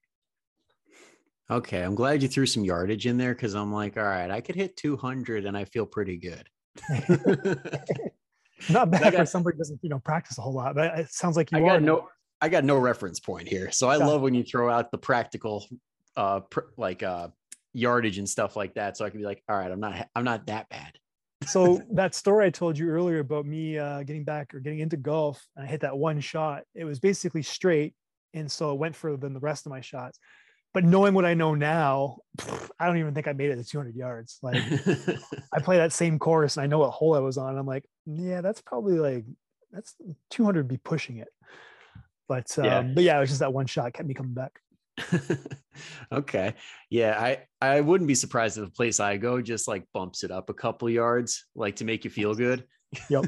Okay, 1.53 1.83
I'm 1.83 1.95
glad 1.95 2.23
you 2.23 2.29
threw 2.29 2.47
some 2.47 2.65
yardage 2.65 3.07
in 3.07 3.19
there 3.19 3.35
because 3.35 3.55
I'm 3.55 3.71
like, 3.71 3.99
all 3.99 4.05
right, 4.05 4.31
I 4.31 4.41
could 4.41 4.55
hit 4.55 4.75
200 4.79 5.45
and 5.45 5.55
I 5.55 5.67
feel 5.67 5.85
pretty 5.85 6.17
good. 6.17 6.49
Not 8.71 8.91
bad 8.91 9.13
got, 9.13 9.15
for 9.17 9.27
somebody 9.27 9.57
who 9.57 9.59
doesn't, 9.59 9.81
you 9.83 9.91
know, 9.91 9.99
practice 9.99 10.39
a 10.39 10.41
whole 10.41 10.55
lot, 10.55 10.75
but 10.75 10.99
it 10.99 11.11
sounds 11.11 11.37
like 11.37 11.53
you 11.53 11.59
I 11.59 11.61
are. 11.61 11.67
got 11.75 11.83
no, 11.83 12.09
I 12.41 12.49
got 12.49 12.65
no 12.65 12.79
reference 12.79 13.21
point 13.21 13.49
here, 13.49 13.71
so 13.71 13.89
I 13.89 13.97
love 13.97 14.23
when 14.23 14.33
you 14.33 14.43
throw 14.43 14.71
out 14.71 14.91
the 14.91 14.99
practical, 14.99 15.67
uh, 16.17 16.41
pr- 16.41 16.71
like 16.79 17.03
uh, 17.03 17.29
yardage 17.75 18.17
and 18.17 18.29
stuff 18.29 18.57
like 18.57 18.73
that. 18.75 18.97
So 18.97 19.05
I 19.05 19.11
can 19.11 19.21
be 19.21 19.27
like, 19.27 19.43
all 19.47 19.57
right, 19.57 19.71
I'm 19.71 19.81
not, 19.81 20.09
I'm 20.17 20.25
not 20.25 20.47
that 20.47 20.71
bad. 20.71 20.93
so 21.45 21.83
that 21.93 22.15
story 22.15 22.47
I 22.47 22.51
told 22.51 22.79
you 22.79 22.89
earlier 22.89 23.19
about 23.19 23.45
me 23.45 23.77
uh, 23.77 24.05
getting 24.05 24.25
back 24.25 24.55
or 24.55 24.61
getting 24.61 24.79
into 24.79 24.97
golf, 24.97 25.47
and 25.57 25.67
I 25.67 25.69
hit 25.69 25.83
that 25.83 25.99
one 25.99 26.19
shot. 26.21 26.63
It 26.75 26.85
was 26.85 26.99
basically 26.99 27.43
straight, 27.43 27.95
and 28.33 28.51
so 28.51 28.73
it 28.73 28.79
went 28.79 28.97
further 28.97 29.19
than 29.19 29.35
the 29.35 29.41
rest 29.41 29.67
of 29.67 29.71
my 29.71 29.83
shots 29.83 30.19
but 30.75 30.85
knowing 30.85 31.15
what 31.15 31.25
I 31.25 31.35
know 31.35 31.55
now, 31.55 32.19
I 32.79 32.87
don't 32.87 32.99
even 32.99 33.15
think 33.15 33.29
I 33.29 33.33
made 33.33 33.51
it 33.51 33.57
to 33.57 33.65
200 33.65 33.95
yards. 33.95 34.39
Like 34.43 34.63
I 35.53 35.61
play 35.61 35.77
that 35.77 35.93
same 35.93 36.19
course 36.19 36.57
and 36.57 36.65
I 36.65 36.67
know 36.67 36.79
what 36.79 36.91
hole 36.91 37.15
I 37.15 37.21
was 37.21 37.39
on. 37.39 37.57
I'm 37.59 37.67
like, 37.67 37.85
yeah, 38.07 38.41
that's 38.41 38.61
probably 38.61 38.99
like 38.99 39.25
that's 39.71 39.95
200 40.31 40.67
be 40.69 40.79
pushing 40.79 41.19
it. 41.19 41.29
But 42.29 42.59
um, 42.59 42.65
yeah. 42.65 42.83
but 42.83 43.03
yeah, 43.05 43.17
it 43.17 43.21
was 43.21 43.29
just 43.29 43.41
that 43.41 43.53
one 43.53 43.67
shot 43.67 43.93
kept 43.93 44.09
me 44.09 44.15
coming 44.15 44.35
back. 44.35 44.61
okay. 46.13 46.55
Yeah, 46.91 47.19
I 47.19 47.39
I 47.61 47.81
wouldn't 47.81 48.09
be 48.09 48.15
surprised 48.15 48.59
if 48.59 48.65
the 48.65 48.71
place 48.71 49.01
I 49.01 49.17
go 49.17 49.41
just 49.43 49.69
like 49.69 49.85
bumps 49.93 50.25
it 50.25 50.31
up 50.31 50.51
a 50.51 50.55
couple 50.55 50.89
yards, 50.89 51.47
like 51.55 51.77
to 51.77 51.85
make 51.85 52.05
you 52.05 52.11
feel 52.11 52.35
good. 52.35 52.65
Yep. 53.09 53.25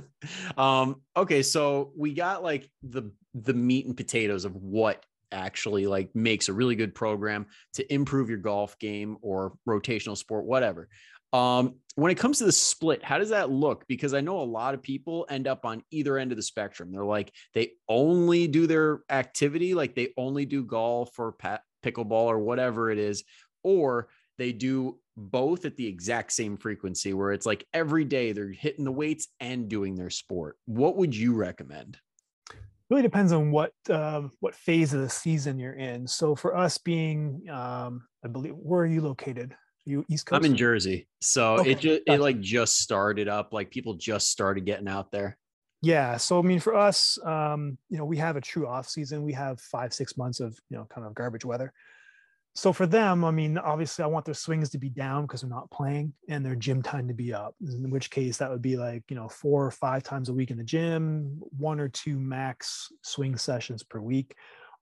um, 0.58 1.02
okay, 1.16 1.42
so 1.42 1.92
we 1.96 2.14
got 2.14 2.42
like 2.42 2.68
the 2.82 3.10
the 3.34 3.54
meat 3.54 3.86
and 3.86 3.96
potatoes 3.96 4.44
of 4.44 4.54
what 4.54 5.04
actually 5.32 5.86
like 5.86 6.14
makes 6.14 6.48
a 6.48 6.52
really 6.52 6.76
good 6.76 6.94
program 6.94 7.46
to 7.74 7.92
improve 7.92 8.28
your 8.28 8.38
golf 8.38 8.78
game 8.78 9.16
or 9.22 9.54
rotational 9.68 10.16
sport, 10.16 10.44
whatever. 10.44 10.88
Um, 11.32 11.76
when 11.94 12.12
it 12.12 12.18
comes 12.18 12.38
to 12.38 12.44
the 12.44 12.52
split, 12.52 13.02
how 13.02 13.18
does 13.18 13.30
that 13.30 13.50
look? 13.50 13.86
Because 13.88 14.12
I 14.12 14.20
know 14.20 14.40
a 14.40 14.44
lot 14.44 14.74
of 14.74 14.82
people 14.82 15.26
end 15.30 15.46
up 15.46 15.64
on 15.64 15.82
either 15.90 16.18
end 16.18 16.30
of 16.30 16.36
the 16.36 16.42
spectrum. 16.42 16.92
They're 16.92 17.04
like, 17.04 17.32
they 17.54 17.72
only 17.88 18.46
do 18.46 18.66
their 18.66 19.00
activity, 19.08 19.74
like 19.74 19.94
they 19.94 20.12
only 20.16 20.44
do 20.44 20.64
golf 20.64 21.18
or 21.18 21.34
pickleball 21.82 22.26
or 22.26 22.38
whatever 22.38 22.90
it 22.90 22.98
is, 22.98 23.24
or 23.62 24.08
they 24.38 24.52
do 24.52 24.98
both 25.16 25.64
at 25.64 25.76
the 25.76 25.86
exact 25.86 26.32
same 26.32 26.56
frequency 26.56 27.12
where 27.12 27.32
it's 27.32 27.46
like 27.46 27.66
every 27.72 28.04
day 28.04 28.32
they're 28.32 28.50
hitting 28.50 28.84
the 28.84 28.92
weights 28.92 29.28
and 29.40 29.68
doing 29.68 29.94
their 29.94 30.10
sport. 30.10 30.56
What 30.66 30.96
would 30.96 31.14
you 31.14 31.34
recommend? 31.34 31.98
Really 32.92 33.02
depends 33.02 33.32
on 33.32 33.50
what 33.50 33.72
uh, 33.88 34.22
what 34.40 34.54
phase 34.54 34.92
of 34.92 35.00
the 35.00 35.08
season 35.08 35.58
you're 35.58 35.72
in. 35.72 36.06
So 36.06 36.36
for 36.36 36.54
us 36.54 36.76
being, 36.76 37.48
um, 37.50 38.06
I 38.22 38.28
believe, 38.28 38.54
where 38.54 38.82
are 38.82 38.86
you 38.86 39.00
located? 39.00 39.52
Are 39.52 39.90
you 39.90 40.04
East 40.10 40.26
Coast? 40.26 40.38
I'm 40.38 40.44
in 40.44 40.56
Jersey, 40.56 41.08
so 41.20 41.54
okay. 41.54 41.70
it 41.70 41.80
just 41.80 42.02
it 42.06 42.20
like 42.20 42.40
just 42.40 42.78
started 42.78 43.28
up. 43.28 43.54
Like 43.54 43.70
people 43.70 43.94
just 43.94 44.28
started 44.28 44.66
getting 44.66 44.88
out 44.88 45.10
there. 45.10 45.38
Yeah, 45.80 46.18
so 46.18 46.38
I 46.38 46.42
mean, 46.42 46.60
for 46.60 46.76
us, 46.76 47.18
um, 47.24 47.78
you 47.88 47.96
know, 47.96 48.04
we 48.04 48.18
have 48.18 48.36
a 48.36 48.40
true 48.42 48.68
off 48.68 48.88
season. 48.88 49.22
We 49.22 49.32
have 49.32 49.58
five 49.58 49.94
six 49.94 50.18
months 50.18 50.40
of 50.40 50.58
you 50.68 50.76
know 50.76 50.86
kind 50.94 51.06
of 51.06 51.14
garbage 51.14 51.46
weather 51.46 51.72
so 52.54 52.72
for 52.72 52.86
them, 52.86 53.24
I 53.24 53.30
mean, 53.30 53.56
obviously, 53.56 54.02
I 54.02 54.08
want 54.08 54.26
their 54.26 54.34
swings 54.34 54.68
to 54.70 54.78
be 54.78 54.90
down 54.90 55.22
because 55.22 55.40
they're 55.40 55.48
not 55.48 55.70
playing, 55.70 56.12
and 56.28 56.44
their 56.44 56.54
gym 56.54 56.82
time 56.82 57.08
to 57.08 57.14
be 57.14 57.32
up. 57.32 57.54
In 57.60 57.88
which 57.90 58.10
case, 58.10 58.36
that 58.38 58.50
would 58.50 58.60
be 58.60 58.76
like 58.76 59.04
you 59.08 59.16
know 59.16 59.28
four 59.28 59.64
or 59.64 59.70
five 59.70 60.02
times 60.02 60.28
a 60.28 60.34
week 60.34 60.50
in 60.50 60.58
the 60.58 60.64
gym, 60.64 61.40
one 61.56 61.80
or 61.80 61.88
two 61.88 62.18
max 62.18 62.92
swing 63.02 63.38
sessions 63.38 63.82
per 63.82 64.00
week. 64.00 64.34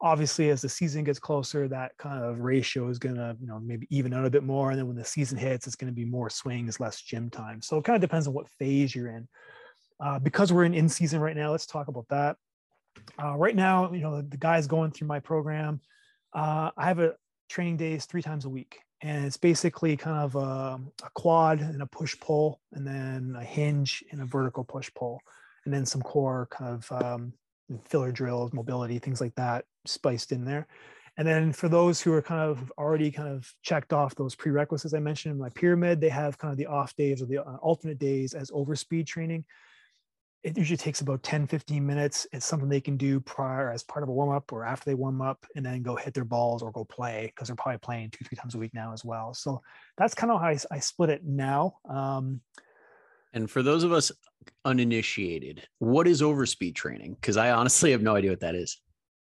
Obviously, 0.02 0.50
as 0.50 0.62
the 0.62 0.68
season 0.68 1.04
gets 1.04 1.20
closer, 1.20 1.68
that 1.68 1.92
kind 1.96 2.24
of 2.24 2.40
ratio 2.40 2.88
is 2.88 2.98
going 2.98 3.14
to 3.14 3.36
you 3.40 3.46
know 3.46 3.60
maybe 3.60 3.86
even 3.90 4.12
out 4.14 4.26
a 4.26 4.30
bit 4.30 4.42
more, 4.42 4.70
and 4.70 4.78
then 4.78 4.88
when 4.88 4.96
the 4.96 5.04
season 5.04 5.38
hits, 5.38 5.68
it's 5.68 5.76
going 5.76 5.92
to 5.92 5.94
be 5.94 6.04
more 6.04 6.28
swings, 6.28 6.80
less 6.80 7.00
gym 7.00 7.30
time. 7.30 7.62
So 7.62 7.78
it 7.78 7.84
kind 7.84 7.94
of 7.94 8.00
depends 8.00 8.26
on 8.26 8.34
what 8.34 8.48
phase 8.58 8.94
you're 8.96 9.14
in. 9.14 9.28
Uh, 10.04 10.18
because 10.18 10.52
we're 10.52 10.64
in 10.64 10.74
in 10.74 10.88
season 10.88 11.20
right 11.20 11.36
now, 11.36 11.52
let's 11.52 11.66
talk 11.66 11.86
about 11.86 12.08
that. 12.08 12.36
Uh, 13.22 13.36
right 13.36 13.54
now, 13.54 13.92
you 13.92 14.00
know, 14.00 14.16
the, 14.16 14.22
the 14.22 14.36
guys 14.36 14.66
going 14.66 14.90
through 14.90 15.06
my 15.06 15.20
program. 15.20 15.80
Uh, 16.32 16.70
I 16.76 16.86
have 16.86 16.98
a 16.98 17.14
training 17.50 17.76
days 17.76 18.06
three 18.06 18.22
times 18.22 18.46
a 18.46 18.48
week. 18.48 18.78
And 19.02 19.26
it's 19.26 19.36
basically 19.36 19.96
kind 19.96 20.18
of 20.18 20.36
a, 20.36 20.80
a 21.04 21.10
quad 21.14 21.60
and 21.60 21.82
a 21.82 21.86
push 21.86 22.18
pull, 22.20 22.60
and 22.72 22.86
then 22.86 23.34
a 23.38 23.44
hinge 23.44 24.04
and 24.10 24.22
a 24.22 24.24
vertical 24.26 24.64
push 24.64 24.90
pull, 24.94 25.20
and 25.64 25.74
then 25.74 25.84
some 25.84 26.02
core 26.02 26.48
kind 26.50 26.74
of 26.74 27.02
um, 27.02 27.32
filler 27.86 28.12
drills, 28.12 28.52
mobility, 28.52 28.98
things 28.98 29.20
like 29.20 29.34
that 29.34 29.64
spiced 29.86 30.32
in 30.32 30.44
there. 30.44 30.66
And 31.16 31.26
then 31.26 31.52
for 31.52 31.68
those 31.68 32.00
who 32.00 32.12
are 32.12 32.22
kind 32.22 32.40
of 32.40 32.72
already 32.78 33.10
kind 33.10 33.28
of 33.28 33.52
checked 33.62 33.92
off 33.92 34.14
those 34.14 34.34
prerequisites 34.34 34.94
I 34.94 35.00
mentioned 35.00 35.32
in 35.32 35.38
my 35.38 35.50
pyramid, 35.50 36.00
they 36.00 36.08
have 36.08 36.38
kind 36.38 36.52
of 36.52 36.58
the 36.58 36.66
off 36.66 36.94
days 36.96 37.20
or 37.20 37.26
the 37.26 37.44
uh, 37.44 37.56
alternate 37.56 37.98
days 37.98 38.32
as 38.32 38.50
overspeed 38.50 39.06
training 39.06 39.44
it 40.42 40.56
usually 40.56 40.76
takes 40.76 41.00
about 41.00 41.22
10 41.22 41.46
15 41.46 41.86
minutes. 41.86 42.26
It's 42.32 42.46
something 42.46 42.68
they 42.68 42.80
can 42.80 42.96
do 42.96 43.20
prior 43.20 43.70
as 43.70 43.82
part 43.82 44.02
of 44.02 44.08
a 44.08 44.12
warm 44.12 44.30
up 44.34 44.52
or 44.52 44.64
after 44.64 44.86
they 44.86 44.94
warm 44.94 45.20
up 45.20 45.44
and 45.54 45.64
then 45.64 45.82
go 45.82 45.96
hit 45.96 46.14
their 46.14 46.24
balls 46.24 46.62
or 46.62 46.72
go 46.72 46.84
play 46.84 47.26
because 47.26 47.48
they're 47.48 47.56
probably 47.56 47.78
playing 47.78 48.10
two 48.10 48.24
three 48.24 48.36
times 48.36 48.54
a 48.54 48.58
week 48.58 48.72
now 48.72 48.92
as 48.92 49.04
well. 49.04 49.34
So 49.34 49.60
that's 49.98 50.14
kind 50.14 50.30
of 50.32 50.40
how 50.40 50.46
i, 50.46 50.58
I 50.70 50.78
split 50.78 51.10
it 51.10 51.24
now 51.24 51.76
um, 51.88 52.40
and 53.32 53.50
for 53.50 53.62
those 53.62 53.84
of 53.84 53.92
us 53.92 54.10
uninitiated 54.64 55.68
what 55.78 56.08
is 56.08 56.22
overspeed 56.22 56.74
training? 56.74 57.16
Because 57.20 57.36
i 57.36 57.50
honestly 57.50 57.90
have 57.90 58.02
no 58.02 58.16
idea 58.16 58.30
what 58.30 58.40
that 58.40 58.54
is 58.54 58.80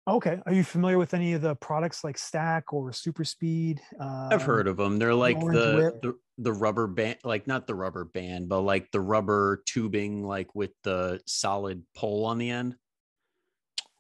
Okay. 0.09 0.39
Are 0.47 0.53
you 0.53 0.63
familiar 0.63 0.99
with 0.99 1.15
any 1.15 1.33
of 1.33 1.43
the 1.43 1.57
products 1.57 2.05
like 2.05 2.17
Stack 2.17 2.73
or 2.73 2.93
Super 2.93 3.25
Speed? 3.25 3.81
Um, 3.99 4.29
I've 4.31 4.43
heard 4.43 4.69
of 4.69 4.77
them. 4.77 4.99
They're 4.99 5.15
like 5.15 5.41
the, 5.41 5.99
the, 6.01 6.15
the 6.39 6.53
rubber 6.53 6.87
band, 6.87 7.19
like 7.25 7.49
not 7.49 7.67
the 7.67 7.75
rubber 7.75 8.05
band, 8.05 8.49
but 8.49 8.61
like 8.61 8.93
the 8.93 9.01
rubber 9.01 9.63
tubing, 9.67 10.23
like 10.25 10.55
with 10.55 10.71
the 10.85 11.21
solid 11.27 11.83
pole 11.97 12.25
on 12.25 12.39
the 12.39 12.51
end. 12.51 12.77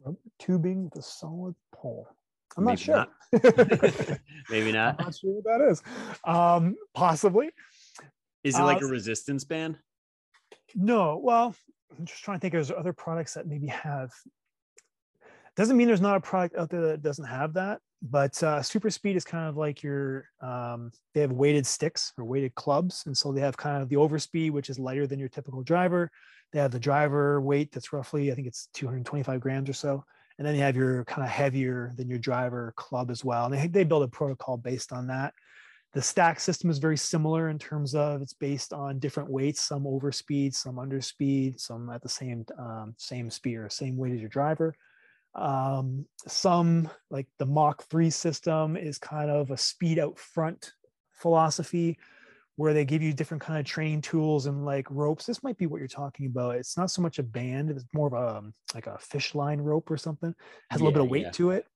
Rubber 0.05 0.19
tubing 0.38 0.85
with 0.85 0.97
a 0.97 1.03
solid 1.03 1.57
pole. 1.75 2.09
I'm 2.57 2.64
Maybe 2.64 2.73
not 2.73 2.79
sure. 2.79 2.97
Not. 2.97 4.21
Maybe 4.51 4.73
not. 4.73 4.97
I'm 5.01 5.07
not 5.07 5.14
sure 5.16 5.33
what 5.33 5.45
that 5.45 5.69
is. 5.71 5.83
Um, 6.25 6.77
possibly. 6.95 7.51
Is 8.45 8.57
it 8.57 8.62
like 8.62 8.81
uh, 8.81 8.87
a 8.87 8.88
resistance 8.88 9.42
band? 9.42 9.77
No. 10.77 11.21
Well, 11.21 11.57
I'm 11.99 12.05
just 12.07 12.23
trying 12.23 12.38
to 12.38 12.40
think. 12.40 12.53
There's 12.53 12.71
other 12.71 12.92
products 12.92 13.35
that 13.35 13.49
maybe 13.49 13.66
have 13.66 14.12
doesn't 15.57 15.77
mean 15.77 15.88
there's 15.88 16.01
not 16.01 16.16
a 16.16 16.21
product 16.21 16.57
out 16.57 16.71
there 16.71 16.83
that 16.83 17.03
doesn't 17.03 17.25
have 17.25 17.55
that, 17.55 17.81
but 18.03 18.40
uh, 18.42 18.62
Super 18.62 18.90
Speed 18.90 19.16
is 19.16 19.25
kind 19.25 19.49
of 19.49 19.57
like 19.57 19.83
your, 19.83 20.29
um, 20.42 20.92
they 21.14 21.23
have 21.23 21.33
weighted 21.33 21.66
sticks 21.66 22.12
or 22.19 22.25
weighted 22.25 22.55
clubs. 22.55 23.05
And 23.07 23.16
so 23.16 23.33
they 23.33 23.40
have 23.40 23.57
kind 23.57 23.83
of 23.83 23.88
the 23.88 23.97
overspeed, 23.97 24.51
which 24.51 24.69
is 24.69 24.79
lighter 24.79 25.07
than 25.07 25.19
your 25.19 25.31
typical 25.31 25.62
driver. 25.62 26.11
They 26.53 26.61
have 26.61 26.71
the 26.71 26.79
driver 26.79 27.40
weight 27.40 27.73
that's 27.73 27.92
roughly, 27.92 28.31
I 28.31 28.35
think 28.35 28.47
it's 28.47 28.69
225 28.75 29.40
grams 29.40 29.69
or 29.69 29.73
so. 29.73 30.05
And 30.38 30.47
then 30.47 30.55
you 30.55 30.61
have 30.61 30.77
your 30.77 31.05
kind 31.07 31.23
of 31.23 31.31
heavier 31.31 31.95
than 31.97 32.11
your 32.11 32.19
driver 32.19 32.75
club 32.77 33.11
as 33.11 33.25
well. 33.25 33.47
And 33.47 33.55
they, 33.55 33.66
they 33.66 33.85
build 33.85 34.03
a 34.03 34.09
protocol 34.09 34.59
based 34.59 34.92
on 34.92 35.07
that. 35.07 35.33
The 35.95 36.03
stack 36.03 36.38
system 36.40 36.69
is 36.69 36.77
very 36.77 36.99
similar 36.99 37.49
in 37.49 37.59
terms 37.59 37.95
of 37.95 38.21
it's 38.21 38.35
based 38.35 38.75
on 38.75 38.99
different 38.99 39.31
weights, 39.31 39.62
some 39.62 39.85
overspeed, 39.85 40.55
some 40.55 40.77
underspeed, 40.77 41.59
some 41.59 41.88
at 41.88 42.03
the 42.03 42.09
same 42.11 42.45
um, 42.59 42.95
same 42.99 43.31
speed 43.31 43.57
or 43.57 43.71
same 43.71 43.97
weight 43.97 44.12
as 44.12 44.21
your 44.21 44.29
driver. 44.29 44.75
Um, 45.37 46.07
some 46.27 46.88
like 47.11 47.29
the 47.38 47.46
Mach 47.46 47.85
3 47.85 48.11
system 48.11 48.77
is 48.77 48.99
kind 48.99 49.31
of 49.31 49.51
a 49.51 49.57
speed 49.57 49.99
out 49.99 50.18
front 50.18 50.72
philosophy 51.12 51.99
where 52.57 52.72
they 52.72 52.87
give 52.87 53.03
you 53.03 53.12
different 53.12 53.42
kind 53.42 53.61
of 53.61 53.66
training 53.66 54.01
tools 54.01 54.46
and 54.46 54.64
like 54.64 54.87
ropes. 54.90 55.27
This 55.27 55.42
might 55.42 55.59
be 55.59 55.66
what 55.66 55.79
you're 55.79 55.88
talking 55.88 56.27
about. 56.27 56.57
It's 56.57 56.79
not 56.79 56.90
so 56.90 57.03
much 57.03 57.18
a 57.18 57.22
band, 57.22 57.70
it's 57.70 57.85
more 57.92 58.07
of 58.07 58.14
a 58.14 58.38
um, 58.38 58.55
like 58.75 58.87
a 58.87 58.99
fish 58.99 59.35
line 59.35 59.61
rope 59.61 59.90
or 59.90 59.99
something. 59.99 60.31
It 60.31 60.37
has 60.70 60.81
a 60.81 60.85
little 60.85 60.99
bit 60.99 61.05
of 61.05 61.11
weight 61.11 61.25
yeah. 61.25 61.31
to 61.33 61.51
it. 61.51 61.66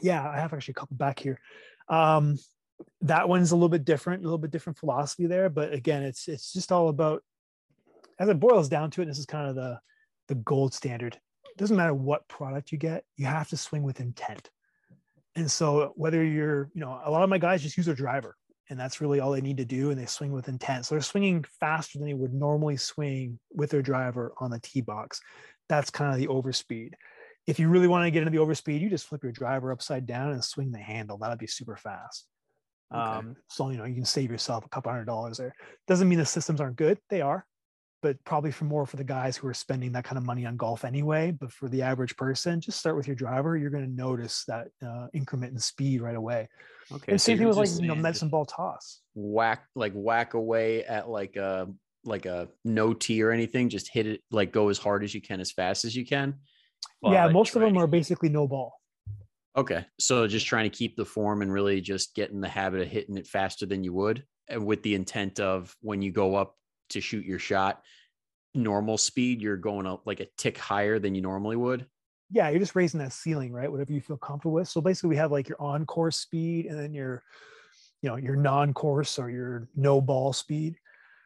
Yeah, 0.00 0.28
I 0.28 0.36
have 0.40 0.52
actually 0.52 0.72
a 0.72 0.80
couple 0.80 0.96
back 0.96 1.20
here. 1.20 1.38
Um, 1.88 2.36
that 3.02 3.28
one's 3.28 3.52
a 3.52 3.56
little 3.56 3.68
bit 3.68 3.84
different, 3.84 4.22
a 4.22 4.24
little 4.24 4.38
bit 4.38 4.50
different 4.50 4.78
philosophy 4.78 5.26
there. 5.26 5.48
But 5.48 5.72
again, 5.72 6.02
it's 6.02 6.26
it's 6.26 6.52
just 6.52 6.72
all 6.72 6.88
about 6.88 7.22
as 8.18 8.28
it 8.28 8.40
boils 8.40 8.68
down 8.68 8.90
to 8.92 9.02
it. 9.02 9.04
This 9.04 9.18
is 9.18 9.26
kind 9.26 9.48
of 9.48 9.54
the 9.54 9.78
the 10.26 10.34
gold 10.34 10.74
standard 10.74 11.20
doesn't 11.56 11.76
matter 11.76 11.94
what 11.94 12.28
product 12.28 12.72
you 12.72 12.78
get, 12.78 13.04
you 13.16 13.26
have 13.26 13.48
to 13.50 13.56
swing 13.56 13.82
with 13.82 14.00
intent. 14.00 14.50
and 15.34 15.50
so 15.50 15.92
whether 15.96 16.22
you're, 16.24 16.70
you 16.74 16.80
know, 16.80 17.00
a 17.04 17.10
lot 17.10 17.22
of 17.22 17.30
my 17.30 17.38
guys 17.38 17.62
just 17.62 17.76
use 17.76 17.86
their 17.86 17.94
driver 17.94 18.36
and 18.72 18.80
that's 18.80 19.02
really 19.02 19.20
all 19.20 19.32
they 19.32 19.42
need 19.42 19.58
to 19.58 19.64
do. 19.66 19.90
And 19.90 20.00
they 20.00 20.06
swing 20.06 20.32
with 20.32 20.48
intent. 20.48 20.86
So 20.86 20.94
they're 20.94 21.02
swinging 21.02 21.44
faster 21.60 21.98
than 21.98 22.06
they 22.06 22.14
would 22.14 22.32
normally 22.32 22.78
swing 22.78 23.38
with 23.52 23.70
their 23.70 23.82
driver 23.82 24.32
on 24.38 24.50
the 24.50 24.60
tee 24.60 24.80
box. 24.80 25.20
That's 25.68 25.90
kind 25.90 26.10
of 26.10 26.18
the 26.18 26.28
overspeed. 26.28 26.92
If 27.46 27.58
you 27.58 27.68
really 27.68 27.88
want 27.88 28.06
to 28.06 28.10
get 28.10 28.22
into 28.22 28.30
the 28.30 28.42
overspeed, 28.42 28.80
you 28.80 28.88
just 28.88 29.06
flip 29.06 29.22
your 29.22 29.32
driver 29.32 29.72
upside 29.72 30.06
down 30.06 30.32
and 30.32 30.42
swing 30.42 30.72
the 30.72 30.78
handle. 30.78 31.18
That'll 31.18 31.36
be 31.36 31.46
super 31.46 31.76
fast. 31.76 32.26
Okay. 32.94 33.02
Um, 33.02 33.36
so 33.48 33.68
you 33.70 33.76
know 33.76 33.84
you 33.84 33.94
can 33.94 34.04
save 34.04 34.30
yourself 34.30 34.64
a 34.64 34.68
couple 34.68 34.90
hundred 34.90 35.06
dollars 35.06 35.38
there. 35.38 35.54
Doesn't 35.86 36.08
mean 36.08 36.18
the 36.18 36.26
systems 36.26 36.60
aren't 36.60 36.76
good; 36.76 36.98
they 37.10 37.20
are 37.20 37.44
but 38.02 38.22
probably 38.24 38.50
for 38.50 38.64
more 38.64 38.84
for 38.84 38.96
the 38.96 39.04
guys 39.04 39.36
who 39.36 39.46
are 39.46 39.54
spending 39.54 39.92
that 39.92 40.04
kind 40.04 40.18
of 40.18 40.24
money 40.24 40.44
on 40.44 40.56
golf 40.56 40.84
anyway. 40.84 41.30
But 41.30 41.52
for 41.52 41.68
the 41.68 41.82
average 41.82 42.16
person, 42.16 42.60
just 42.60 42.78
start 42.78 42.96
with 42.96 43.06
your 43.06 43.14
driver. 43.14 43.56
You're 43.56 43.70
going 43.70 43.86
to 43.86 43.90
notice 43.90 44.44
that 44.48 44.68
uh, 44.84 45.06
increment 45.14 45.52
in 45.52 45.58
speed 45.58 46.02
right 46.02 46.16
away. 46.16 46.48
Okay. 46.92 47.12
And 47.12 47.20
same 47.20 47.36
so 47.36 47.38
thing 47.38 47.48
with 47.48 47.56
like 47.56 47.80
you 47.80 47.86
know 47.86 47.94
medicine 47.94 48.28
ball 48.28 48.44
toss. 48.44 49.00
Whack 49.14 49.64
like 49.76 49.92
whack 49.94 50.34
away 50.34 50.84
at 50.84 51.08
like 51.08 51.36
a 51.36 51.68
like 52.04 52.26
a 52.26 52.48
no 52.64 52.92
tee 52.92 53.22
or 53.22 53.30
anything. 53.30 53.68
Just 53.68 53.88
hit 53.88 54.06
it 54.06 54.20
like 54.32 54.52
go 54.52 54.68
as 54.68 54.78
hard 54.78 55.04
as 55.04 55.14
you 55.14 55.22
can, 55.22 55.40
as 55.40 55.52
fast 55.52 55.84
as 55.84 55.94
you 55.94 56.04
can. 56.04 56.34
yeah, 57.02 57.24
like 57.26 57.32
most 57.32 57.54
of 57.54 57.62
them 57.62 57.78
are 57.78 57.86
basically 57.86 58.28
no 58.28 58.48
ball. 58.48 58.74
Okay, 59.56 59.84
so 60.00 60.26
just 60.26 60.46
trying 60.46 60.68
to 60.68 60.76
keep 60.76 60.96
the 60.96 61.04
form 61.04 61.42
and 61.42 61.52
really 61.52 61.80
just 61.80 62.14
get 62.14 62.30
in 62.30 62.40
the 62.40 62.48
habit 62.48 62.80
of 62.80 62.88
hitting 62.88 63.18
it 63.18 63.26
faster 63.26 63.66
than 63.66 63.84
you 63.84 63.92
would, 63.92 64.24
and 64.48 64.66
with 64.66 64.82
the 64.82 64.94
intent 64.94 65.38
of 65.38 65.76
when 65.82 66.02
you 66.02 66.10
go 66.10 66.34
up 66.34 66.56
to 66.92 67.00
shoot 67.00 67.24
your 67.24 67.38
shot 67.38 67.82
normal 68.54 68.98
speed 68.98 69.40
you're 69.40 69.56
going 69.56 69.86
up 69.86 70.02
like 70.06 70.20
a 70.20 70.26
tick 70.36 70.58
higher 70.58 70.98
than 70.98 71.14
you 71.14 71.22
normally 71.22 71.56
would? 71.56 71.86
Yeah 72.30 72.48
you're 72.48 72.60
just 72.60 72.76
raising 72.76 73.00
that 73.00 73.12
ceiling 73.12 73.52
right? 73.52 73.70
Whatever 73.70 73.92
you 73.92 74.00
feel 74.00 74.16
comfortable 74.16 74.54
with. 74.54 74.68
So 74.68 74.80
basically 74.80 75.10
we 75.10 75.16
have 75.16 75.32
like 75.32 75.48
your 75.48 75.60
on 75.60 75.86
course 75.86 76.16
speed 76.16 76.66
and 76.66 76.78
then 76.78 76.94
your 76.94 77.22
you 78.02 78.10
know 78.10 78.16
your 78.16 78.36
non 78.36 78.74
course 78.74 79.18
or 79.18 79.30
your 79.30 79.68
no 79.76 80.00
ball 80.00 80.32
speed. 80.32 80.76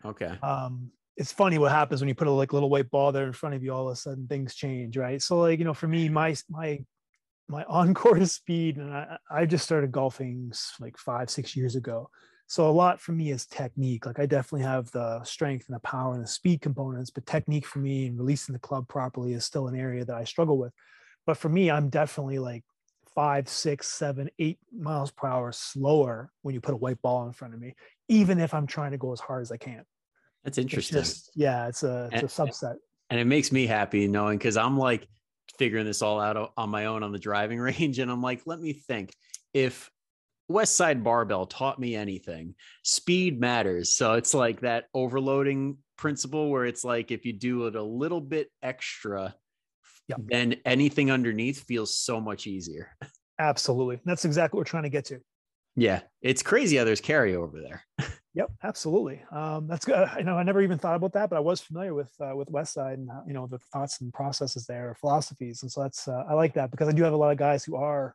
Okay. 0.04 0.38
Um 0.42 0.90
it's 1.16 1.32
funny 1.32 1.56
what 1.56 1.72
happens 1.72 2.00
when 2.00 2.08
you 2.08 2.14
put 2.14 2.28
a 2.28 2.30
like 2.30 2.52
little 2.52 2.68
white 2.68 2.90
ball 2.90 3.10
there 3.10 3.26
in 3.26 3.32
front 3.32 3.54
of 3.54 3.62
you 3.64 3.72
all 3.72 3.88
of 3.88 3.92
a 3.92 3.96
sudden 3.96 4.26
things 4.26 4.54
change 4.54 4.96
right? 4.96 5.20
So 5.20 5.38
like 5.38 5.58
you 5.58 5.64
know 5.64 5.74
for 5.74 5.88
me 5.88 6.08
my 6.08 6.36
my 6.48 6.84
my 7.48 7.64
on 7.68 7.94
course 7.94 8.32
speed 8.32 8.76
and 8.76 8.94
I, 8.94 9.18
I 9.30 9.46
just 9.46 9.64
started 9.64 9.92
golfing 9.92 10.52
like 10.80 10.96
five 10.98 11.30
six 11.30 11.56
years 11.56 11.76
ago 11.76 12.10
so 12.48 12.68
a 12.68 12.70
lot 12.70 13.00
for 13.00 13.12
me 13.12 13.30
is 13.30 13.46
technique. 13.46 14.06
Like 14.06 14.20
I 14.20 14.26
definitely 14.26 14.64
have 14.66 14.90
the 14.92 15.22
strength 15.24 15.66
and 15.66 15.74
the 15.74 15.80
power 15.80 16.14
and 16.14 16.22
the 16.22 16.28
speed 16.28 16.60
components, 16.60 17.10
but 17.10 17.26
technique 17.26 17.66
for 17.66 17.80
me 17.80 18.06
and 18.06 18.18
releasing 18.18 18.52
the 18.52 18.58
club 18.60 18.86
properly 18.88 19.32
is 19.32 19.44
still 19.44 19.66
an 19.66 19.78
area 19.78 20.04
that 20.04 20.14
I 20.14 20.24
struggle 20.24 20.56
with. 20.56 20.72
But 21.26 21.36
for 21.36 21.48
me, 21.48 21.70
I'm 21.70 21.88
definitely 21.88 22.38
like 22.38 22.62
five, 23.16 23.48
six, 23.48 23.88
seven, 23.88 24.30
eight 24.38 24.58
miles 24.72 25.10
per 25.10 25.26
hour 25.26 25.50
slower 25.50 26.30
when 26.42 26.54
you 26.54 26.60
put 26.60 26.74
a 26.74 26.76
white 26.76 27.02
ball 27.02 27.26
in 27.26 27.32
front 27.32 27.52
of 27.52 27.60
me, 27.60 27.74
even 28.08 28.38
if 28.38 28.54
I'm 28.54 28.66
trying 28.66 28.92
to 28.92 28.98
go 28.98 29.12
as 29.12 29.18
hard 29.18 29.42
as 29.42 29.50
I 29.50 29.56
can. 29.56 29.82
That's 30.44 30.58
interesting. 30.58 30.98
It's 30.98 31.08
just, 31.08 31.30
yeah, 31.34 31.66
it's 31.66 31.82
a 31.82 32.08
it's 32.12 32.38
and, 32.38 32.48
a 32.48 32.52
subset. 32.52 32.76
And 33.10 33.18
it 33.18 33.24
makes 33.24 33.50
me 33.50 33.66
happy 33.66 34.06
knowing 34.06 34.38
because 34.38 34.56
I'm 34.56 34.78
like 34.78 35.08
figuring 35.58 35.86
this 35.86 36.02
all 36.02 36.20
out 36.20 36.52
on 36.56 36.70
my 36.70 36.84
own 36.84 37.02
on 37.02 37.10
the 37.10 37.18
driving 37.18 37.58
range, 37.60 37.98
and 37.98 38.08
I'm 38.08 38.22
like, 38.22 38.42
let 38.46 38.60
me 38.60 38.72
think 38.72 39.12
if 39.52 39.90
West 40.48 40.76
Side 40.76 41.02
Barbell 41.02 41.46
taught 41.46 41.78
me 41.78 41.96
anything. 41.96 42.54
Speed 42.82 43.40
matters. 43.40 43.96
So 43.96 44.14
it's 44.14 44.34
like 44.34 44.60
that 44.60 44.84
overloading 44.94 45.78
principle 45.96 46.50
where 46.50 46.64
it's 46.64 46.84
like 46.84 47.10
if 47.10 47.24
you 47.24 47.32
do 47.32 47.66
it 47.66 47.74
a 47.74 47.82
little 47.82 48.20
bit 48.20 48.50
extra, 48.62 49.34
yep. 50.08 50.20
then 50.24 50.56
anything 50.64 51.10
underneath 51.10 51.64
feels 51.64 51.96
so 51.96 52.20
much 52.20 52.46
easier. 52.46 52.90
Absolutely. 53.38 54.00
That's 54.04 54.24
exactly 54.24 54.56
what 54.56 54.60
we're 54.60 54.70
trying 54.70 54.84
to 54.84 54.88
get 54.88 55.04
to. 55.06 55.20
Yeah. 55.74 56.00
It's 56.22 56.42
crazy 56.42 56.76
how 56.76 56.84
there's 56.84 57.02
carryover 57.02 57.60
there. 57.62 57.84
yep, 58.34 58.50
absolutely. 58.62 59.22
Um, 59.30 59.66
that's 59.66 59.84
good. 59.84 60.08
You 60.16 60.24
know, 60.24 60.36
I 60.36 60.42
never 60.42 60.62
even 60.62 60.78
thought 60.78 60.96
about 60.96 61.12
that, 61.14 61.28
but 61.28 61.36
I 61.36 61.40
was 61.40 61.60
familiar 61.60 61.92
with 61.92 62.12
uh, 62.20 62.34
with 62.34 62.48
West 62.50 62.72
Side 62.72 62.98
and 62.98 63.10
you 63.26 63.34
know 63.34 63.46
the 63.46 63.58
thoughts 63.72 64.00
and 64.00 64.12
processes 64.12 64.64
there, 64.66 64.96
philosophies, 65.00 65.62
and 65.62 65.70
so 65.70 65.82
that's 65.82 66.08
uh, 66.08 66.24
I 66.28 66.32
like 66.32 66.54
that 66.54 66.70
because 66.70 66.88
I 66.88 66.92
do 66.92 67.02
have 67.02 67.12
a 67.12 67.16
lot 67.16 67.32
of 67.32 67.36
guys 67.36 67.62
who 67.64 67.76
are 67.76 68.14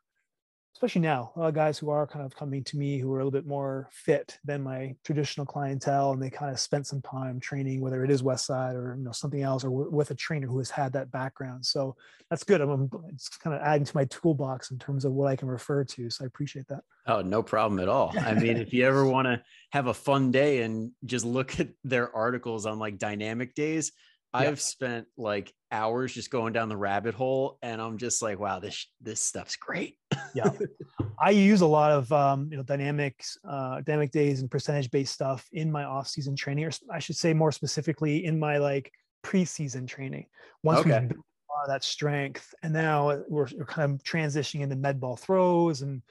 especially 0.74 1.02
now, 1.02 1.32
a 1.36 1.40
lot 1.40 1.48
of 1.48 1.54
guys 1.54 1.78
who 1.78 1.90
are 1.90 2.08
kind 2.08 2.26
of 2.26 2.36
coming 2.36 2.64
to 2.64 2.78
me 2.78 2.98
who 2.98 3.12
are 3.14 3.20
a 3.20 3.24
little 3.24 3.32
bit 3.32 3.46
more 3.46 3.90
fit 3.92 4.40
than 4.44 4.62
my 4.62 4.96
traditional 5.04 5.46
clientele, 5.46 6.12
and 6.12 6.22
they 6.22 6.30
kind 6.30 6.52
of 6.52 6.60
spent 6.60 6.88
some 6.88 7.02
time 7.02 7.40
training, 7.40 7.82
whether 7.82 8.04
it 8.04 8.12
is 8.12 8.24
West 8.24 8.46
Side 8.46 8.76
or 8.76 8.96
you 8.98 9.04
know 9.04 9.12
something 9.12 9.42
else, 9.42 9.64
or 9.64 9.70
with 9.70 10.12
a 10.12 10.16
trainer 10.16 10.48
who 10.48 10.58
has 10.58 10.72
had 10.72 10.94
that 10.94 11.12
background. 11.12 11.66
So 11.66 11.96
that's 12.30 12.44
good. 12.44 12.62
I'm, 12.62 12.90
it's 13.10 13.30
kind 13.30 13.56
of 13.56 13.62
adding 13.62 13.86
to 13.86 13.96
my 13.96 14.06
toolbox 14.06 14.72
in 14.72 14.80
terms 14.80 15.06
of 15.06 15.12
what 15.12 15.28
I 15.28 15.36
can 15.36 15.50
refer 15.50 15.84
to. 15.84 16.10
So 16.10 16.24
I 16.24 16.28
appreciate 16.28 16.68
that. 16.70 16.84
Oh, 17.06 17.22
no 17.22 17.44
problem 17.44 17.80
at 17.80 17.90
all. 17.90 18.14
I 18.20 18.34
mean, 18.34 18.58
if 18.58 18.74
you 18.74 18.86
ever 18.86 19.06
want 19.08 19.26
to 19.26 19.42
have 19.72 19.88
a 19.88 19.94
fun 19.94 20.32
day 20.32 20.62
and 20.62 20.92
just 21.06 21.26
look 21.26 21.60
at 21.60 21.70
their 21.84 22.16
articles 22.16 22.66
on 22.66 22.80
like 22.80 22.98
dynamic 22.98 23.56
days, 23.56 23.92
I've 24.34 24.62
spent 24.62 25.08
like 25.18 25.54
hours 25.72 26.14
just 26.14 26.32
going 26.32 26.54
down 26.54 26.70
the 26.70 26.78
rabbit 26.78 27.14
hole, 27.14 27.58
and 27.62 27.82
I'm 27.82 27.98
just 27.98 28.22
like, 28.22 28.40
wow, 28.40 28.60
this 28.60 28.88
this 29.02 29.22
stuff's 29.22 29.56
great. 29.56 29.98
yeah, 30.34 30.50
I 31.20 31.32
use 31.32 31.62
a 31.62 31.68
lot 31.68 31.92
of 31.92 32.12
um, 32.12 32.48
you 32.52 32.58
know 32.58 32.64
dynamics, 32.64 33.38
uh, 33.48 33.82
dynamic 33.82 34.12
days, 34.12 34.42
and 34.42 34.50
percentage 34.50 34.90
based 34.92 35.14
stuff 35.14 35.48
in 35.52 35.72
my 35.72 35.84
off 35.84 36.08
season 36.08 36.36
training, 36.36 36.66
or 36.66 36.72
I 36.92 37.00
should 37.00 37.18
say 37.18 37.34
more 37.34 37.52
specifically 37.52 38.26
in 38.26 38.40
my 38.40 38.58
like 38.58 38.92
preseason 39.24 39.88
training. 39.88 40.28
Once 40.64 40.80
okay. 40.82 41.02
we 41.02 41.08
built 41.08 41.26
that 41.68 41.84
strength, 41.84 42.54
and 42.64 42.74
now 42.74 43.08
we're, 43.28 43.48
we're 43.58 43.66
kind 43.66 43.94
of 43.94 44.04
transitioning 44.04 44.62
into 44.62 44.76
med 44.76 45.00
ball 45.00 45.18
throws 45.18 45.82
and 45.82 46.02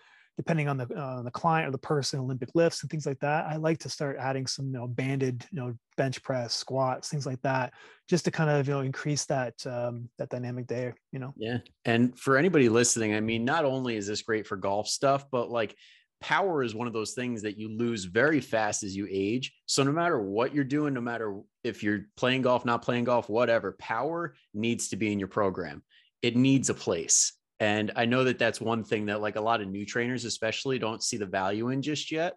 depending 0.40 0.68
on 0.68 0.78
the 0.78 0.88
uh, 0.94 1.20
the 1.20 1.30
client 1.30 1.68
or 1.68 1.70
the 1.70 1.76
person, 1.76 2.18
Olympic 2.18 2.48
lifts 2.54 2.80
and 2.82 2.90
things 2.90 3.04
like 3.04 3.18
that. 3.18 3.44
I 3.44 3.56
like 3.56 3.76
to 3.80 3.90
start 3.90 4.16
adding 4.18 4.46
some 4.46 4.68
you 4.68 4.72
know 4.72 4.86
banded 4.86 5.44
you 5.52 5.60
know 5.60 5.74
bench 5.98 6.22
press, 6.22 6.54
squats, 6.54 7.10
things 7.10 7.26
like 7.26 7.42
that, 7.42 7.74
just 8.08 8.24
to 8.24 8.30
kind 8.30 8.48
of 8.48 8.66
you 8.66 8.72
know 8.72 8.80
increase 8.80 9.26
that 9.26 9.54
um, 9.66 10.08
that 10.16 10.30
dynamic 10.30 10.66
there. 10.66 10.96
You 11.12 11.18
know. 11.18 11.34
Yeah, 11.36 11.58
and 11.84 12.18
for 12.18 12.38
anybody 12.38 12.70
listening, 12.70 13.14
I 13.14 13.20
mean, 13.20 13.44
not 13.44 13.66
only 13.66 13.96
is 13.96 14.06
this 14.06 14.22
great 14.22 14.46
for 14.46 14.56
golf 14.56 14.88
stuff, 14.88 15.26
but 15.30 15.50
like 15.50 15.76
power 16.22 16.62
is 16.62 16.74
one 16.74 16.86
of 16.86 16.94
those 16.94 17.12
things 17.12 17.42
that 17.42 17.58
you 17.58 17.68
lose 17.68 18.06
very 18.06 18.40
fast 18.40 18.82
as 18.82 18.96
you 18.96 19.06
age. 19.10 19.52
So 19.66 19.82
no 19.82 19.92
matter 19.92 20.18
what 20.18 20.54
you're 20.54 20.64
doing, 20.64 20.94
no 20.94 21.02
matter 21.02 21.38
if 21.64 21.82
you're 21.82 22.06
playing 22.16 22.42
golf, 22.42 22.64
not 22.64 22.80
playing 22.80 23.04
golf, 23.04 23.28
whatever, 23.28 23.76
power 23.78 24.34
needs 24.54 24.88
to 24.88 24.96
be 24.96 25.12
in 25.12 25.18
your 25.18 25.28
program. 25.28 25.82
It 26.22 26.34
needs 26.34 26.70
a 26.70 26.74
place. 26.74 27.34
And 27.60 27.92
I 27.94 28.06
know 28.06 28.24
that 28.24 28.38
that's 28.38 28.60
one 28.60 28.82
thing 28.84 29.06
that 29.06 29.20
like 29.20 29.36
a 29.36 29.40
lot 29.40 29.60
of 29.60 29.68
new 29.68 29.84
trainers, 29.84 30.24
especially, 30.24 30.78
don't 30.78 31.02
see 31.02 31.18
the 31.18 31.26
value 31.26 31.68
in 31.68 31.82
just 31.82 32.10
yet. 32.10 32.34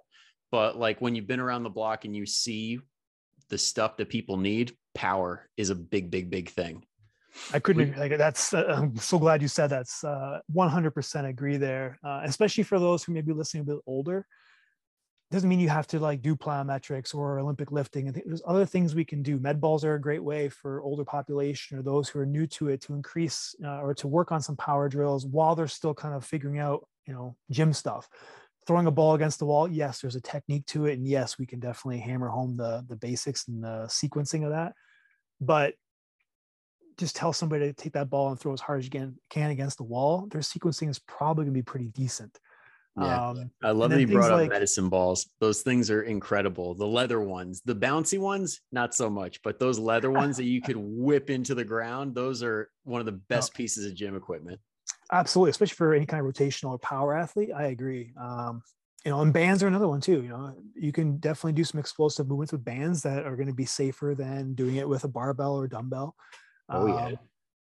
But 0.51 0.77
like 0.77 0.99
when 0.99 1.15
you've 1.15 1.27
been 1.27 1.39
around 1.39 1.63
the 1.63 1.69
block 1.69 2.05
and 2.05 2.15
you 2.15 2.25
see 2.25 2.79
the 3.49 3.57
stuff 3.57 3.97
that 3.97 4.09
people 4.09 4.38
need, 4.38 4.75
power 4.93 5.49
is 5.55 5.69
a 5.69 5.75
big, 5.75 6.12
big, 6.12 6.29
big 6.29 6.49
thing. 6.49 6.83
I 7.51 7.59
couldn't 7.59 7.97
like 7.97 8.15
that's. 8.17 8.53
Uh, 8.53 8.65
I'm 8.77 8.95
so 8.97 9.17
glad 9.17 9.41
you 9.41 9.47
said 9.47 9.67
that's. 9.67 10.03
Uh, 10.03 10.39
100% 10.55 11.27
agree 11.27 11.57
there, 11.57 11.97
uh, 12.03 12.21
especially 12.25 12.63
for 12.63 12.77
those 12.77 13.03
who 13.03 13.13
may 13.13 13.21
be 13.21 13.33
listening 13.33 13.62
a 13.62 13.65
bit 13.65 13.79
older 13.88 14.27
doesn't 15.34 15.50
mean 15.50 15.60
you 15.60 15.69
have 15.69 15.88
to 15.88 16.00
like 16.00 16.22
do 16.22 16.36
plyometrics 16.36 17.15
or 17.15 17.39
Olympic 17.39 17.72
lifting. 17.72 18.08
And 18.08 18.22
there's 18.24 18.43
other 18.46 18.67
things 18.67 18.93
we 18.93 19.04
can 19.04 19.24
do. 19.24 19.39
Med 19.39 19.60
balls 19.60 19.84
are 19.84 19.96
a 19.96 20.02
great 20.02 20.24
way 20.24 20.48
for 20.48 20.84
older 20.84 21.04
population 21.04 21.76
or 21.76 21.82
those 21.82 22.08
who 22.08 22.19
are 22.19 22.26
new 22.26 22.46
to 22.48 22.69
it 22.69 22.82
to 22.82 22.93
increase 22.93 23.56
uh, 23.65 23.82
or 23.82 23.96
to 23.96 24.08
work 24.08 24.32
on 24.32 24.43
some 24.43 24.56
power 24.56 24.88
drills 24.88 25.26
while 25.26 25.56
they're 25.56 25.67
still 25.67 25.93
kind 25.96 26.13
of 26.13 26.24
figuring 26.24 26.60
out, 26.60 26.88
you 27.08 27.13
know, 27.13 27.36
gym 27.50 27.74
stuff. 27.74 28.08
Throwing 28.67 28.86
a 28.86 28.91
ball 28.91 29.15
against 29.15 29.39
the 29.39 29.46
wall, 29.46 29.67
yes, 29.67 30.00
there's 30.00 30.15
a 30.15 30.22
technique 30.22 30.67
to 30.67 30.86
it, 30.86 30.93
and 30.93 31.06
yes, 31.06 31.38
we 31.38 31.48
can 31.48 31.60
definitely 31.60 32.00
hammer 32.00 32.30
home 32.30 32.56
the 32.56 32.86
the 32.88 32.96
basics 32.96 33.48
and 33.50 33.62
the 33.62 33.88
sequencing 33.88 34.46
of 34.46 34.52
that. 34.52 34.74
But 35.41 35.74
just 36.98 37.15
tell 37.15 37.34
somebody 37.34 37.65
to 37.65 37.74
take 37.74 37.93
that 37.93 38.10
ball 38.10 38.30
and 38.30 38.39
throw 38.39 38.54
as 38.54 38.62
hard 38.62 38.80
as 38.80 38.86
you 38.86 38.91
can, 39.32 39.50
against 39.52 39.78
the 39.78 39.84
wall. 39.84 40.28
Their 40.32 40.41
sequencing 40.41 40.89
is 40.89 41.00
probably 41.00 41.46
going 41.46 41.56
to 41.56 41.58
be 41.58 41.63
pretty 41.63 41.88
decent. 41.88 42.39
Yeah. 42.95 43.29
Um, 43.29 43.51
I 43.63 43.71
love 43.71 43.89
that 43.91 43.99
you 43.99 44.08
brought 44.08 44.32
up 44.32 44.39
like, 44.41 44.49
medicine 44.49 44.88
balls. 44.88 45.29
Those 45.39 45.62
things 45.62 45.89
are 45.89 46.03
incredible. 46.03 46.75
The 46.75 46.86
leather 46.86 47.21
ones, 47.21 47.62
the 47.65 47.75
bouncy 47.75 48.19
ones, 48.19 48.62
not 48.71 48.93
so 48.93 49.10
much, 49.10 49.41
but 49.41 49.60
those 49.60 49.79
leather 49.79 50.12
ones 50.21 50.38
that 50.38 50.43
you 50.45 50.62
could 50.62 50.77
whip 50.77 51.29
into 51.29 51.56
the 51.56 51.63
ground, 51.63 52.13
those 52.13 52.43
are 52.43 52.69
one 52.84 52.99
of 52.99 53.06
the 53.06 53.13
best 53.13 53.51
okay. 53.51 53.63
pieces 53.63 53.86
of 53.86 53.95
gym 53.95 54.15
equipment. 54.15 54.60
Absolutely, 55.12 55.51
especially 55.51 55.75
for 55.75 55.93
any 55.93 56.06
kind 56.06 56.25
of 56.25 56.32
rotational 56.32 56.71
or 56.71 56.79
power 56.79 57.15
athlete. 57.17 57.49
I 57.56 57.67
agree. 57.67 58.13
Um, 58.19 58.62
you 59.06 59.12
know, 59.12 59.21
and 59.21 59.34
bands 59.34 59.62
are 59.63 59.67
another 59.67 59.88
one 59.88 59.99
too. 59.99 60.21
You 60.21 60.29
know, 60.29 60.56
you 60.75 60.91
can 60.91 61.17
definitely 61.17 61.53
do 61.53 61.63
some 61.63 61.79
explosive 61.79 62.27
movements 62.27 62.51
with 62.51 62.63
bands 62.63 63.01
that 63.03 63.25
are 63.25 63.36
going 63.36 63.47
to 63.47 63.53
be 63.53 63.65
safer 63.65 64.15
than 64.17 64.53
doing 64.53 64.77
it 64.77 64.88
with 64.88 65.03
a 65.03 65.10
barbell 65.10 65.56
or 65.56 65.67
dumbbell. 65.67 66.15
Oh 66.69 66.88
yeah. 66.88 67.08
Um, 67.08 67.17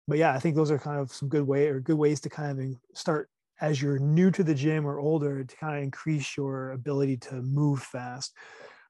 but 0.08 0.17
yeah, 0.17 0.34
I 0.34 0.39
think 0.39 0.56
those 0.56 0.72
are 0.72 0.78
kind 0.78 1.00
of 1.00 1.12
some 1.12 1.30
good 1.30 1.48
way 1.48 1.67
or 1.67 1.80
good 1.80 1.96
ways 1.96 2.20
to 2.22 2.30
kind 2.30 2.60
of 2.60 2.98
start 2.98 3.30
as 3.62 3.82
you're 3.82 4.00
new 4.00 4.32
to 4.32 4.43
the 4.43 4.56
gym 4.56 4.86
or 4.86 5.00
older 5.00 5.43
to 5.43 5.56
kind 5.56 5.78
of 5.78 5.84
increase 5.84 6.36
your 6.36 6.71
ability 6.71 7.17
to 7.17 7.36
move 7.41 7.82
fast 7.82 8.34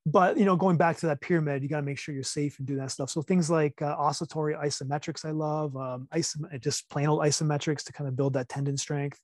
but 0.06 0.38
you 0.38 0.46
know 0.46 0.56
going 0.56 0.78
back 0.78 0.98
to 0.98 1.06
that 1.06 1.22
pyramid 1.22 1.62
you 1.62 1.70
got 1.70 1.82
to 1.82 1.86
make 1.86 2.00
sure 2.00 2.16
you're 2.16 2.24
safe 2.24 2.58
and 2.58 2.68
do 2.68 2.76
that 2.76 2.90
stuff 2.90 3.10
so 3.10 3.22
things 3.22 3.50
like 3.50 3.80
uh, 3.82 3.96
oscillatory 4.00 4.56
isometrics 4.56 5.26
i 5.26 5.32
love 5.32 5.76
um, 5.78 6.08
isom- 6.12 6.48
just 6.60 6.90
plain 6.90 7.08
old 7.08 7.22
isometrics 7.22 7.84
to 7.84 7.94
kind 7.94 8.08
of 8.08 8.16
build 8.16 8.34
that 8.34 8.50
tendon 8.50 8.78
strength 8.78 9.20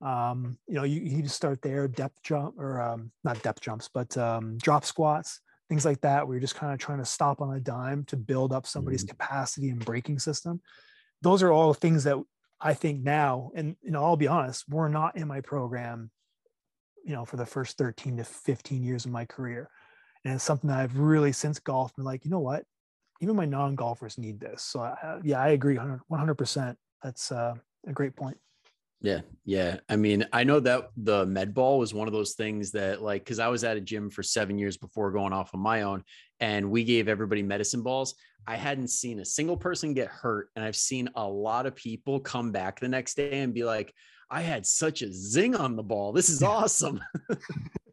Um, 0.00 0.58
you 0.66 0.74
know, 0.74 0.84
you, 0.84 1.00
you 1.00 1.16
need 1.16 1.24
to 1.24 1.30
start 1.30 1.62
there, 1.62 1.88
depth 1.88 2.22
jump 2.22 2.58
or 2.58 2.80
um, 2.80 3.10
not 3.22 3.42
depth 3.42 3.60
jumps, 3.60 3.88
but 3.92 4.16
um, 4.18 4.58
drop 4.58 4.84
squats, 4.84 5.40
things 5.68 5.84
like 5.84 6.00
that, 6.02 6.26
where 6.26 6.34
you're 6.36 6.40
just 6.40 6.56
kind 6.56 6.72
of 6.72 6.78
trying 6.78 6.98
to 6.98 7.04
stop 7.04 7.40
on 7.40 7.56
a 7.56 7.60
dime 7.60 8.04
to 8.06 8.16
build 8.16 8.52
up 8.52 8.66
somebody's 8.66 9.04
mm-hmm. 9.04 9.16
capacity 9.16 9.70
and 9.70 9.84
braking 9.84 10.18
system. 10.18 10.60
Those 11.22 11.42
are 11.42 11.52
all 11.52 11.72
things 11.72 12.04
that 12.04 12.18
I 12.64 12.72
think 12.72 13.02
now, 13.02 13.50
and 13.54 13.76
you 13.82 13.90
know, 13.90 14.02
I'll 14.02 14.16
be 14.16 14.26
honest, 14.26 14.64
we're 14.70 14.88
not 14.88 15.16
in 15.16 15.28
my 15.28 15.42
program, 15.42 16.10
you 17.04 17.12
know, 17.12 17.26
for 17.26 17.36
the 17.36 17.44
first 17.44 17.76
13 17.76 18.16
to 18.16 18.24
15 18.24 18.82
years 18.82 19.04
of 19.04 19.12
my 19.12 19.26
career. 19.26 19.68
And 20.24 20.34
it's 20.34 20.42
something 20.42 20.68
that 20.70 20.78
I've 20.78 20.98
really 20.98 21.32
since 21.32 21.58
golf 21.58 21.94
been 21.94 22.06
like, 22.06 22.24
you 22.24 22.30
know 22.30 22.40
what, 22.40 22.64
even 23.20 23.36
my 23.36 23.44
non-golfers 23.44 24.16
need 24.16 24.40
this. 24.40 24.62
So 24.62 24.80
I, 24.80 25.20
yeah, 25.22 25.40
I 25.40 25.48
agree 25.48 25.76
100 25.76 26.34
percent. 26.34 26.78
That's 27.02 27.30
uh, 27.30 27.54
a 27.86 27.92
great 27.92 28.16
point. 28.16 28.38
Yeah, 29.04 29.20
yeah. 29.44 29.76
I 29.90 29.96
mean, 29.96 30.24
I 30.32 30.44
know 30.44 30.60
that 30.60 30.88
the 30.96 31.26
med 31.26 31.52
ball 31.52 31.78
was 31.78 31.92
one 31.92 32.08
of 32.08 32.14
those 32.14 32.32
things 32.32 32.70
that, 32.70 33.02
like, 33.02 33.22
because 33.22 33.38
I 33.38 33.48
was 33.48 33.62
at 33.62 33.76
a 33.76 33.80
gym 33.80 34.08
for 34.08 34.22
seven 34.22 34.56
years 34.56 34.78
before 34.78 35.12
going 35.12 35.34
off 35.34 35.54
on 35.54 35.60
my 35.60 35.82
own, 35.82 36.04
and 36.40 36.70
we 36.70 36.84
gave 36.84 37.06
everybody 37.06 37.42
medicine 37.42 37.82
balls. 37.82 38.14
I 38.46 38.56
hadn't 38.56 38.88
seen 38.88 39.20
a 39.20 39.24
single 39.26 39.58
person 39.58 39.92
get 39.92 40.08
hurt, 40.08 40.48
and 40.56 40.64
I've 40.64 40.74
seen 40.74 41.10
a 41.16 41.28
lot 41.28 41.66
of 41.66 41.76
people 41.76 42.18
come 42.18 42.50
back 42.50 42.80
the 42.80 42.88
next 42.88 43.14
day 43.16 43.40
and 43.40 43.52
be 43.52 43.62
like, 43.62 43.92
"I 44.30 44.40
had 44.40 44.64
such 44.64 45.02
a 45.02 45.12
zing 45.12 45.54
on 45.54 45.76
the 45.76 45.82
ball. 45.82 46.12
This 46.12 46.30
is 46.30 46.42
awesome." 46.42 47.02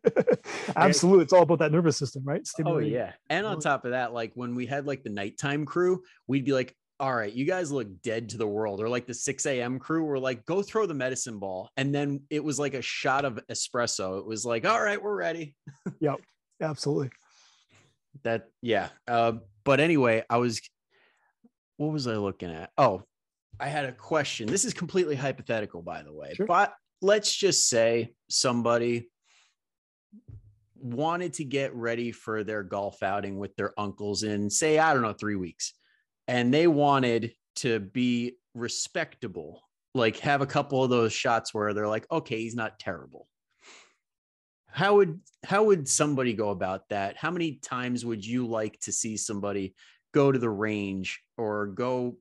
Absolutely, 0.78 1.24
it's 1.24 1.34
all 1.34 1.43
about 1.43 1.60
that 1.60 1.74
nervous 1.74 1.97
system, 1.97 2.24
right? 2.24 2.47
Oh 2.65 2.80
yeah, 2.80 3.12
and 3.30 3.45
on 3.45 3.60
top 3.60 3.84
of 3.84 3.91
that, 3.91 4.13
like 4.13 4.32
when 4.36 4.56
we 4.56 4.65
had 4.65 4.88
like 4.88 5.04
the 5.04 5.10
nighttime 5.10 5.65
crew, 5.65 6.04
we'd 6.28 6.45
be 6.45 6.54
like, 6.54 6.74
all 7.01 7.15
right, 7.15 7.33
you 7.33 7.45
guys 7.45 7.71
look 7.71 7.87
dead 8.03 8.29
to 8.29 8.37
the 8.37 8.47
world. 8.47 8.79
Or 8.79 8.87
like 8.87 9.07
the 9.07 9.13
6 9.15 9.45
a.m. 9.47 9.79
crew 9.79 10.03
were 10.03 10.19
like, 10.19 10.45
go 10.45 10.61
throw 10.61 10.85
the 10.85 10.93
medicine 10.93 11.39
ball. 11.39 11.71
And 11.75 11.93
then 11.93 12.21
it 12.29 12.43
was 12.43 12.59
like 12.59 12.75
a 12.75 12.81
shot 12.83 13.25
of 13.25 13.39
espresso. 13.49 14.19
It 14.19 14.25
was 14.27 14.45
like, 14.45 14.67
all 14.67 14.81
right, 14.81 15.01
we're 15.01 15.15
ready. 15.15 15.55
yep, 15.99 16.21
absolutely. 16.61 17.09
That, 18.21 18.49
yeah. 18.61 18.89
Uh, 19.07 19.33
but 19.63 19.79
anyway, 19.79 20.23
I 20.29 20.37
was, 20.37 20.61
what 21.77 21.91
was 21.91 22.05
I 22.05 22.17
looking 22.17 22.51
at? 22.51 22.69
Oh, 22.77 23.01
I 23.59 23.67
had 23.67 23.85
a 23.85 23.93
question. 23.93 24.45
This 24.45 24.63
is 24.63 24.73
completely 24.73 25.15
hypothetical, 25.15 25.81
by 25.81 26.03
the 26.03 26.13
way, 26.13 26.33
sure. 26.35 26.45
but 26.45 26.71
let's 27.01 27.35
just 27.35 27.67
say 27.67 28.13
somebody 28.29 29.09
wanted 30.75 31.33
to 31.33 31.45
get 31.45 31.73
ready 31.73 32.11
for 32.11 32.43
their 32.43 32.61
golf 32.61 33.01
outing 33.01 33.39
with 33.39 33.55
their 33.55 33.73
uncles 33.79 34.21
in, 34.21 34.51
say, 34.51 34.77
I 34.77 34.93
don't 34.93 35.01
know, 35.01 35.13
three 35.13 35.35
weeks 35.35 35.73
and 36.32 36.54
they 36.54 36.65
wanted 36.65 37.34
to 37.58 37.82
be 37.82 38.38
respectable, 38.56 39.63
like 39.94 40.17
have 40.20 40.39
a 40.39 40.46
couple 40.46 40.82
of 40.82 40.89
those 40.89 41.12
shots 41.12 41.54
where 41.54 41.74
they're 41.74 41.89
like, 41.89 42.10
okay, 42.10 42.38
he's 42.38 42.56
not 42.56 42.80
terrible. 42.80 43.28
How 44.67 44.96
would 44.96 45.20
how 45.44 45.65
would 45.65 45.89
somebody 45.89 46.32
go 46.32 46.52
about 46.52 46.88
that? 46.88 47.17
How 47.17 47.32
many 47.32 47.56
times 47.56 48.06
would 48.06 48.26
you 48.26 48.48
like 48.48 48.80
to 48.82 48.94
see 48.94 49.17
somebody 49.17 49.76
go 50.13 50.32
to 50.32 50.39
the 50.39 50.50
range 50.50 51.22
or 51.38 51.67
go 51.67 52.15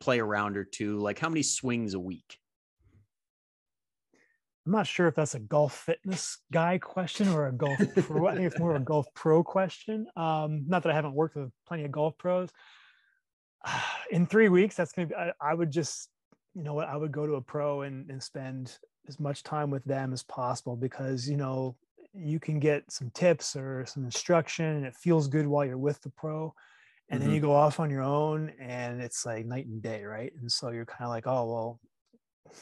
play 0.00 0.20
a 0.20 0.24
round 0.24 0.56
or 0.56 0.64
two? 0.64 0.98
Like 0.98 1.18
how 1.18 1.28
many 1.28 1.42
swings 1.42 1.92
a 1.92 2.00
week? 2.00 2.38
I'm 4.64 4.72
not 4.72 4.86
sure 4.86 5.06
if 5.06 5.14
that's 5.14 5.34
a 5.34 5.40
golf 5.40 5.74
fitness 5.74 6.38
guy 6.50 6.78
question 6.78 7.28
or 7.28 7.46
a 7.46 7.52
golf 7.52 7.78
pro. 7.94 8.26
I 8.26 8.36
think 8.36 8.46
it's 8.46 8.58
more 8.58 8.74
of 8.74 8.80
a 8.80 8.84
golf 8.86 9.06
pro 9.14 9.44
question. 9.44 10.06
Um, 10.16 10.64
not 10.66 10.82
that 10.84 10.92
I 10.92 10.94
haven't 10.94 11.14
worked 11.14 11.36
with 11.36 11.50
plenty 11.66 11.84
of 11.84 11.92
golf 11.92 12.16
pros, 12.16 12.48
in 14.10 14.26
three 14.26 14.48
weeks, 14.48 14.76
that's 14.76 14.92
going 14.92 15.08
to 15.08 15.14
be, 15.14 15.18
I, 15.18 15.32
I, 15.40 15.54
would 15.54 15.70
just, 15.70 16.08
you 16.54 16.62
know 16.62 16.74
what, 16.74 16.88
I 16.88 16.96
would 16.96 17.12
go 17.12 17.26
to 17.26 17.34
a 17.34 17.40
pro 17.40 17.82
and, 17.82 18.08
and 18.10 18.22
spend 18.22 18.76
as 19.08 19.18
much 19.20 19.42
time 19.42 19.70
with 19.70 19.84
them 19.84 20.12
as 20.12 20.22
possible 20.22 20.76
because, 20.76 21.28
you 21.28 21.36
know, 21.36 21.76
you 22.12 22.40
can 22.40 22.58
get 22.58 22.90
some 22.90 23.10
tips 23.10 23.54
or 23.54 23.86
some 23.86 24.04
instruction 24.04 24.64
and 24.64 24.84
it 24.84 24.96
feels 24.96 25.28
good 25.28 25.46
while 25.46 25.64
you're 25.64 25.78
with 25.78 26.00
the 26.02 26.10
pro. 26.10 26.52
And 27.08 27.20
mm-hmm. 27.20 27.28
then 27.28 27.34
you 27.34 27.40
go 27.40 27.54
off 27.54 27.80
on 27.80 27.90
your 27.90 28.02
own 28.02 28.52
and 28.60 29.00
it's 29.00 29.24
like 29.26 29.46
night 29.46 29.66
and 29.66 29.82
day, 29.82 30.04
right? 30.04 30.32
And 30.40 30.50
so 30.50 30.70
you're 30.70 30.86
kind 30.86 31.04
of 31.04 31.10
like, 31.10 31.26
oh, 31.26 31.46
well, 31.46 31.80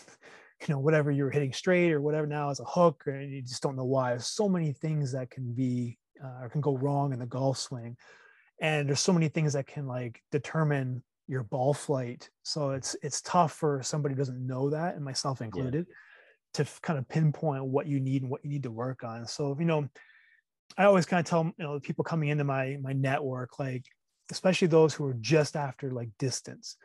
you 0.67 0.75
know, 0.75 0.79
whatever 0.79 1.11
you're 1.11 1.31
hitting 1.31 1.53
straight 1.53 1.93
or 1.93 2.01
whatever 2.01 2.27
now 2.27 2.51
is 2.51 2.61
a 2.61 2.65
hook, 2.65 3.05
and 3.07 3.31
you 3.33 3.43
just 3.43 3.63
don't 3.63 3.77
know 3.77 3.85
why. 3.85 4.11
There's 4.11 4.27
so 4.27 4.49
many 4.49 4.73
things 4.73 5.13
that 5.13 5.31
can 5.31 5.53
be 5.53 5.99
uh, 6.23 6.43
or 6.43 6.49
can 6.49 6.61
go 6.61 6.77
wrong 6.77 7.13
in 7.13 7.21
the 7.21 7.27
golf 7.27 7.59
swing 7.59 7.97
and 8.61 8.89
there's 8.89 9.01
so 9.01 9.13
many 9.13 9.29
things 9.29 9.53
that 9.53 9.67
can 9.67 9.87
like 9.87 10.23
determine 10.31 11.03
your 11.27 11.43
ball 11.43 11.75
flight. 11.75 12.29
So 12.43 12.71
it's 12.71 12.97
it's 13.03 13.21
tough 13.21 13.53
for 13.53 13.83
somebody 13.83 14.15
who 14.15 14.19
doesn't 14.19 14.45
know 14.45 14.71
that 14.71 14.97
and 14.97 15.05
myself 15.05 15.41
included 15.41 15.87
yeah. 15.89 16.65
to 16.65 16.71
kind 16.83 16.99
of 16.99 17.09
pinpoint 17.09 17.65
what 17.65 17.87
you 17.87 18.01
need 18.01 18.23
and 18.23 18.31
what 18.31 18.45
you 18.45 18.51
need 18.51 18.65
to 18.65 18.71
work 18.71 19.05
on. 19.05 19.27
So 19.27 19.57
you 19.59 19.67
know 19.67 19.89
i 20.77 20.85
always 20.85 21.07
kind 21.07 21.19
of 21.19 21.25
tell 21.25 21.45
you 21.45 21.65
know 21.65 21.81
people 21.81 22.05
coming 22.05 22.29
into 22.29 22.45
my 22.45 22.77
my 22.83 22.93
network 22.93 23.59
like 23.59 23.87
especially 24.31 24.69
those 24.69 24.93
who 24.93 25.07
are 25.07 25.17
just 25.21 25.57
after 25.57 25.91
like 25.91 26.11
distance. 26.19 26.77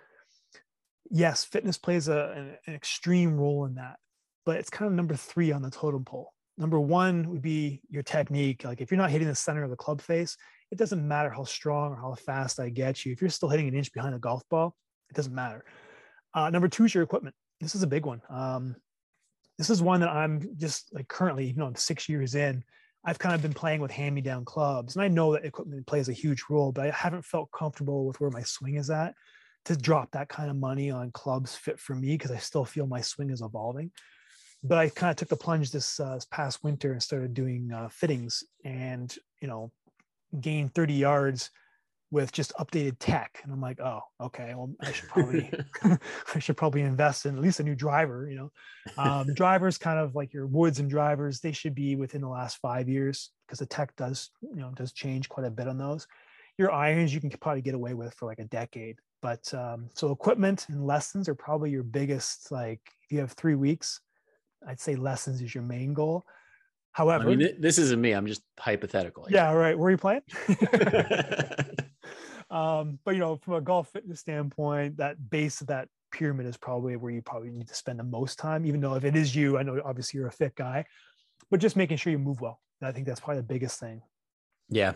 Yes 1.09 1.43
fitness 1.43 1.77
plays 1.77 2.07
a, 2.07 2.33
an, 2.35 2.57
an 2.67 2.75
extreme 2.75 3.37
role 3.37 3.65
in 3.65 3.75
that 3.75 3.97
but 4.45 4.57
it's 4.57 4.69
kind 4.69 4.89
of 4.89 4.95
number 4.95 5.15
three 5.15 5.51
on 5.51 5.61
the 5.61 5.71
totem 5.71 6.05
pole. 6.05 6.33
Number 6.57 6.79
one 6.79 7.29
would 7.29 7.41
be 7.41 7.81
your 7.89 8.03
technique. 8.03 8.63
Like 8.63 8.81
if 8.81 8.91
you're 8.91 8.97
not 8.97 9.09
hitting 9.09 9.27
the 9.27 9.35
center 9.35 9.63
of 9.63 9.69
the 9.69 9.75
club 9.75 10.01
face 10.01 10.37
it 10.73 10.79
doesn't 10.79 11.07
matter 11.07 11.29
how 11.29 11.43
strong 11.43 11.91
or 11.91 11.95
how 11.95 12.15
fast 12.15 12.59
I 12.59 12.69
get 12.69 13.05
you. 13.05 13.11
If 13.11 13.21
you're 13.21 13.29
still 13.29 13.47
hitting 13.47 13.67
an 13.67 13.75
inch 13.75 13.93
behind 13.93 14.15
a 14.15 14.19
golf 14.19 14.41
ball, 14.49 14.75
it 15.11 15.15
doesn't 15.15 15.35
matter. 15.35 15.63
Uh, 16.33 16.49
number 16.49 16.67
two 16.67 16.85
is 16.85 16.95
your 16.95 17.03
equipment. 17.03 17.35
This 17.61 17.75
is 17.75 17.83
a 17.83 17.87
big 17.87 18.07
one. 18.07 18.23
Um, 18.27 18.75
this 19.59 19.69
is 19.69 19.83
one 19.83 19.99
that 19.99 20.09
I'm 20.09 20.57
just 20.57 20.91
like 20.91 21.07
currently, 21.07 21.45
you 21.45 21.53
know, 21.53 21.67
I'm 21.67 21.75
six 21.75 22.09
years 22.09 22.33
in. 22.33 22.63
I've 23.05 23.19
kind 23.19 23.35
of 23.35 23.43
been 23.43 23.53
playing 23.53 23.81
with 23.81 23.91
hand-me-down 23.91 24.45
clubs, 24.45 24.95
and 24.95 25.03
I 25.03 25.09
know 25.09 25.33
that 25.33 25.45
equipment 25.45 25.85
plays 25.85 26.09
a 26.09 26.13
huge 26.13 26.45
role, 26.49 26.71
but 26.71 26.87
I 26.87 26.89
haven't 26.89 27.23
felt 27.23 27.51
comfortable 27.51 28.07
with 28.07 28.19
where 28.19 28.31
my 28.31 28.41
swing 28.41 28.77
is 28.77 28.89
at 28.89 29.13
to 29.65 29.77
drop 29.77 30.09
that 30.11 30.27
kind 30.27 30.49
of 30.49 30.55
money 30.55 30.89
on 30.89 31.11
clubs 31.11 31.53
fit 31.53 31.79
for 31.79 31.93
me 31.93 32.17
because 32.17 32.31
I 32.31 32.37
still 32.37 32.65
feel 32.65 32.87
my 32.87 33.01
swing 33.01 33.29
is 33.29 33.41
evolving. 33.41 33.91
But 34.63 34.79
I 34.79 34.89
kind 34.89 35.11
of 35.11 35.17
took 35.17 35.29
the 35.29 35.35
plunge 35.35 35.69
this, 35.69 35.99
uh, 35.99 36.15
this 36.15 36.25
past 36.25 36.63
winter 36.63 36.93
and 36.93 37.03
started 37.03 37.35
doing 37.35 37.71
uh, 37.71 37.89
fittings, 37.89 38.43
and 38.65 39.15
you 39.39 39.47
know, 39.47 39.71
gain 40.41 40.69
30 40.69 40.93
yards 40.93 41.49
with 42.11 42.31
just 42.31 42.53
updated 42.59 42.95
tech. 42.99 43.39
And 43.43 43.51
i'm 43.51 43.61
like 43.61 43.79
oh 43.79 44.01
okay 44.21 44.53
well 44.55 44.71
i 44.81 44.91
should 44.91 45.09
probably 45.09 45.49
i 46.35 46.39
should 46.39 46.57
probably 46.57 46.81
invest 46.81 47.25
in 47.25 47.35
at 47.35 47.41
least 47.41 47.59
a 47.59 47.63
new 47.63 47.75
driver 47.75 48.29
you 48.29 48.35
know? 48.35 48.51
Um, 48.97 49.33
drivers 49.33 49.77
kind 49.77 49.99
of 49.99 50.15
like 50.15 50.31
your 50.31 50.45
woods 50.45 50.79
and 50.79 50.89
drivers 50.89 51.39
they 51.39 51.51
should 51.51 51.75
be 51.75 51.95
within 51.95 52.21
the 52.21 52.29
last 52.29 52.57
five 52.57 52.87
years 52.87 53.31
because 53.47 53.59
the 53.59 53.65
tech 53.65 53.95
does 53.95 54.29
you 54.41 54.61
know 54.61 54.71
does 54.75 54.91
change 54.91 55.27
quite 55.29 55.47
a 55.47 55.51
bit 55.51 55.67
on 55.67 55.77
those. 55.77 56.07
Your 56.57 56.71
irons 56.71 57.13
you 57.13 57.19
can 57.19 57.31
probably 57.31 57.63
get 57.63 57.73
away 57.73 57.95
with 57.95 58.13
for 58.13 58.27
like 58.27 58.39
a 58.39 58.45
decade 58.45 58.97
but 59.23 59.51
um, 59.53 59.89
so 59.95 60.11
equipment 60.11 60.67
and 60.69 60.85
lessons 60.85 61.27
are 61.29 61.33
probably 61.33 61.71
your 61.71 61.81
biggest 61.81 62.51
like 62.51 62.81
if 63.03 63.11
you 63.11 63.19
have 63.19 63.31
three 63.31 63.55
weeks 63.55 64.01
i'd 64.67 64.79
say 64.79 64.95
lessons 64.95 65.41
is 65.41 65.55
your 65.55 65.63
main 65.63 65.93
goal 65.93 66.25
However, 66.93 67.29
I 67.29 67.35
mean, 67.35 67.55
this 67.59 67.79
isn't 67.79 67.99
me. 67.99 68.11
I'm 68.11 68.27
just 68.27 68.43
hypothetical. 68.59 69.27
Yeah, 69.29 69.51
right. 69.51 69.77
Where 69.77 69.87
are 69.87 69.91
you 69.91 69.97
playing? 69.97 70.21
um, 72.51 72.99
but 73.03 73.15
you 73.15 73.19
know, 73.19 73.37
from 73.37 73.55
a 73.55 73.61
golf 73.61 73.89
fitness 73.89 74.19
standpoint, 74.19 74.97
that 74.97 75.29
base 75.29 75.59
of 75.61 75.67
that 75.67 75.89
pyramid 76.11 76.45
is 76.45 76.55
probably 76.55 76.95
where 76.95 77.11
you 77.11 77.21
probably 77.21 77.49
need 77.49 77.67
to 77.67 77.75
spend 77.75 77.99
the 77.99 78.03
most 78.03 78.37
time. 78.37 78.65
Even 78.65 78.79
though 78.79 78.93
if 78.93 79.03
it 79.03 79.15
is 79.15 79.35
you, 79.35 79.57
I 79.57 79.63
know 79.63 79.81
obviously 79.83 80.19
you're 80.19 80.27
a 80.27 80.31
fit 80.31 80.55
guy, 80.55 80.85
but 81.49 81.59
just 81.59 81.75
making 81.75 81.97
sure 81.97 82.11
you 82.11 82.19
move 82.19 82.41
well. 82.41 82.61
I 82.81 82.91
think 82.91 83.07
that's 83.07 83.19
probably 83.19 83.37
the 83.37 83.47
biggest 83.47 83.79
thing. 83.79 84.01
Yeah, 84.69 84.93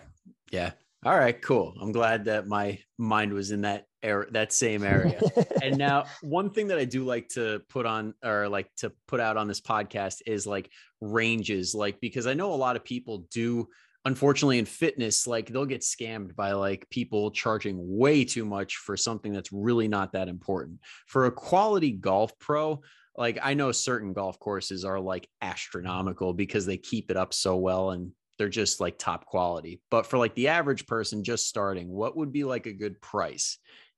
yeah. 0.51 0.71
All 1.03 1.17
right, 1.17 1.41
cool. 1.41 1.73
I'm 1.81 1.91
glad 1.91 2.25
that 2.25 2.47
my 2.47 2.79
mind 2.97 3.33
was 3.33 3.51
in 3.51 3.61
that 3.61 3.85
area, 4.03 4.29
that 4.31 4.53
same 4.53 4.83
area. 4.83 5.19
and 5.61 5.77
now, 5.77 6.05
one 6.21 6.49
thing 6.49 6.67
that 6.67 6.77
I 6.77 6.85
do 6.85 7.03
like 7.03 7.29
to 7.29 7.61
put 7.69 7.85
on 7.85 8.13
or 8.23 8.47
like 8.47 8.73
to 8.77 8.91
put 9.07 9.19
out 9.19 9.37
on 9.37 9.47
this 9.47 9.61
podcast 9.61 10.21
is 10.25 10.47
like 10.47 10.69
ranges, 11.01 11.73
like 11.75 11.99
because 11.99 12.27
I 12.27 12.33
know 12.33 12.53
a 12.53 12.55
lot 12.55 12.75
of 12.75 12.83
people 12.83 13.27
do. 13.31 13.67
Unfortunately, 14.05 14.57
in 14.57 14.65
fitness, 14.65 15.27
like 15.27 15.47
they'll 15.47 15.65
get 15.65 15.81
scammed 15.81 16.33
by 16.33 16.53
like 16.53 16.89
people 16.89 17.29
charging 17.31 17.77
way 17.79 18.23
too 18.23 18.45
much 18.45 18.77
for 18.77 18.95
something 18.95 19.33
that's 19.33 19.51
really 19.51 19.89
not 19.89 20.13
that 20.13 20.29
important. 20.29 20.79
For 21.07 21.25
a 21.25 21.31
quality 21.31 21.91
golf 21.91 22.31
pro, 22.39 22.81
like 23.17 23.37
I 23.41 23.53
know 23.53 23.71
certain 23.73 24.13
golf 24.13 24.39
courses 24.39 24.85
are 24.85 24.99
like 24.99 25.27
astronomical 25.41 26.33
because 26.33 26.65
they 26.65 26.77
keep 26.77 27.11
it 27.11 27.17
up 27.17 27.33
so 27.33 27.57
well 27.57 27.91
and 27.91 28.11
they're 28.37 28.49
just 28.49 28.79
like 28.79 28.97
top 28.97 29.25
quality. 29.25 29.81
But 29.89 30.05
for 30.05 30.17
like 30.17 30.35
the 30.35 30.49
average 30.49 30.85
person 30.85 31.23
just 31.23 31.47
starting, 31.47 31.89
what 31.89 32.15
would 32.15 32.31
be 32.31 32.43
like 32.43 32.67
a 32.67 32.73
good 32.73 33.01
price, 33.01 33.57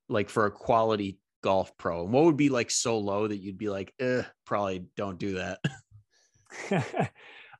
like 0.09 0.29
for 0.29 0.45
a 0.45 0.51
quality 0.51 1.19
golf 1.41 1.77
pro? 1.77 2.03
And 2.03 2.13
what 2.13 2.25
would 2.25 2.37
be 2.37 2.49
like 2.49 2.71
so 2.71 2.97
low 2.99 3.27
that 3.27 3.37
you'd 3.37 3.57
be 3.57 3.69
like, 3.69 3.93
eh, 3.99 4.23
probably 4.45 4.85
don't 4.97 5.17
do 5.17 5.35
that? 5.35 5.59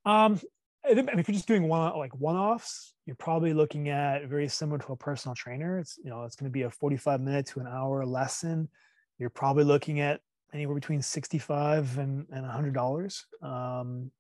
um, 0.06 0.40
I 0.86 0.94
mean, 0.94 1.20
if 1.20 1.28
you're 1.28 1.34
just 1.34 1.48
doing 1.48 1.68
one 1.68 1.98
like 1.98 2.16
one-offs, 2.16 2.94
you're 3.06 3.16
probably 3.16 3.54
looking 3.54 3.90
at 3.90 4.28
very 4.28 4.48
similar 4.48 4.80
to 4.80 4.94
a 4.94 4.98
personal 4.98 5.36
trainer. 5.36 5.80
It's 5.80 5.98
you 6.04 6.10
know 6.10 6.24
it's 6.24 6.36
going 6.36 6.50
to 6.50 6.54
be 6.54 6.64
a 6.64 6.70
45 6.70 7.22
minute 7.22 7.46
to 7.48 7.60
an 7.60 7.68
hour 7.68 8.06
lesson. 8.06 8.70
You're 9.18 9.30
probably 9.30 9.64
looking 9.64 10.00
at 10.00 10.22
anywhere 10.54 10.76
between 10.76 11.02
65 11.02 11.98
and, 11.98 12.26
and 12.32 12.46
$100. 12.46 13.24
Um, 13.44 14.12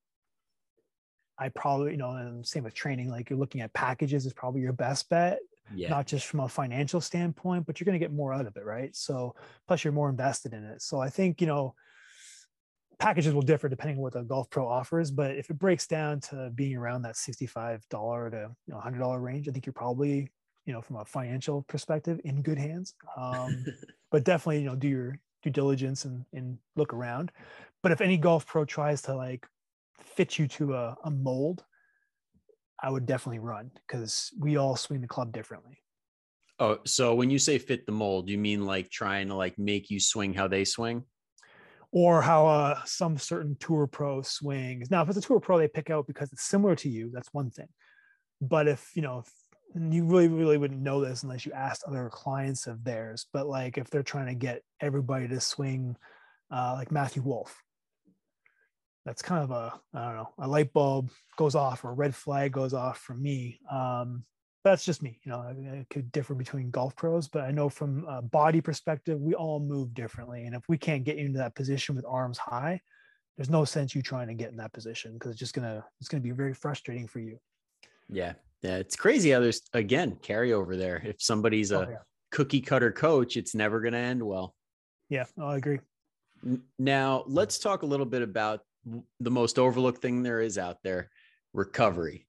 I 1.37 1.49
probably, 1.49 1.91
you 1.91 1.97
know, 1.97 2.11
and 2.11 2.45
same 2.45 2.63
with 2.63 2.73
training, 2.73 3.09
like 3.09 3.29
you're 3.29 3.39
looking 3.39 3.61
at 3.61 3.73
packages 3.73 4.25
is 4.25 4.33
probably 4.33 4.61
your 4.61 4.73
best 4.73 5.09
bet, 5.09 5.39
Yeah. 5.75 5.89
not 5.89 6.07
just 6.07 6.25
from 6.25 6.41
a 6.41 6.47
financial 6.47 7.01
standpoint, 7.01 7.65
but 7.65 7.79
you're 7.79 7.85
going 7.85 7.99
to 7.99 8.03
get 8.03 8.13
more 8.13 8.33
out 8.33 8.45
of 8.45 8.55
it, 8.55 8.65
right? 8.65 8.95
So, 8.95 9.35
plus 9.67 9.83
you're 9.83 9.93
more 9.93 10.09
invested 10.09 10.53
in 10.53 10.63
it. 10.63 10.81
So, 10.81 10.99
I 10.99 11.09
think, 11.09 11.41
you 11.41 11.47
know, 11.47 11.75
packages 12.99 13.33
will 13.33 13.41
differ 13.41 13.69
depending 13.69 13.97
on 13.97 14.03
what 14.03 14.13
the 14.13 14.23
Golf 14.23 14.49
Pro 14.49 14.67
offers, 14.67 15.09
but 15.09 15.31
if 15.31 15.49
it 15.49 15.57
breaks 15.57 15.87
down 15.87 16.19
to 16.21 16.51
being 16.53 16.75
around 16.75 17.01
that 17.03 17.15
$65 17.15 18.29
to 18.31 18.51
you 18.67 18.73
know, 18.73 18.79
$100 18.79 19.21
range, 19.21 19.47
I 19.47 19.51
think 19.51 19.65
you're 19.65 19.73
probably, 19.73 20.29
you 20.65 20.73
know, 20.73 20.81
from 20.81 20.97
a 20.97 21.05
financial 21.05 21.63
perspective 21.63 22.19
in 22.25 22.41
good 22.41 22.57
hands. 22.57 22.93
Um, 23.17 23.65
but 24.11 24.25
definitely, 24.25 24.59
you 24.59 24.65
know, 24.65 24.75
do 24.75 24.87
your 24.87 25.19
due 25.41 25.49
diligence 25.49 26.05
and, 26.05 26.25
and 26.33 26.57
look 26.75 26.93
around. 26.93 27.31
But 27.81 27.93
if 27.93 28.01
any 28.01 28.17
golf 28.17 28.45
pro 28.45 28.65
tries 28.65 29.01
to 29.03 29.15
like 29.15 29.47
fit 30.03 30.37
you 30.37 30.47
to 30.49 30.75
a, 30.75 30.97
a 31.05 31.11
mold, 31.11 31.63
I 32.81 32.89
would 32.89 33.05
definitely 33.05 33.39
run 33.39 33.71
because 33.87 34.31
we 34.39 34.57
all 34.57 34.75
swing 34.75 35.01
the 35.01 35.07
club 35.07 35.31
differently. 35.31 35.79
oh, 36.59 36.79
so 36.85 37.15
when 37.15 37.29
you 37.29 37.39
say 37.39 37.57
fit 37.57 37.85
the 37.85 37.91
mold, 37.91 38.29
you 38.29 38.37
mean 38.37 38.65
like 38.65 38.89
trying 38.89 39.27
to 39.29 39.35
like 39.35 39.57
make 39.57 39.89
you 39.89 39.99
swing 39.99 40.33
how 40.33 40.47
they 40.47 40.65
swing? 40.65 41.03
Or 41.91 42.21
how 42.21 42.47
uh, 42.47 42.79
some 42.85 43.17
certain 43.17 43.57
tour 43.59 43.87
pro 43.87 44.21
swings. 44.21 44.91
Now, 44.91 45.01
if 45.01 45.09
it's 45.09 45.17
a 45.17 45.21
tour 45.21 45.39
pro 45.39 45.57
they 45.57 45.67
pick 45.67 45.89
out 45.89 46.05
because 46.05 46.31
it's 46.31 46.43
similar 46.43 46.75
to 46.77 46.89
you, 46.89 47.09
that's 47.13 47.33
one 47.33 47.49
thing. 47.49 47.67
But 48.41 48.67
if 48.67 48.91
you 48.95 49.01
know, 49.01 49.19
if, 49.19 49.31
you 49.75 50.05
really, 50.05 50.27
really 50.27 50.57
wouldn't 50.57 50.81
know 50.81 51.03
this 51.03 51.23
unless 51.23 51.45
you 51.45 51.51
asked 51.51 51.83
other 51.87 52.09
clients 52.11 52.67
of 52.67 52.83
theirs. 52.83 53.27
But 53.33 53.47
like 53.47 53.77
if 53.77 53.89
they're 53.89 54.03
trying 54.03 54.27
to 54.27 54.35
get 54.35 54.61
everybody 54.81 55.27
to 55.27 55.39
swing 55.39 55.95
uh, 56.51 56.73
like 56.77 56.91
Matthew 56.91 57.21
Wolff, 57.21 57.55
that's 59.09 59.23
kind 59.23 59.43
of 59.43 59.49
a 59.49 59.73
I 59.95 60.05
don't 60.05 60.15
know 60.17 60.29
a 60.37 60.47
light 60.47 60.71
bulb 60.71 61.09
goes 61.35 61.55
off 61.55 61.83
or 61.83 61.89
a 61.89 61.93
red 61.93 62.13
flag 62.13 62.51
goes 62.53 62.75
off 62.75 62.99
for 62.99 63.15
me. 63.15 63.59
Um, 63.71 64.23
that's 64.63 64.85
just 64.85 65.01
me. 65.01 65.19
You 65.23 65.31
know, 65.31 65.55
it 65.57 65.89
could 65.89 66.11
differ 66.11 66.35
between 66.35 66.69
golf 66.69 66.95
pros, 66.95 67.27
but 67.27 67.41
I 67.43 67.49
know 67.51 67.69
from 67.69 68.05
a 68.07 68.21
body 68.21 68.61
perspective, 68.61 69.19
we 69.19 69.33
all 69.33 69.59
move 69.59 69.93
differently. 69.95 70.43
And 70.45 70.53
if 70.53 70.61
we 70.69 70.77
can't 70.77 71.03
get 71.03 71.17
you 71.17 71.25
into 71.25 71.39
that 71.39 71.55
position 71.55 71.95
with 71.95 72.05
arms 72.05 72.37
high, 72.37 72.79
there's 73.35 73.49
no 73.49 73.65
sense 73.65 73.95
you 73.95 74.03
trying 74.03 74.27
to 74.27 74.35
get 74.35 74.51
in 74.51 74.57
that 74.57 74.73
position 74.73 75.13
because 75.13 75.31
it's 75.31 75.39
just 75.39 75.55
gonna 75.55 75.83
it's 75.99 76.09
gonna 76.09 76.21
be 76.21 76.31
very 76.31 76.53
frustrating 76.53 77.07
for 77.07 77.19
you. 77.19 77.39
Yeah. 78.09 78.33
Yeah. 78.61 78.75
It's 78.77 78.95
crazy 78.95 79.31
how 79.31 79.39
there's 79.39 79.61
again 79.73 80.17
carryover 80.21 80.77
there. 80.77 81.01
If 81.03 81.15
somebody's 81.19 81.71
a 81.71 81.79
Oh, 81.79 81.89
yeah. 81.89 81.97
cookie 82.31 82.61
cutter 82.61 82.91
coach, 82.91 83.37
it's 83.37 83.55
never 83.55 83.79
going 83.81 83.93
to 83.93 83.99
end 83.99 84.21
well. 84.21 84.53
yeah, 85.09 85.25
I 85.41 85.55
agree. 85.57 85.79
Now, 86.77 87.23
let's 87.27 87.59
talk 87.59 87.81
a 87.81 87.85
little 87.85 88.05
bit 88.05 88.21
about 88.21 88.61
the 89.19 89.31
most 89.31 89.59
overlooked 89.59 90.01
thing 90.01 90.23
there 90.23 90.41
is 90.41 90.57
out 90.57 90.77
there 90.83 91.09
recovery. 91.53 92.27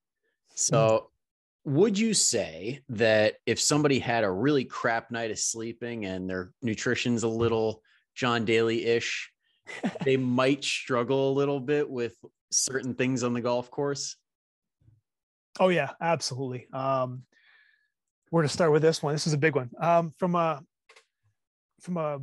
So, 0.55 1.09
would 1.63 1.97
you 1.97 2.13
say 2.13 2.81
that 2.89 3.35
if 3.45 3.59
somebody 3.59 3.99
had 3.99 4.23
a 4.23 4.31
really 4.31 4.65
crap 4.65 5.11
night 5.11 5.31
of 5.31 5.39
sleeping 5.39 6.05
and 6.05 6.29
their 6.29 6.51
nutrition's 6.61 7.23
a 7.23 7.27
little 7.27 7.83
John 8.15 8.45
Daly 8.45 8.85
ish, 8.85 9.31
they 10.03 10.17
might 10.17 10.63
struggle 10.63 11.31
a 11.31 11.33
little 11.33 11.59
bit 11.59 11.89
with 11.89 12.15
certain 12.51 12.93
things 12.93 13.23
on 13.23 13.33
the 13.33 13.41
golf 13.41 13.69
course? 13.69 14.15
Oh 15.59 15.69
yeah, 15.69 15.91
absolutely. 16.01 16.67
Um, 16.73 17.23
where 18.29 18.43
to 18.43 18.49
start 18.49 18.71
with 18.71 18.81
this 18.81 19.03
one? 19.03 19.13
This 19.13 19.27
is 19.27 19.33
a 19.33 19.37
big 19.37 19.55
one. 19.55 19.69
Um, 19.79 20.13
from 20.17 20.35
a 20.35 20.63
from 21.81 21.97
a 21.97 22.19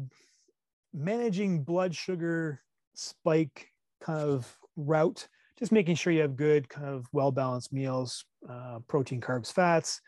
managing 0.92 1.62
blood 1.62 1.94
sugar 1.94 2.60
spike 2.94 3.68
kind 4.08 4.20
of 4.20 4.56
route, 4.76 5.28
just 5.58 5.72
making 5.72 5.96
sure 5.96 6.12
you 6.12 6.22
have 6.22 6.36
good 6.36 6.68
kind 6.68 6.86
of 6.86 7.06
well 7.12 7.30
balanced 7.30 7.72
meals, 7.72 8.24
uh, 8.48 8.78
protein, 8.88 9.20
carbs, 9.20 9.52
fats. 9.52 10.00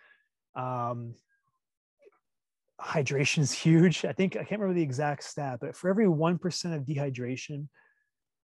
Um, 0.54 1.14
hydration 2.80 3.38
is 3.38 3.52
huge. 3.66 4.04
I 4.04 4.12
think 4.12 4.36
I 4.36 4.44
can't 4.44 4.60
remember 4.60 4.74
the 4.74 4.82
exact 4.82 5.24
stat, 5.24 5.58
but 5.60 5.76
for 5.76 5.90
every 5.90 6.08
one 6.08 6.38
percent 6.38 6.74
of 6.74 6.84
dehydration, 6.84 7.68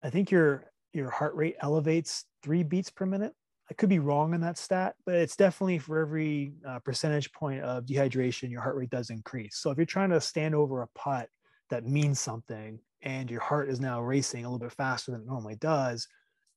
I 0.02 0.10
think 0.10 0.30
your 0.30 0.70
your 0.92 1.10
heart 1.10 1.34
rate 1.34 1.56
elevates 1.60 2.24
three 2.42 2.62
beats 2.62 2.90
per 2.90 3.06
minute. 3.06 3.32
I 3.70 3.74
could 3.74 3.88
be 3.88 4.00
wrong 4.00 4.34
on 4.34 4.40
that 4.42 4.58
stat, 4.58 4.96
but 5.06 5.14
it's 5.14 5.36
definitely 5.36 5.78
for 5.78 5.98
every 6.00 6.52
uh, 6.68 6.80
percentage 6.80 7.32
point 7.32 7.62
of 7.62 7.86
dehydration, 7.86 8.50
your 8.50 8.60
heart 8.60 8.76
rate 8.76 8.90
does 8.90 9.08
increase. 9.08 9.56
So 9.56 9.70
if 9.70 9.78
you're 9.78 9.86
trying 9.86 10.10
to 10.10 10.20
stand 10.20 10.54
over 10.54 10.82
a 10.82 10.88
putt 10.88 11.28
that 11.70 11.86
means 11.86 12.20
something 12.20 12.78
and 13.02 13.30
your 13.30 13.40
heart 13.40 13.68
is 13.68 13.80
now 13.80 14.00
racing 14.00 14.44
a 14.44 14.48
little 14.48 14.58
bit 14.58 14.72
faster 14.72 15.12
than 15.12 15.22
it 15.22 15.26
normally 15.26 15.56
does, 15.56 16.06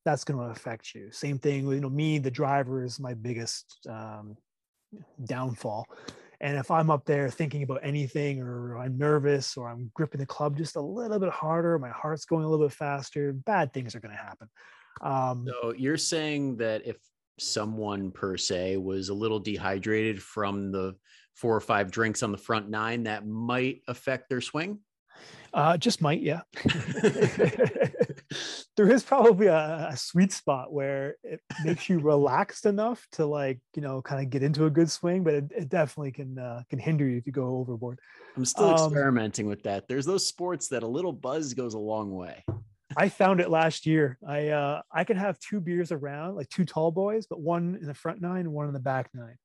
that's 0.06 0.24
going 0.24 0.40
to 0.40 0.52
affect 0.52 0.94
you. 0.94 1.12
Same 1.12 1.40
thing 1.40 1.66
with 1.66 1.76
you 1.76 1.82
know 1.82 1.90
me, 1.90 2.20
the 2.20 2.32
driver 2.32 2.84
is 2.84 3.00
my 3.00 3.14
biggest 3.14 3.80
um, 3.90 4.38
downfall. 5.26 5.86
And 6.42 6.58
if 6.58 6.70
I'm 6.70 6.92
up 6.92 7.06
there 7.06 7.30
thinking 7.30 7.64
about 7.64 7.80
anything, 7.82 8.42
or 8.42 8.78
I'm 8.78 8.98
nervous, 8.98 9.58
or 9.58 9.70
I'm 9.70 9.90
gripping 9.94 10.20
the 10.20 10.26
club 10.26 10.58
just 10.58 10.76
a 10.76 10.82
little 10.82 11.18
bit 11.18 11.30
harder, 11.30 11.80
my 11.80 11.90
heart's 11.90 12.26
going 12.26 12.44
a 12.44 12.50
little 12.50 12.68
bit 12.68 12.76
faster, 12.76 13.34
bad 13.34 13.74
things 13.74 13.96
are 13.96 14.00
going 14.00 14.16
to 14.16 14.22
happen. 14.22 14.50
Um, 15.02 15.48
So, 15.48 15.74
you're 15.76 15.98
saying 15.98 16.58
that 16.58 16.86
if 16.86 16.98
someone 17.40 18.12
per 18.12 18.38
se 18.38 18.78
was 18.78 19.10
a 19.10 19.14
little 19.14 19.40
dehydrated 19.40 20.22
from 20.22 20.72
the 20.72 20.96
four 21.36 21.56
or 21.56 21.62
five 21.62 21.90
drinks 21.90 22.22
on 22.22 22.32
the 22.32 22.38
front 22.38 22.70
nine, 22.70 23.04
that 23.04 23.26
might 23.26 23.82
affect 23.88 24.30
their 24.30 24.42
swing? 24.42 24.80
Uh, 25.54 25.78
just 25.78 26.02
might, 26.02 26.22
yeah. 26.22 26.42
there 28.76 28.92
is 28.92 29.04
probably 29.04 29.48
a, 29.48 29.88
a 29.92 29.98
sweet 29.98 30.34
spot 30.34 30.74
where 30.74 31.16
it 31.24 31.40
makes 31.64 31.88
you 31.88 32.00
relaxed 32.00 32.66
enough 32.66 33.06
to 33.14 33.26
like, 33.26 33.60
you 33.76 33.82
know, 33.82 34.02
kind 34.02 34.22
of 34.22 34.30
get 34.30 34.44
into 34.44 34.66
a 34.66 34.70
good 34.70 34.92
swing, 34.92 35.24
but 35.24 35.34
it, 35.34 35.46
it 35.56 35.70
definitely 35.70 36.12
can 36.12 36.38
uh, 36.38 36.62
can 36.70 36.80
hinder 36.80 37.08
you 37.08 37.18
if 37.18 37.26
you 37.26 37.32
go 37.32 37.58
overboard. 37.58 38.00
I'm 38.36 38.46
still 38.46 38.66
Um, 38.66 38.74
experimenting 38.74 39.48
with 39.48 39.64
that. 39.64 39.88
There's 39.88 40.06
those 40.06 40.26
sports 40.26 40.68
that 40.70 40.84
a 40.84 40.88
little 40.88 41.14
buzz 41.14 41.54
goes 41.54 41.74
a 41.74 41.80
long 41.80 42.14
way. 42.14 42.44
I 42.98 43.10
found 43.10 43.40
it 43.40 43.50
last 43.50 43.86
year. 43.86 44.18
I 44.28 44.50
uh, 44.50 44.82
I 44.92 45.04
could 45.06 45.18
have 45.18 45.40
two 45.40 45.60
beers 45.60 45.92
around, 45.92 46.36
like 46.36 46.50
two 46.50 46.66
tall 46.66 46.92
boys, 46.92 47.28
but 47.28 47.40
one 47.40 47.78
in 47.80 47.88
the 47.88 47.94
front 47.94 48.22
nine 48.22 48.42
and 48.42 48.54
one 48.54 48.68
in 48.68 48.74
the 48.74 48.80
back 48.80 49.10
nine. 49.14 49.38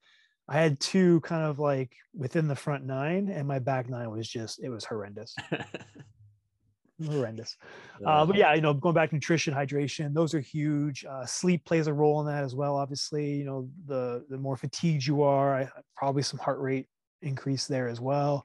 I 0.51 0.55
had 0.55 0.81
two 0.81 1.21
kind 1.21 1.45
of 1.45 1.61
like 1.61 1.93
within 2.13 2.49
the 2.49 2.57
front 2.57 2.85
nine, 2.85 3.29
and 3.29 3.47
my 3.47 3.61
back 3.61 3.89
nine 3.89 4.11
was 4.11 4.29
just 4.29 4.61
it 4.61 4.69
was 4.69 4.85
horrendous, 4.85 5.37
horrendous. 7.07 7.57
Uh, 8.05 8.27
but 8.27 8.35
yeah, 8.35 8.53
you 8.55 8.61
know, 8.61 8.75
going 8.75 8.97
back 8.97 9.11
to 9.11 9.15
nutrition, 9.15 9.55
hydration, 9.55 10.13
those 10.13 10.35
are 10.35 10.41
huge. 10.41 11.05
Uh, 11.05 11.25
sleep 11.25 11.65
plays 11.65 11.87
a 11.87 11.93
role 11.93 12.21
in 12.21 12.27
that 12.27 12.43
as 12.43 12.57
well. 12.57 12.75
Obviously, 12.75 13.33
you 13.33 13.45
know, 13.45 13.69
the 13.87 14.25
the 14.29 14.37
more 14.37 14.57
fatigued 14.57 15.07
you 15.07 15.23
are, 15.23 15.55
I, 15.55 15.69
probably 15.97 16.25
some 16.25 16.41
heart 16.41 16.59
rate 16.59 16.89
increase 17.23 17.69
there 17.69 17.89
as 17.89 18.01
well. 18.01 18.45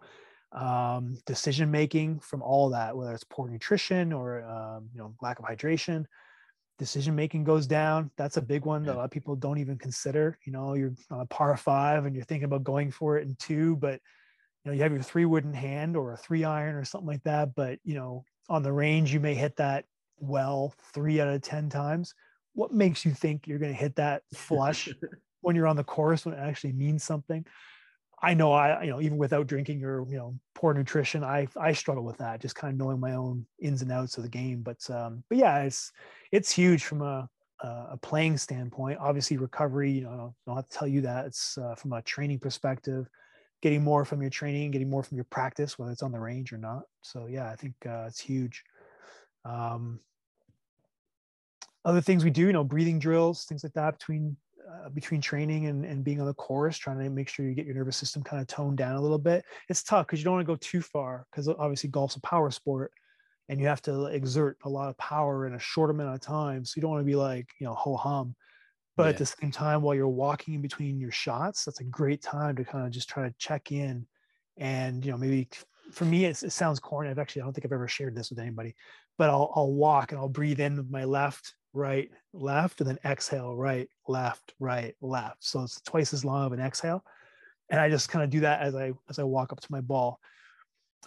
Um, 0.52 1.18
decision 1.26 1.72
making 1.72 2.20
from 2.20 2.44
all 2.44 2.70
that, 2.70 2.96
whether 2.96 3.16
it's 3.16 3.24
poor 3.24 3.50
nutrition 3.50 4.14
or 4.14 4.44
um, 4.46 4.90
you 4.94 5.00
know 5.00 5.16
lack 5.24 5.40
of 5.40 5.46
hydration, 5.46 6.06
decision 6.78 7.16
making 7.16 7.44
goes 7.44 7.68
down. 7.68 8.12
That's 8.18 8.38
a 8.38 8.42
big 8.42 8.66
one 8.66 8.84
that 8.84 8.96
a 8.96 8.98
lot 8.98 9.06
of 9.06 9.12
people 9.12 9.36
don't 9.36 9.58
even 9.58 9.78
consider. 9.78 10.38
You 10.46 10.52
know, 10.52 10.74
you're 10.74 10.94
on 11.10 11.22
a 11.22 11.26
par 11.26 11.56
five 11.58 12.06
and 12.06 12.16
you're 12.16 12.26
thinking 12.26 12.46
about 12.46 12.64
going 12.64 12.92
for 12.92 13.18
it 13.18 13.28
in 13.28 13.36
two, 13.40 13.76
but 13.78 14.00
you 14.64 14.72
know 14.72 14.74
you 14.74 14.84
have 14.84 14.92
your 14.92 15.02
three 15.02 15.26
wood 15.26 15.46
in 15.46 15.54
hand 15.54 15.96
or 15.96 16.14
a 16.14 16.18
three 16.18 16.44
iron 16.44 16.76
or 16.76 16.84
something 16.84 17.08
like 17.08 17.24
that. 17.24 17.56
But 17.56 17.80
you 17.84 17.96
know, 17.96 18.26
on 18.50 18.64
the 18.64 18.74
range 18.74 19.14
you 19.14 19.20
may 19.20 19.36
hit 19.36 19.56
that 19.58 19.86
well 20.18 20.74
three 20.94 21.22
out 21.22 21.28
of 21.28 21.42
ten 21.42 21.70
times. 21.70 22.14
What 22.54 22.72
makes 22.72 23.06
you 23.06 23.12
think 23.12 23.48
you're 23.48 23.60
going 23.60 23.74
to 23.74 23.80
hit 23.80 23.96
that 23.98 24.24
flush 24.34 24.90
when 25.42 25.56
you're 25.56 25.68
on 25.68 25.76
the 25.76 25.84
course 25.84 26.26
when 26.26 26.36
it 26.36 26.40
actually 26.40 26.74
means 26.74 27.04
something? 27.04 27.46
I 28.22 28.34
know 28.34 28.52
I, 28.54 28.84
you 28.84 28.92
know, 28.92 29.02
even 29.02 29.18
without 29.18 29.48
drinking 29.48 29.84
or 29.84 30.08
you 30.10 30.18
know 30.18 30.36
poor 30.54 30.74
nutrition, 30.74 31.24
I 31.24 31.48
I 31.60 31.74
struggle 31.74 32.04
with 32.04 32.18
that. 32.18 32.42
Just 32.42 32.56
kind 32.56 32.74
of 32.74 32.78
knowing 32.80 33.00
my 33.00 33.14
own 33.14 33.46
ins 33.60 33.82
and 33.82 33.92
outs 33.92 34.18
of 34.18 34.24
the 34.24 34.30
game. 34.30 34.62
But 34.62 34.90
um, 34.90 35.24
but 35.30 35.38
yeah, 35.38 35.64
it's 35.64 35.92
it's 36.32 36.52
huge 36.52 36.84
from 36.84 37.02
a 37.02 37.30
a 37.64 37.98
playing 38.02 38.38
standpoint. 38.38 39.00
Obviously, 39.00 39.38
recovery. 39.38 39.92
You 39.92 40.02
know, 40.04 40.10
I 40.10 40.18
don't, 40.18 40.28
I 40.28 40.34
don't 40.48 40.56
have 40.58 40.68
to 40.70 40.78
tell 40.78 40.88
you 40.88 41.02
that. 41.02 41.26
It's 41.26 41.58
uh, 41.58 41.76
from 41.76 41.94
a 41.94 42.02
training 42.02 42.40
perspective, 42.40 43.08
getting 43.62 43.84
more 43.84 44.06
from 44.06 44.22
your 44.22 44.30
training, 44.30 44.72
getting 44.72 44.90
more 44.90 45.04
from 45.04 45.18
your 45.18 45.26
practice, 45.26 45.80
whether 45.80 45.92
it's 45.92 46.04
on 46.04 46.12
the 46.12 46.20
range 46.20 46.54
or 46.54 46.58
not. 46.58 46.84
So 47.02 47.28
yeah, 47.28 47.50
I 47.50 47.56
think 47.56 47.74
uh, 47.86 48.06
it's 48.08 48.20
huge. 48.20 48.64
Um, 49.44 50.00
other 51.84 52.02
things 52.02 52.24
we 52.24 52.32
do, 52.32 52.48
you 52.48 52.54
know, 52.54 52.64
breathing 52.64 53.00
drills, 53.00 53.46
things 53.46 53.64
like 53.64 53.74
that 53.74 54.00
between 54.00 54.36
uh, 54.70 54.90
between 54.90 55.22
training 55.22 55.68
and, 55.68 55.86
and 55.86 56.04
being 56.04 56.20
on 56.20 56.28
the 56.28 56.34
course, 56.34 56.78
trying 56.78 57.00
to 57.00 57.10
make 57.10 57.30
sure 57.30 57.46
you 57.46 57.54
get 57.54 57.66
your 57.66 57.76
nervous 57.76 57.98
system 57.98 58.24
kind 58.24 58.42
of 58.42 58.48
toned 58.48 58.78
down 58.78 58.96
a 58.96 59.02
little 59.02 59.18
bit. 59.18 59.44
It's 59.70 59.84
tough 59.84 60.08
because 60.08 60.20
you 60.20 60.26
don't 60.26 60.36
want 60.36 60.48
to 60.48 60.52
go 60.52 60.58
too 60.58 60.82
far 60.82 61.26
because 61.32 61.48
obviously 61.48 61.90
golf's 61.90 62.16
a 62.16 62.22
power 62.22 62.52
sport 62.52 62.92
and 63.50 63.60
you 63.60 63.68
have 63.68 63.82
to 63.84 64.06
exert 64.06 64.58
a 64.64 64.70
lot 64.70 64.90
of 64.90 64.98
power 64.98 65.46
in 65.46 65.54
a 65.54 65.60
short 65.60 65.90
amount 65.90 66.16
of 66.16 66.22
time. 66.22 66.66
So 66.66 66.74
you 66.76 66.82
don't 66.82 66.92
want 66.92 67.02
to 67.02 67.06
be 67.06 67.16
like, 67.16 67.48
you 67.60 67.68
know, 67.68 67.76
ho 67.76 67.96
hum. 67.96 68.36
But 68.98 69.10
at 69.10 69.18
the 69.18 69.26
same 69.26 69.52
time, 69.52 69.82
while 69.82 69.94
you're 69.94 70.08
walking 70.08 70.54
in 70.54 70.62
between 70.62 71.02
your 71.02 71.12
shots, 71.12 71.66
that's 71.66 71.82
a 71.82 71.84
great 71.84 72.22
time 72.22 72.56
to 72.56 72.64
kind 72.64 72.86
of 72.86 72.92
just 72.92 73.10
try 73.10 73.28
to 73.28 73.36
check 73.38 73.74
in 73.74 74.08
and, 74.58 75.04
you 75.06 75.12
know, 75.12 75.18
maybe 75.18 75.50
for 75.92 76.06
me, 76.06 76.26
it 76.26 76.36
sounds 76.38 76.80
corny. 76.80 77.10
I've 77.10 77.20
actually, 77.20 77.42
I 77.42 77.46
don't 77.46 77.54
think 77.54 77.66
I've 77.66 77.72
ever 77.72 77.88
shared 77.88 78.16
this 78.16 78.30
with 78.30 78.40
anybody, 78.40 78.76
but 79.18 79.30
I'll, 79.30 79.52
I'll 79.56 79.72
walk 79.72 80.12
and 80.12 80.20
I'll 80.20 80.30
breathe 80.30 80.60
in 80.60 80.78
with 80.78 80.90
my 80.90 81.04
left, 81.04 81.54
right, 81.76 82.10
left, 82.34 82.82
and 82.82 82.90
then 82.90 83.00
exhale, 83.06 83.56
right, 83.56 83.88
left, 84.08 84.54
right, 84.60 84.96
left. 85.02 85.44
So 85.44 85.64
it's 85.64 85.82
twice 85.82 86.14
as 86.14 86.26
long 86.26 86.46
of 86.46 86.54
an 86.54 86.60
exhale. 86.60 87.04
And 87.70 87.80
I 87.80 87.90
just 87.90 88.10
kind 88.10 88.24
of 88.24 88.30
do 88.30 88.42
that 88.42 88.62
as 88.62 88.76
I, 88.76 88.94
as 89.10 89.20
I 89.20 89.24
walk 89.24 89.52
up 89.52 89.60
to 89.60 89.72
my 89.72 89.82
ball. 89.82 90.20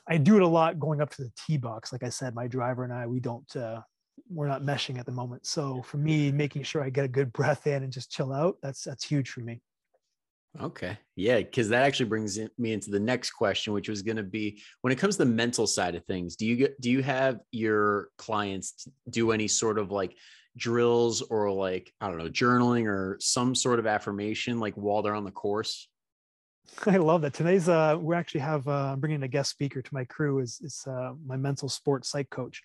I 0.09 0.17
do 0.17 0.37
it 0.37 0.43
a 0.43 0.47
lot 0.47 0.79
going 0.79 1.01
up 1.01 1.11
to 1.11 1.23
the 1.23 1.33
tee 1.47 1.57
box. 1.57 1.93
Like 1.93 2.03
I 2.03 2.09
said, 2.09 2.35
my 2.35 2.47
driver 2.47 2.85
and 2.85 2.93
I, 2.93 3.07
we 3.07 3.21
don't, 3.21 3.57
uh, 3.57 3.81
we're 4.29 4.49
not 4.49 4.63
meshing 4.63 4.99
at 4.99 5.07
the 5.07 5.13
moment. 5.13 5.47
So 5.47 5.83
for 5.83 5.97
me, 5.97 6.31
making 6.33 6.63
sure 6.63 6.83
I 6.83 6.91
get 6.91 7.05
a 7.05 7.09
good 7.09 7.33
breath 7.33 7.67
in 7.67 7.83
and 7.83 7.93
just 7.93 8.11
chill 8.11 8.33
out, 8.33 8.57
that's, 8.63 8.83
that's 8.83 9.05
huge 9.05 9.31
for 9.31 9.41
me. 9.41 9.61
Okay. 10.61 10.99
Yeah. 11.15 11.41
Cause 11.43 11.69
that 11.69 11.83
actually 11.83 12.07
brings 12.07 12.39
me 12.59 12.73
into 12.73 12.91
the 12.91 12.99
next 12.99 13.33
question, 13.33 13.73
which 13.73 13.89
was 13.89 14.03
going 14.03 14.17
to 14.17 14.23
be 14.23 14.63
when 14.81 14.93
it 14.93 14.99
comes 14.99 15.17
to 15.17 15.25
the 15.25 15.31
mental 15.31 15.67
side 15.67 15.95
of 15.95 16.05
things, 16.07 16.37
do 16.37 16.47
you 16.47 16.57
get, 16.57 16.81
do 16.81 16.91
you 16.91 17.03
have 17.03 17.41
your 17.53 18.09
clients 18.17 18.89
do 19.11 19.31
any 19.31 19.47
sort 19.47 19.79
of 19.79 19.91
like 19.91 20.17
drills 20.59 21.23
or 21.23 21.51
like, 21.51 21.93
I 22.01 22.09
don't 22.09 22.19
know, 22.19 22.29
journaling 22.29 22.87
or 22.87 23.17
some 23.21 23.55
sort 23.55 23.79
of 23.79 23.87
affirmation, 23.87 24.61
like 24.61 24.75
while 24.75 25.03
they're 25.03 25.15
on 25.15 25.25
the 25.25 25.31
course? 25.31 25.89
I 26.87 26.99
love 26.99 27.23
that. 27.23 27.35
Today's, 27.35 27.69
uh, 27.69 27.97
we 27.99 28.15
actually 28.15 28.41
have, 28.41 28.69
uh, 28.69 28.93
I'm 28.93 29.01
bringing 29.01 29.23
a 29.23 29.29
guest 29.29 29.51
speaker 29.51 29.81
to 29.81 29.95
my 29.95 30.05
crew 30.05 30.41
is, 30.41 30.61
is, 30.61 30.85
uh, 30.87 31.13
my 31.25 31.37
mental 31.37 31.69
sports 31.69 32.11
psych 32.11 32.29
coach. 32.29 32.63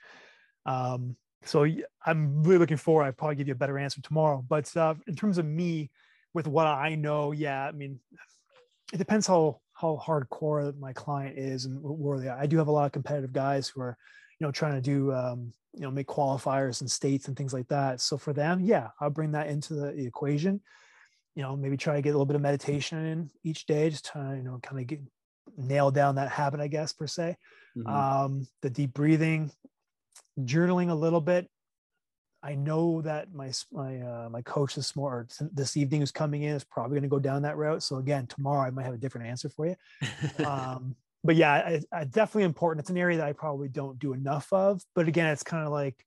Um, 0.66 1.16
so 1.46 1.66
I'm 2.06 2.44
really 2.44 2.60
looking 2.60 2.78
forward. 2.78 3.04
I 3.04 3.12
probably 3.12 3.36
give 3.36 3.48
you 3.48 3.54
a 3.54 3.58
better 3.58 3.78
answer 3.78 4.02
tomorrow, 4.02 4.44
but, 4.48 4.76
uh, 4.76 4.96
in 5.08 5.16
terms 5.16 5.38
of 5.38 5.46
me, 5.46 5.92
with 6.34 6.48
what 6.48 6.66
I 6.68 6.96
know, 6.96 7.32
yeah, 7.32 7.64
I 7.64 7.72
mean, 7.72 8.00
it 8.92 8.98
depends 8.98 9.28
how 9.28 9.60
how 9.74 10.00
hardcore 10.04 10.78
my 10.78 10.94
client 10.94 11.38
is 11.38 11.66
and 11.66 11.80
where 11.82 12.20
they 12.20 12.28
are. 12.28 12.38
I 12.38 12.46
do 12.46 12.58
have 12.58 12.68
a 12.68 12.72
lot 12.72 12.86
of 12.86 12.92
competitive 12.92 13.34
guys 13.34 13.68
who 13.68 13.82
are, 13.82 13.98
know, 14.44 14.52
trying 14.52 14.76
to 14.76 14.82
do, 14.82 15.12
um, 15.12 15.54
you 15.74 15.82
know, 15.82 15.92
make 15.92 16.08
qualifiers 16.08 16.82
and 16.82 16.92
states 16.92 17.28
and 17.28 17.36
things 17.36 17.54
like 17.54 17.68
that. 17.70 18.00
So 18.02 18.18
for 18.18 18.34
them, 18.34 18.60
yeah, 18.62 18.90
I'll 19.00 19.10
bring 19.10 19.32
that 19.32 19.48
into 19.48 19.74
the, 19.74 19.92
the 19.92 20.06
equation. 20.06 20.62
You 21.36 21.42
know, 21.42 21.56
maybe 21.56 21.78
try 21.78 21.96
to 21.96 22.02
get 22.02 22.10
a 22.10 22.14
little 22.14 22.28
bit 22.28 22.36
of 22.36 22.44
meditation 22.44 23.04
in 23.06 23.30
each 23.44 23.66
day, 23.66 23.90
just 23.90 24.06
trying 24.06 24.32
to, 24.32 24.38
you 24.38 24.44
know, 24.44 24.60
kind 24.62 24.80
of 24.80 24.86
get 24.86 25.02
nail 25.58 25.90
down 25.90 26.16
that 26.16 26.30
habit, 26.30 26.60
I 26.60 26.68
guess, 26.68 26.94
per 26.94 27.08
se. 27.08 27.38
Mm-hmm. 27.76 27.88
Um, 27.88 28.48
the 28.62 28.70
deep 28.70 28.94
breathing, 28.94 29.52
journaling 30.40 30.90
a 30.90 30.96
little 30.96 31.22
bit. 31.22 31.50
I 32.44 32.56
know 32.56 33.02
that 33.04 33.34
my 33.34 33.52
my 33.72 34.02
uh, 34.02 34.30
my 34.30 34.42
coach 34.42 34.76
this 34.76 34.98
morning 34.98 35.30
this 35.54 35.78
evening 35.78 36.02
who's 36.02 36.12
coming 36.12 36.44
in 36.44 36.56
is 36.56 36.66
probably 36.66 36.96
going 36.96 37.04
to 37.04 37.08
go 37.08 37.20
down 37.20 37.44
that 37.44 37.56
route. 37.56 37.82
So 37.82 37.98
again, 37.98 38.28
tomorrow 38.28 38.68
I 38.68 38.70
might 38.70 38.84
have 38.84 38.94
a 38.94 38.98
different 38.98 39.28
answer 39.28 39.48
for 39.48 39.66
you. 39.66 39.76
um, 40.46 40.96
but 41.24 41.36
yeah, 41.36 41.52
I, 41.52 41.82
I 41.92 42.04
definitely 42.04 42.44
important. 42.44 42.84
It's 42.84 42.90
an 42.90 42.98
area 42.98 43.18
that 43.18 43.28
I 43.28 43.34
probably 43.34 43.70
don't 43.70 44.00
do 44.00 44.14
enough 44.14 44.52
of. 44.52 44.82
But 44.96 45.08
again, 45.08 45.28
it's 45.28 45.44
kind 45.44 45.66
of 45.66 45.72
like 45.72 46.06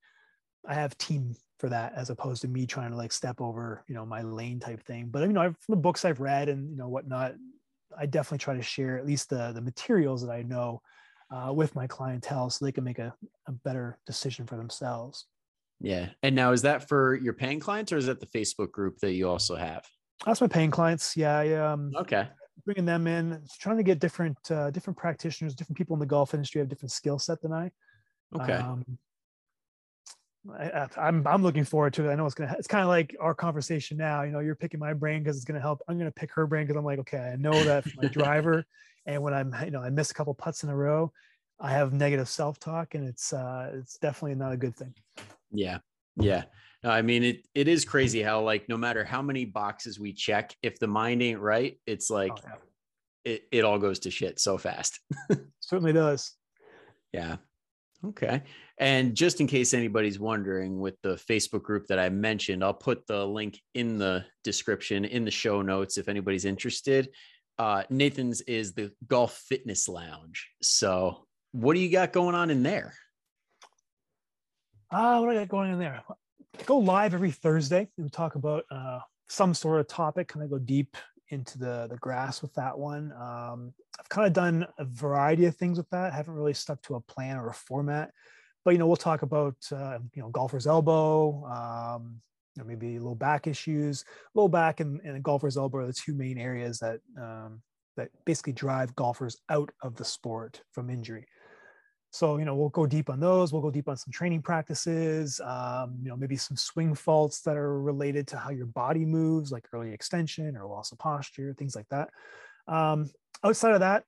I 0.67 0.75
have 0.75 0.97
team 0.99 1.35
for 1.59 1.69
that 1.71 1.95
as 1.97 2.11
opposed 2.11 2.43
to 2.43 2.49
me 2.49 2.67
trying 2.67 2.91
to 2.91 2.97
like 2.97 3.13
step 3.13 3.41
over 3.41 3.83
you 3.89 3.95
know 3.95 4.05
my 4.05 4.23
lane 4.23 4.61
type 4.61 4.85
thing. 4.85 5.09
But 5.11 5.23
you 5.23 5.33
know, 5.33 5.43
from 5.43 5.73
the 5.75 5.77
books 5.77 6.05
I've 6.05 6.21
read 6.21 6.49
and 6.49 6.71
you 6.71 6.77
know 6.77 6.89
whatnot, 6.89 7.35
I 7.99 8.07
definitely 8.07 8.39
try 8.39 8.55
to 8.57 8.63
share 8.63 8.99
at 8.99 9.07
least 9.07 9.31
the 9.31 9.53
the 9.53 9.63
materials 9.63 10.23
that 10.23 10.33
I 10.33 10.43
know 10.43 10.83
uh, 11.31 11.53
with 11.53 11.75
my 11.75 11.87
clientele 11.87 12.51
so 12.51 12.65
they 12.65 12.73
can 12.73 12.85
make 12.85 12.99
a, 12.99 13.15
a 13.49 13.53
better 13.53 13.99
decision 14.07 14.47
for 14.47 14.57
themselves. 14.57 15.27
Yeah. 15.81 16.09
And 16.23 16.35
now 16.35 16.53
is 16.53 16.63
that 16.63 16.89
for 16.89 17.17
your 17.17 17.35
paying 17.35 17.61
clients 17.61 17.93
or 17.93 17.97
is 17.97 18.07
that 18.07 18.21
the 18.21 18.27
Facebook 18.27 18.71
group 18.71 18.99
that 19.01 19.13
you 19.13 19.29
also 19.29 19.57
have? 19.57 19.85
That's 20.25 20.41
my 20.41 20.47
paying 20.47 20.71
clients. 20.71 21.17
Yeah. 21.17 21.37
I, 21.37 21.53
um, 21.55 21.93
okay. 21.97 22.29
Bringing 22.67 22.85
them 22.85 23.07
in, 23.07 23.41
trying 23.59 23.79
to 23.79 23.83
get 23.83 24.01
different, 24.01 24.37
uh, 24.51 24.71
different 24.71 24.99
practitioners, 24.99 25.55
different 25.55 25.79
people 25.79 25.95
in 25.95 26.01
the 26.01 26.07
golf 26.07 26.35
industry 26.35 26.59
have 26.59 26.69
different 26.69 26.93
skill 26.93 27.19
set 27.19 27.41
than 27.41 27.53
I. 27.53 27.71
Okay. 28.35 28.53
Um, 28.53 28.85
I, 30.53 30.87
I'm, 30.97 31.27
I'm 31.27 31.43
looking 31.43 31.65
forward 31.65 31.95
to 31.95 32.09
it. 32.09 32.13
I 32.13 32.15
know 32.15 32.27
it's 32.27 32.35
gonna. 32.35 32.55
It's 32.59 32.69
kind 32.69 32.83
of 32.83 32.89
like 32.89 33.17
our 33.21 33.35
conversation 33.35 33.97
now. 33.97 34.23
You 34.23 34.33
know, 34.33 34.41
you're 34.41 34.55
picking 34.55 34.81
my 34.81 34.93
brain 34.93 35.23
because 35.23 35.37
it's 35.37 35.45
gonna 35.45 35.61
help. 35.61 35.81
I'm 35.89 35.99
gonna 35.99 36.11
pick 36.11 36.33
her 36.33 36.47
brain 36.47 36.67
because 36.67 36.77
I'm 36.77 36.85
like, 36.85 36.99
okay, 37.01 37.19
I 37.33 37.37
know 37.37 37.65
that 37.65 37.85
my 37.97 38.09
driver, 38.13 38.65
and 39.07 39.23
when 39.23 39.35
I'm, 39.35 39.55
you 39.65 39.71
know, 39.71 39.83
I 39.83 39.91
miss 39.91 40.11
a 40.11 40.15
couple 40.15 40.35
putts 40.35 40.63
in 40.63 40.69
a 40.69 40.77
row, 40.77 41.13
I 41.59 41.71
have 41.71 41.93
negative 41.93 42.29
self 42.29 42.59
talk, 42.59 42.95
and 42.95 43.07
it's 43.09 43.33
uh, 43.33 43.73
it's 43.75 43.99
definitely 43.99 44.37
not 44.37 44.53
a 44.53 44.57
good 44.57 44.77
thing. 44.77 44.95
Yeah. 45.51 45.79
Yeah. 46.17 46.45
I 46.87 47.03
mean, 47.03 47.25
it, 47.25 47.47
it 47.55 47.69
is 47.69 47.85
crazy 47.85 48.23
how, 48.23 48.41
like, 48.43 48.69
no 48.69 48.77
matter 48.77 49.05
how 49.05 49.21
many 49.21 49.45
boxes 49.45 49.99
we 49.99 50.13
check, 50.13 50.55
if 50.63 50.79
the 50.79 50.87
mind 50.87 51.23
ain't 51.23 51.41
right, 51.41 51.79
it's 51.87 52.11
like 52.11 52.33
oh, 52.33 52.41
yeah. 52.45 53.33
it, 53.33 53.43
it 53.51 53.65
all 53.65 53.79
goes 53.79 53.99
to 54.01 54.11
shit 54.11 54.39
so 54.39 54.57
fast. 54.57 55.01
Certainly 55.61 55.95
does. 55.95 56.33
Yeah. 57.13 57.37
Okay. 58.05 58.43
And 58.79 59.15
just 59.15 59.41
in 59.41 59.47
case 59.47 59.75
anybody's 59.75 60.21
wondering, 60.21 60.79
with 60.79 60.95
the 61.03 61.15
Facebook 61.29 61.63
group 61.63 61.87
that 61.87 61.99
I 61.99 62.09
mentioned, 62.09 62.63
I'll 62.63 62.75
put 62.75 63.07
the 63.07 63.27
link 63.27 63.61
in 63.75 63.99
the 63.99 64.25
description 64.45 65.05
in 65.05 65.25
the 65.25 65.31
show 65.31 65.63
notes 65.63 65.99
if 65.99 66.09
anybody's 66.09 66.45
interested. 66.45 67.09
Uh, 67.59 67.83
Nathane's 67.89 68.43
is 68.43 68.75
the 68.75 68.93
Golf 69.09 69.33
Fitness 69.49 69.89
Lounge. 69.89 70.51
So, 70.63 71.27
what 71.53 71.75
do 71.75 71.81
you 71.81 71.91
got 71.91 72.13
going 72.13 72.35
on 72.35 72.51
in 72.51 72.63
there? 72.63 72.93
Ah, 74.93 75.17
uh, 75.17 75.21
what 75.21 75.33
do 75.33 75.39
I 75.39 75.41
got 75.41 75.49
going 75.49 75.73
in 75.73 75.79
there? 75.79 76.03
Go 76.65 76.79
live 76.79 77.15
every 77.15 77.31
Thursday. 77.31 77.89
We 77.97 78.09
talk 78.09 78.35
about 78.35 78.65
uh, 78.71 79.01
some 79.29 79.55
sort 79.55 79.81
of 79.81 79.89
topic, 79.89 80.29
kind 80.29 80.45
of 80.45 80.51
go 80.51 80.59
deep 80.59 80.97
into 81.29 81.59
the 81.59 81.87
the 81.91 81.97
grass 81.97 82.43
with 82.43 82.55
that 82.55 82.79
one. 82.79 83.13
Um, 83.13 83.75
I've 83.99 84.09
kind 84.09 84.27
of 84.27 84.33
done 84.33 84.67
a 84.79 84.85
variety 84.85 85.47
of 85.47 85.57
things 85.57 85.79
with 85.79 85.89
that. 85.91 86.13
I 86.13 86.17
haven't 86.17 86.35
really 86.35 86.55
stuck 86.55 86.83
to 86.83 86.95
a 86.95 87.01
plan 87.01 87.37
or 87.37 87.49
a 87.49 87.55
format, 87.55 88.13
but 88.65 88.73
you 88.73 88.79
know, 88.79 88.87
we'll 88.87 88.97
talk 88.97 89.23
about 89.23 89.57
uh, 89.73 89.99
you 90.15 90.23
know 90.23 90.29
golfer's 90.29 90.67
elbow, 90.67 91.45
um, 91.45 92.21
you 92.57 92.63
know, 92.63 92.69
maybe 92.69 92.99
low 92.99 93.15
back 93.15 93.47
issues. 93.47 94.05
Low 94.35 94.49
back 94.49 94.81
and, 94.81 95.01
and 95.03 95.23
golfer's 95.23 95.57
elbow 95.57 95.79
are 95.79 95.87
the 95.87 95.93
two 95.93 96.15
main 96.15 96.39
areas 96.39 96.79
that 96.79 97.01
um, 97.21 97.63
that 97.97 98.11
basically 98.25 98.53
drive 98.53 98.95
golfers 98.97 99.37
out 99.49 99.71
of 99.83 99.97
the 99.97 100.05
sport 100.05 100.63
from 100.73 100.91
injury. 100.91 101.27
So, 102.17 102.39
you 102.39 102.47
know, 102.47 102.55
we'll 102.55 102.71
go 102.71 102.87
deep 102.87 103.11
on 103.11 103.21
those. 103.21 103.53
We'll 103.53 103.61
go 103.61 103.71
deep 103.71 103.91
on 103.91 103.97
some 103.99 104.11
training 104.11 104.41
practices, 104.41 105.39
um, 105.41 105.99
you 106.03 106.09
know, 106.09 106.17
maybe 106.17 106.37
some 106.37 106.57
swing 106.57 106.95
faults 106.95 107.43
that 107.43 107.59
are 107.59 107.83
related 107.83 108.27
to 108.29 108.39
how 108.39 108.49
your 108.49 108.65
body 108.65 109.05
moves, 109.05 109.53
like 109.53 109.69
early 109.75 109.93
extension 109.93 110.57
or 110.57 110.67
loss 110.67 110.93
of 110.93 110.99
posture, 110.99 111.53
things 111.53 111.77
like 111.77 111.89
that. 111.91 112.09
Um, 112.69 113.11
outside 113.45 113.75
of 113.75 113.81
that, 113.81 114.05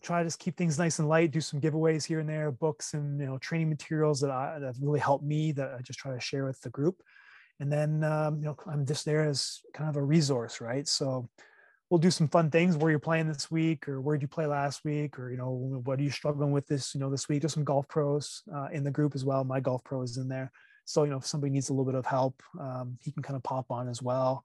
try 0.00 0.20
to 0.20 0.26
just 0.26 0.38
keep 0.38 0.56
things 0.56 0.78
nice 0.78 0.98
and 0.98 1.10
light, 1.10 1.30
do 1.30 1.42
some 1.42 1.60
giveaways 1.60 2.06
here 2.06 2.20
and 2.20 2.28
there, 2.28 2.50
books 2.50 2.94
and, 2.94 3.20
you 3.20 3.26
know, 3.26 3.36
training 3.36 3.68
materials 3.68 4.22
that, 4.22 4.30
I, 4.30 4.58
that 4.58 4.76
really 4.80 5.00
helped 5.00 5.24
me 5.24 5.52
that 5.52 5.74
I 5.78 5.82
just 5.82 5.98
try 5.98 6.14
to 6.14 6.20
share 6.20 6.46
with 6.46 6.58
the 6.62 6.70
group. 6.70 7.02
And 7.60 7.70
then, 7.70 8.02
um, 8.02 8.38
you 8.38 8.46
know, 8.46 8.56
I'm 8.66 8.86
just 8.86 9.04
there 9.04 9.28
as 9.28 9.60
kind 9.74 9.90
of 9.90 9.96
a 9.96 10.02
resource, 10.02 10.62
right? 10.62 10.88
So, 10.88 11.28
we'll 11.92 11.98
do 11.98 12.10
some 12.10 12.26
fun 12.26 12.50
things 12.50 12.74
where 12.74 12.88
you're 12.88 12.98
playing 12.98 13.28
this 13.28 13.50
week 13.50 13.86
or 13.86 14.00
where 14.00 14.16
did 14.16 14.22
you 14.22 14.28
play 14.28 14.46
last 14.46 14.82
week 14.82 15.18
or 15.18 15.30
you 15.30 15.36
know 15.36 15.50
what 15.84 16.00
are 16.00 16.02
you 16.02 16.10
struggling 16.10 16.50
with 16.50 16.66
this 16.66 16.94
you 16.94 17.00
know 17.00 17.10
this 17.10 17.28
week? 17.28 17.42
There's 17.42 17.52
some 17.52 17.64
golf 17.64 17.86
pros 17.86 18.42
uh, 18.52 18.68
in 18.72 18.82
the 18.82 18.90
group 18.90 19.14
as 19.14 19.26
well. 19.26 19.44
My 19.44 19.60
golf 19.60 19.84
pro 19.84 20.00
is 20.00 20.16
in 20.16 20.26
there. 20.26 20.50
So 20.86 21.04
you 21.04 21.10
know 21.10 21.18
if 21.18 21.26
somebody 21.26 21.52
needs 21.52 21.68
a 21.68 21.74
little 21.74 21.84
bit 21.84 21.94
of 21.94 22.06
help 22.06 22.42
um, 22.58 22.96
he 23.02 23.12
can 23.12 23.22
kind 23.22 23.36
of 23.36 23.42
pop 23.42 23.70
on 23.70 23.90
as 23.90 24.00
well. 24.00 24.42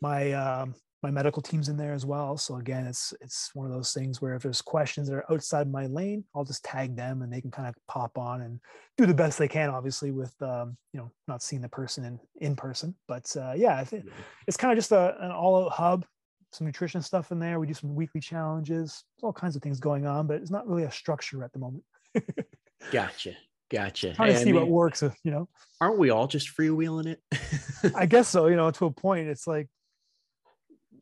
My 0.00 0.30
um, 0.34 0.76
my 1.02 1.10
medical 1.10 1.42
team's 1.42 1.68
in 1.68 1.76
there 1.76 1.94
as 1.94 2.06
well. 2.06 2.36
So 2.36 2.58
again 2.58 2.86
it's 2.86 3.12
it's 3.20 3.50
one 3.54 3.66
of 3.66 3.72
those 3.72 3.92
things 3.92 4.22
where 4.22 4.36
if 4.36 4.44
there's 4.44 4.62
questions 4.62 5.08
that 5.08 5.16
are 5.16 5.32
outside 5.32 5.68
my 5.68 5.86
lane 5.86 6.22
i'll 6.36 6.44
just 6.44 6.64
tag 6.64 6.94
them 6.94 7.22
and 7.22 7.32
they 7.32 7.40
can 7.40 7.50
kind 7.50 7.66
of 7.66 7.74
pop 7.88 8.16
on 8.16 8.42
and 8.42 8.60
do 8.96 9.04
the 9.04 9.12
best 9.12 9.36
they 9.36 9.48
can 9.48 9.68
obviously 9.68 10.12
with 10.12 10.32
um, 10.42 10.76
you 10.92 11.00
know 11.00 11.10
not 11.26 11.42
seeing 11.42 11.60
the 11.60 11.68
person 11.68 12.04
in 12.04 12.20
in 12.40 12.54
person. 12.54 12.94
But 13.08 13.36
uh, 13.36 13.54
yeah 13.56 13.82
think 13.82 14.04
it's 14.46 14.56
kind 14.56 14.70
of 14.70 14.78
just 14.78 14.92
a, 14.92 15.16
an 15.18 15.32
all-out 15.32 15.72
hub 15.72 16.06
some 16.54 16.66
nutrition 16.66 17.02
stuff 17.02 17.32
in 17.32 17.38
there. 17.38 17.58
We 17.60 17.66
do 17.66 17.74
some 17.74 17.94
weekly 17.94 18.20
challenges. 18.20 19.04
There's 19.16 19.24
all 19.24 19.32
kinds 19.32 19.56
of 19.56 19.62
things 19.62 19.80
going 19.80 20.06
on, 20.06 20.26
but 20.26 20.36
it's 20.36 20.50
not 20.50 20.66
really 20.68 20.84
a 20.84 20.90
structure 20.90 21.42
at 21.44 21.52
the 21.52 21.58
moment. 21.58 21.84
gotcha. 22.92 23.34
Gotcha. 23.70 24.14
Trying 24.14 24.28
hey, 24.28 24.34
to 24.34 24.38
see 24.38 24.50
I 24.50 24.52
mean, 24.52 24.60
what 24.62 24.68
works, 24.68 25.02
uh, 25.02 25.10
you 25.24 25.30
know. 25.30 25.48
Aren't 25.80 25.98
we 25.98 26.10
all 26.10 26.26
just 26.26 26.56
freewheeling 26.56 27.06
it? 27.06 27.20
I 27.96 28.06
guess 28.06 28.28
so. 28.28 28.46
You 28.46 28.56
know, 28.56 28.70
to 28.70 28.86
a 28.86 28.90
point, 28.90 29.28
it's 29.28 29.46
like 29.46 29.68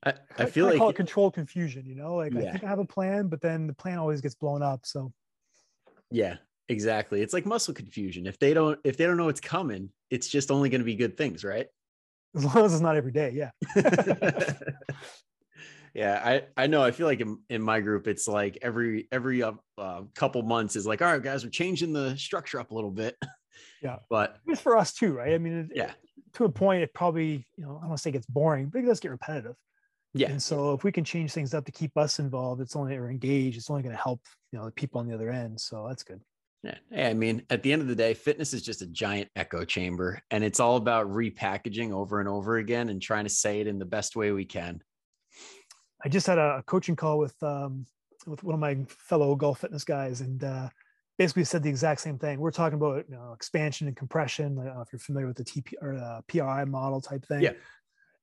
I, 0.05 0.15
I 0.39 0.47
feel 0.47 0.67
I 0.67 0.71
like 0.71 0.79
call 0.79 0.91
it 0.91 0.97
controlled 0.97 1.35
confusion. 1.35 1.85
You 1.87 1.97
know, 1.97 2.15
like 2.15 2.33
yeah. 2.33 2.49
I 2.49 2.53
think 2.53 2.65
I 2.65 2.69
have 2.69 2.79
a 2.79 2.85
plan, 2.85 3.29
but 3.29 3.41
then 3.41 3.67
the 3.67 3.75
plan 3.75 3.99
always 3.99 4.21
gets 4.21 4.35
blown 4.35 4.63
up. 4.63 4.81
So 4.85 5.13
yeah, 6.11 6.37
exactly. 6.69 7.21
It's 7.21 7.35
like 7.35 7.47
muscle 7.47 7.75
confusion. 7.75 8.27
If 8.27 8.39
they 8.39 8.55
don't, 8.55 8.79
if 8.85 8.97
they 8.97 9.05
don't 9.05 9.17
know 9.17 9.29
it's 9.29 9.41
coming, 9.41 9.91
it's 10.11 10.29
just 10.29 10.51
only 10.51 10.71
going 10.71 10.81
to 10.81 10.87
be 10.87 10.97
good 10.97 11.17
things, 11.17 11.45
right? 11.45 11.67
As 12.35 12.45
long 12.45 12.65
as 12.65 12.73
it's 12.73 12.83
not 12.83 12.97
every 12.97 13.13
day. 13.13 13.33
Yeah. 13.35 13.51
yeah 15.95 16.21
i 16.25 16.63
i 16.63 16.67
know 16.67 16.83
i 16.83 16.91
feel 16.91 17.07
like 17.07 17.21
in, 17.21 17.39
in 17.51 17.61
my 17.63 17.81
group 17.81 18.07
it's 18.07 18.27
like 18.27 18.59
every 18.63 19.09
every 19.13 19.43
uh, 19.43 19.53
uh, 19.79 20.03
couple 20.15 20.43
months 20.43 20.77
is 20.77 20.87
like 20.87 21.03
all 21.03 21.13
right 21.13 21.23
guys 21.23 21.45
we're 21.45 21.51
changing 21.51 21.93
the 21.93 22.17
structure 22.17 22.59
up 22.59 22.71
a 22.71 22.75
little 22.75 22.91
bit 22.91 23.17
yeah 23.83 23.97
but 24.11 24.39
it's 24.47 24.61
for 24.61 24.77
us 24.77 24.93
too 24.93 25.13
right 25.13 25.35
i 25.35 25.39
mean 25.39 25.69
yeah 25.75 25.93
to 26.33 26.45
a 26.45 26.49
point 26.49 26.83
it 26.83 26.95
probably 26.95 27.47
you 27.57 27.65
know 27.65 27.77
i 27.77 27.81
don't 27.81 27.89
want 27.89 28.01
say 28.01 28.11
it 28.11 28.15
gets 28.15 28.27
boring 28.27 28.67
but 28.67 28.81
it 28.81 28.87
does 28.87 29.01
get 29.01 29.11
repetitive 29.11 29.57
Yeah. 30.15 30.31
And 30.31 30.43
so 30.43 30.75
if 30.75 30.85
we 30.85 30.93
can 30.93 31.05
change 31.05 31.33
things 31.33 31.55
up 31.55 31.65
to 31.65 31.73
keep 31.73 31.97
us 31.97 32.19
involved, 32.19 32.61
it's 32.61 32.77
only 32.77 32.97
or 32.97 33.09
engaged, 33.11 33.57
it's 33.57 33.71
only 33.71 33.83
going 33.83 33.97
to 33.97 34.03
help, 34.03 34.21
you 34.51 34.59
know, 34.59 34.67
the 34.67 34.71
people 34.71 35.01
on 35.01 35.09
the 35.09 35.15
other 35.15 35.31
end. 35.31 35.59
So 35.59 35.87
that's 35.89 36.03
good. 36.03 36.21
Yeah. 36.63 36.75
Hey, 36.91 37.11
I 37.11 37.15
mean, 37.15 37.43
at 37.51 37.63
the 37.63 37.73
end 37.73 37.83
of 37.83 37.89
the 37.89 37.97
day, 37.97 38.15
fitness 38.15 38.53
is 38.53 38.63
just 38.63 38.83
a 38.83 38.87
giant 38.87 39.31
echo 39.37 39.65
chamber 39.65 40.21
and 40.31 40.45
it's 40.45 40.61
all 40.61 40.77
about 40.77 41.09
repackaging 41.09 41.93
over 41.93 42.21
and 42.21 42.29
over 42.29 42.59
again 42.59 42.89
and 42.91 43.01
trying 43.01 43.25
to 43.25 43.31
say 43.31 43.61
it 43.61 43.67
in 43.67 43.79
the 43.79 43.87
best 43.87 44.15
way 44.15 44.33
we 44.33 44.45
can. 44.45 44.83
I 46.05 46.09
just 46.09 46.27
had 46.27 46.39
a 46.39 46.63
coaching 46.67 46.97
call 46.97 47.19
with 47.19 47.41
um, 47.43 47.87
with 48.27 48.43
one 48.43 48.55
of 48.55 48.61
my 48.61 48.79
fellow 48.89 49.35
golf 49.35 49.61
fitness 49.61 49.85
guys, 49.85 50.21
and 50.21 50.43
uh, 50.43 50.69
basically 51.19 51.45
said 51.45 51.63
the 51.63 51.71
exact 51.71 52.01
same 52.01 52.19
thing. 52.19 52.41
We're 52.41 52.51
talking 52.51 52.79
about 52.79 53.05
you 53.09 53.17
know, 53.17 53.33
expansion 53.33 53.87
and 53.87 53.97
compression. 53.97 54.59
I 54.59 54.65
don't 54.65 54.75
know 54.75 54.81
if 54.81 54.93
you're 54.93 55.01
familiar 55.01 55.29
with 55.29 55.37
the 55.37 55.45
TP 55.45 55.75
or 55.81 55.95
the 55.95 56.23
PRI 56.29 56.65
model 56.65 57.01
type 57.01 57.25
thing. 57.27 57.43
Yeah. 57.43 57.53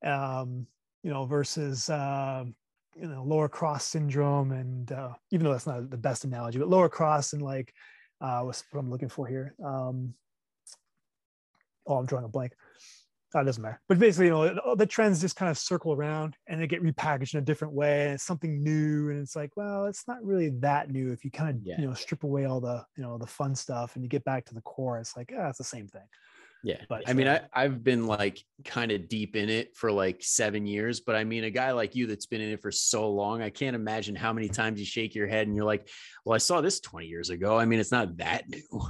Um, 0.03 0.67
you 1.03 1.11
know, 1.11 1.25
versus 1.25 1.89
uh, 1.89 2.43
you 2.95 3.07
know 3.07 3.23
lower 3.23 3.47
cross 3.49 3.85
syndrome, 3.85 4.51
and 4.51 4.91
uh, 4.91 5.13
even 5.31 5.45
though 5.45 5.51
that's 5.51 5.67
not 5.67 5.89
the 5.89 5.97
best 5.97 6.25
analogy, 6.25 6.59
but 6.59 6.67
lower 6.69 6.89
cross 6.89 7.33
and 7.33 7.41
like 7.41 7.73
uh, 8.21 8.41
what's 8.41 8.63
what 8.71 8.79
I'm 8.79 8.89
looking 8.89 9.09
for 9.09 9.27
here. 9.27 9.55
Um, 9.63 10.13
oh, 11.87 11.97
I'm 11.97 12.05
drawing 12.05 12.25
a 12.25 12.29
blank. 12.29 12.53
Oh, 13.35 13.41
it 13.41 13.43
doesn't 13.43 13.61
matter. 13.61 13.79
But 13.87 13.99
basically, 13.99 14.27
you 14.27 14.31
know, 14.31 14.75
the 14.75 14.87
trends 14.87 15.21
just 15.21 15.35
kind 15.35 15.51
of 15.51 15.57
circle 15.57 15.93
around 15.93 16.35
and 16.47 16.59
they 16.59 16.65
get 16.65 16.83
repackaged 16.83 17.35
in 17.35 17.39
a 17.39 17.43
different 17.43 17.73
way. 17.73 18.05
And 18.05 18.13
it's 18.15 18.23
something 18.23 18.63
new. 18.63 19.09
And 19.11 19.21
it's 19.21 19.35
like, 19.35 19.51
well, 19.55 19.85
it's 19.85 20.07
not 20.07 20.23
really 20.25 20.49
that 20.61 20.89
new. 20.89 21.11
If 21.11 21.23
you 21.23 21.29
kind 21.29 21.49
of, 21.51 21.61
Yeah. 21.63 21.79
you 21.79 21.87
know, 21.87 21.93
strip 21.93 22.23
away 22.23 22.45
all 22.45 22.59
the, 22.59 22.83
you 22.97 23.03
know, 23.03 23.19
the 23.19 23.27
fun 23.27 23.53
stuff 23.53 23.95
and 23.95 24.03
you 24.03 24.09
get 24.09 24.23
back 24.23 24.45
to 24.45 24.55
the 24.55 24.61
core, 24.61 24.97
it's 24.97 25.15
like, 25.15 25.31
ah, 25.37 25.49
it's 25.49 25.59
the 25.59 25.63
same 25.63 25.87
thing. 25.87 26.01
Yeah. 26.63 26.81
But, 26.89 27.07
I 27.07 27.13
mean, 27.13 27.27
uh, 27.27 27.45
I, 27.53 27.65
I've 27.65 27.83
been 27.83 28.07
like 28.07 28.39
kind 28.65 28.91
of 28.91 29.07
deep 29.07 29.35
in 29.35 29.47
it 29.47 29.77
for 29.77 29.91
like 29.91 30.17
seven 30.21 30.65
years, 30.65 30.99
but 30.99 31.15
I 31.15 31.23
mean, 31.23 31.43
a 31.43 31.51
guy 31.51 31.71
like 31.71 31.95
you 31.95 32.07
that's 32.07 32.25
been 32.25 32.41
in 32.41 32.49
it 32.49 32.61
for 32.61 32.71
so 32.71 33.11
long, 33.11 33.41
I 33.41 33.49
can't 33.49 33.75
imagine 33.75 34.15
how 34.15 34.33
many 34.33 34.49
times 34.49 34.79
you 34.79 34.85
shake 34.85 35.15
your 35.15 35.27
head 35.27 35.47
and 35.47 35.55
you're 35.55 35.65
like, 35.65 35.87
well, 36.25 36.35
I 36.35 36.39
saw 36.39 36.61
this 36.61 36.79
20 36.81 37.05
years 37.05 37.29
ago. 37.29 37.57
I 37.57 37.65
mean, 37.65 37.79
it's 37.79 37.91
not 37.91 38.17
that 38.17 38.49
new. 38.49 38.81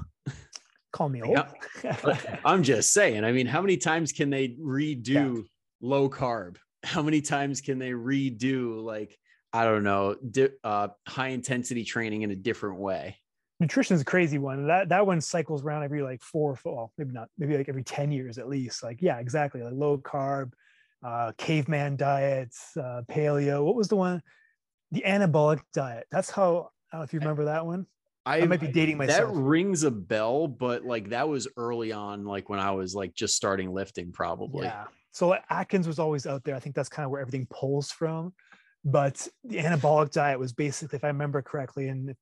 Call 0.92 1.10
me 1.10 1.22
old. 1.22 1.38
I'm 2.46 2.64
just 2.64 2.94
saying. 2.94 3.24
I 3.24 3.32
mean, 3.32 3.46
how 3.46 3.62
many 3.62 3.78
times 3.78 4.12
can 4.12 4.30
they 4.30 4.50
redo 4.60 5.46
low 5.82 6.10
carb? 6.10 6.58
How 6.84 7.02
many 7.02 7.22
times 7.22 7.62
can 7.62 7.78
they 7.78 7.92
redo 7.92 8.82
like 8.84 9.18
I 9.52 9.64
don't 9.64 9.84
know, 9.84 10.16
di- 10.16 10.50
uh, 10.64 10.90
high 11.08 11.30
intensity 11.30 11.84
training 11.84 12.22
in 12.22 12.32
a 12.32 12.36
different 12.36 12.80
way? 12.80 13.18
Nutrition 13.60 13.96
is 13.96 14.02
a 14.02 14.06
crazy 14.06 14.38
one. 14.38 14.68
That 14.68 14.90
that 14.90 15.06
one 15.06 15.20
cycles 15.22 15.64
around 15.64 15.84
every 15.84 16.02
like 16.02 16.22
four, 16.22 16.56
four 16.56 16.76
well, 16.76 16.94
maybe 16.98 17.12
not, 17.12 17.30
maybe 17.38 17.58
like 17.58 17.68
every 17.68 17.84
10 17.84 18.12
years 18.12 18.38
at 18.38 18.48
least. 18.48 18.84
Like, 18.84 19.02
yeah, 19.02 19.18
exactly. 19.20 19.62
Like 19.62 19.74
low 19.74 19.98
carb, 19.98 20.54
uh, 21.04 21.34
caveman 21.38 21.98
diets, 21.98 22.78
uh, 22.78 23.02
paleo. 23.10 23.64
What 23.64 23.76
was 23.76 23.90
the 23.90 23.96
one? 23.96 24.22
The 24.92 25.04
anabolic 25.06 25.62
diet. 25.74 26.06
That's 26.12 26.30
how 26.30 26.70
I 26.92 26.98
don't 26.98 27.02
know 27.02 27.04
if 27.04 27.14
you 27.14 27.20
remember 27.20 27.46
that 27.46 27.66
one. 27.66 27.86
I, 28.26 28.46
might 28.46 28.60
be 28.60 28.68
dating 28.68 28.98
myself. 28.98 29.34
that 29.34 29.40
rings 29.40 29.84
a 29.84 29.92
bell, 29.92 30.48
but 30.48 30.86
like 30.86 31.10
that 31.10 31.28
was 31.28 31.48
early 31.58 31.92
on, 31.92 32.26
like 32.26 32.50
when 32.50 32.60
I 32.60 32.72
was 32.72 32.94
like 32.94 33.14
just 33.14 33.36
starting 33.36 33.74
lifting, 33.74 34.12
probably. 34.12 34.68
Yeah. 34.68 34.86
So 35.12 35.36
Atkins 35.50 35.88
was 35.88 36.00
always 36.00 36.28
out 36.28 36.44
there. 36.44 36.56
I 36.56 36.60
think 36.60 36.76
that's 36.76 36.90
kind 36.90 37.06
of 37.06 37.12
where 37.12 37.22
everything 37.22 37.48
pulls 37.50 37.92
from. 37.92 38.34
But 38.86 39.28
the 39.44 39.58
anabolic 39.58 40.12
diet 40.12 40.40
was 40.40 40.54
basically, 40.54 40.98
if 40.98 41.04
I 41.04 41.08
remember 41.08 41.42
correctly, 41.42 41.90
and 41.90 42.16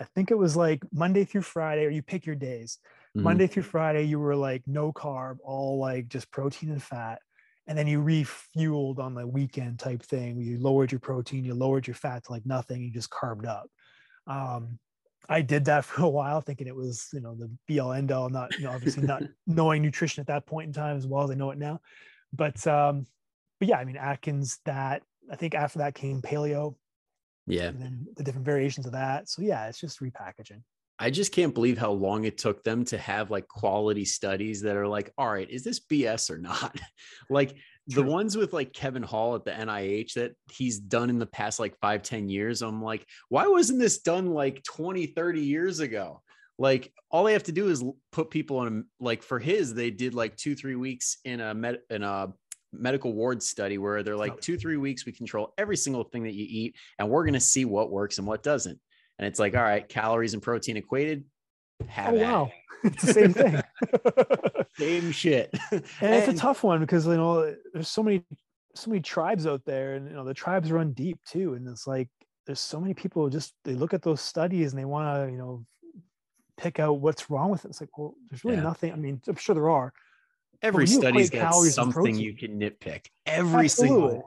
I 0.00 0.04
think 0.14 0.30
it 0.30 0.38
was 0.38 0.56
like 0.56 0.82
Monday 0.92 1.24
through 1.24 1.42
Friday, 1.42 1.84
or 1.84 1.90
you 1.90 2.02
pick 2.02 2.26
your 2.26 2.36
days. 2.36 2.78
Mhm. 3.16 3.22
Monday 3.22 3.46
through 3.46 3.64
Friday, 3.64 4.04
you 4.04 4.18
were 4.18 4.36
like 4.36 4.62
no 4.66 4.92
carb, 4.92 5.38
all 5.44 5.78
like 5.78 6.08
just 6.08 6.30
protein 6.30 6.70
and 6.70 6.82
fat. 6.82 7.20
And 7.66 7.76
then 7.78 7.86
you 7.86 8.02
refueled 8.02 8.98
on 8.98 9.14
the 9.14 9.26
weekend 9.26 9.78
type 9.78 10.02
thing. 10.02 10.40
You 10.40 10.58
lowered 10.58 10.90
your 10.90 11.00
protein, 11.00 11.44
you 11.44 11.54
lowered 11.54 11.86
your 11.86 11.94
fat 11.94 12.24
to 12.24 12.32
like 12.32 12.46
nothing, 12.46 12.82
you 12.82 12.90
just 12.90 13.10
carved 13.10 13.46
up. 13.46 13.68
Um, 14.26 14.78
I 15.28 15.42
did 15.42 15.64
that 15.66 15.84
for 15.86 16.02
a 16.02 16.08
while, 16.08 16.40
thinking 16.40 16.66
it 16.66 16.74
was, 16.76 17.08
you 17.12 17.20
know, 17.20 17.34
the 17.34 17.50
be 17.66 17.80
all 17.80 17.92
end 17.92 18.12
all, 18.12 18.28
not, 18.28 18.56
you 18.58 18.64
know, 18.64 18.72
obviously 18.72 19.02
not 19.06 19.22
knowing 19.46 19.82
nutrition 19.82 20.20
at 20.20 20.26
that 20.28 20.46
point 20.46 20.66
in 20.68 20.72
time 20.72 20.96
as 20.96 21.06
well 21.06 21.24
as 21.24 21.30
I 21.30 21.34
know 21.34 21.50
it 21.50 21.58
now. 21.58 21.80
But 22.32 22.64
um, 22.66 23.06
but 23.58 23.68
yeah, 23.68 23.76
I 23.78 23.84
mean 23.84 23.96
Atkins, 23.96 24.58
that 24.64 25.02
I 25.30 25.36
think 25.36 25.54
after 25.54 25.80
that 25.80 25.94
came 25.94 26.22
paleo 26.22 26.74
Yeah. 27.46 27.68
and 27.68 27.80
then 27.80 28.06
the 28.16 28.24
different 28.24 28.46
variations 28.46 28.86
of 28.86 28.92
that. 28.92 29.28
So 29.28 29.42
yeah, 29.42 29.68
it's 29.68 29.80
just 29.80 30.00
repackaging. 30.00 30.62
I 31.02 31.08
just 31.08 31.32
can't 31.32 31.54
believe 31.54 31.78
how 31.78 31.92
long 31.92 32.24
it 32.24 32.36
took 32.36 32.62
them 32.62 32.84
to 32.84 32.98
have 32.98 33.30
like 33.30 33.48
quality 33.48 34.04
studies 34.04 34.60
that 34.60 34.76
are 34.76 34.86
like, 34.86 35.10
all 35.16 35.32
right, 35.32 35.48
is 35.48 35.64
this 35.64 35.80
BS 35.80 36.30
or 36.30 36.36
not? 36.36 36.78
like 37.30 37.56
the 37.86 38.02
ones 38.02 38.36
with 38.36 38.52
like 38.52 38.74
Kevin 38.74 39.02
Hall 39.02 39.34
at 39.34 39.46
the 39.46 39.50
NIH 39.50 40.12
that 40.12 40.36
he's 40.52 40.78
done 40.78 41.08
in 41.08 41.18
the 41.18 41.24
past 41.24 41.58
like 41.58 41.74
five, 41.80 42.02
10 42.02 42.28
years. 42.28 42.60
I'm 42.60 42.82
like, 42.82 43.06
why 43.30 43.46
wasn't 43.46 43.80
this 43.80 44.00
done 44.00 44.26
like 44.26 44.62
20, 44.64 45.06
30 45.06 45.40
years 45.40 45.80
ago? 45.80 46.20
Like 46.58 46.92
all 47.10 47.24
they 47.24 47.32
have 47.32 47.44
to 47.44 47.52
do 47.52 47.70
is 47.70 47.82
put 48.12 48.28
people 48.28 48.58
on 48.58 48.68
a, 49.00 49.02
like 49.02 49.22
for 49.22 49.38
his, 49.38 49.72
they 49.72 49.90
did 49.90 50.14
like 50.14 50.36
two, 50.36 50.54
three 50.54 50.76
weeks 50.76 51.16
in 51.24 51.40
a 51.40 51.54
med 51.54 51.78
in 51.88 52.02
a 52.02 52.34
medical 52.72 53.14
ward 53.14 53.42
study 53.42 53.78
where 53.78 54.02
they're 54.02 54.16
like 54.16 54.38
two, 54.42 54.58
three 54.58 54.76
weeks, 54.76 55.06
we 55.06 55.12
control 55.12 55.54
every 55.56 55.78
single 55.78 56.04
thing 56.04 56.24
that 56.24 56.34
you 56.34 56.46
eat 56.46 56.76
and 56.98 57.08
we're 57.08 57.24
going 57.24 57.34
to 57.34 57.40
see 57.40 57.64
what 57.64 57.90
works 57.90 58.18
and 58.18 58.26
what 58.26 58.42
doesn't. 58.42 58.78
And 59.20 59.26
it's 59.26 59.38
like, 59.38 59.54
all 59.54 59.62
right, 59.62 59.86
calories 59.86 60.32
and 60.32 60.42
protein 60.42 60.78
equated. 60.78 61.24
Have 61.88 62.14
Oh 62.14 62.16
it. 62.16 62.22
wow. 62.22 62.52
it's 62.84 63.02
the 63.02 63.12
same 63.12 63.32
thing. 63.34 63.60
Same 64.78 65.12
shit. 65.12 65.50
and 65.70 65.84
it's 66.14 66.28
a 66.28 66.32
tough 66.34 66.62
one 66.64 66.80
because 66.80 67.06
you 67.06 67.16
know 67.18 67.54
there's 67.74 67.88
so 67.88 68.02
many 68.02 68.22
so 68.74 68.88
many 68.90 69.02
tribes 69.02 69.46
out 69.46 69.62
there 69.66 69.94
and 69.96 70.08
you 70.08 70.14
know 70.14 70.24
the 70.24 70.32
tribes 70.32 70.72
run 70.72 70.92
deep 70.92 71.18
too 71.26 71.52
and 71.52 71.68
it's 71.68 71.86
like 71.86 72.08
there's 72.46 72.60
so 72.60 72.80
many 72.80 72.94
people 72.94 73.28
just 73.28 73.52
they 73.66 73.74
look 73.74 73.92
at 73.92 74.00
those 74.00 74.22
studies 74.22 74.72
and 74.72 74.80
they 74.80 74.86
want 74.86 75.06
to 75.26 75.30
you 75.30 75.36
know 75.36 75.62
pick 76.56 76.78
out 76.80 77.00
what's 77.00 77.28
wrong 77.28 77.50
with 77.50 77.64
it 77.66 77.68
it's 77.68 77.80
like 77.82 77.98
well 77.98 78.14
there's 78.30 78.42
really 78.44 78.56
Yeah. 78.56 78.62
nothing 78.62 78.92
i 78.92 78.96
mean 78.96 79.20
i'm 79.28 79.36
sure 79.36 79.54
there 79.54 79.68
are 79.68 79.92
Every 80.62 80.86
study's 80.86 81.28
got 81.30 81.52
something 81.52 82.16
you 82.16 82.34
can 82.34 82.58
nitpick. 82.60 83.06
Every 83.26 83.68
single 83.68 84.08
one. 84.08 84.22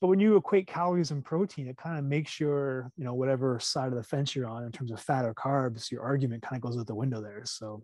But 0.00 0.08
when 0.08 0.20
you 0.20 0.36
equate 0.36 0.66
calories 0.66 1.10
and 1.10 1.24
protein 1.24 1.66
it 1.68 1.76
kind 1.76 1.98
of 1.98 2.04
makes 2.04 2.38
your 2.38 2.90
you 2.96 3.04
know 3.04 3.14
whatever 3.14 3.58
side 3.58 3.88
of 3.88 3.94
the 3.94 4.02
fence 4.02 4.34
you're 4.34 4.48
on 4.48 4.64
in 4.64 4.72
terms 4.72 4.90
of 4.90 5.00
fat 5.00 5.24
or 5.24 5.34
carbs 5.34 5.90
your 5.90 6.02
argument 6.02 6.42
kind 6.42 6.56
of 6.56 6.62
goes 6.62 6.78
out 6.78 6.86
the 6.86 6.94
window 6.94 7.20
there 7.20 7.42
so 7.44 7.82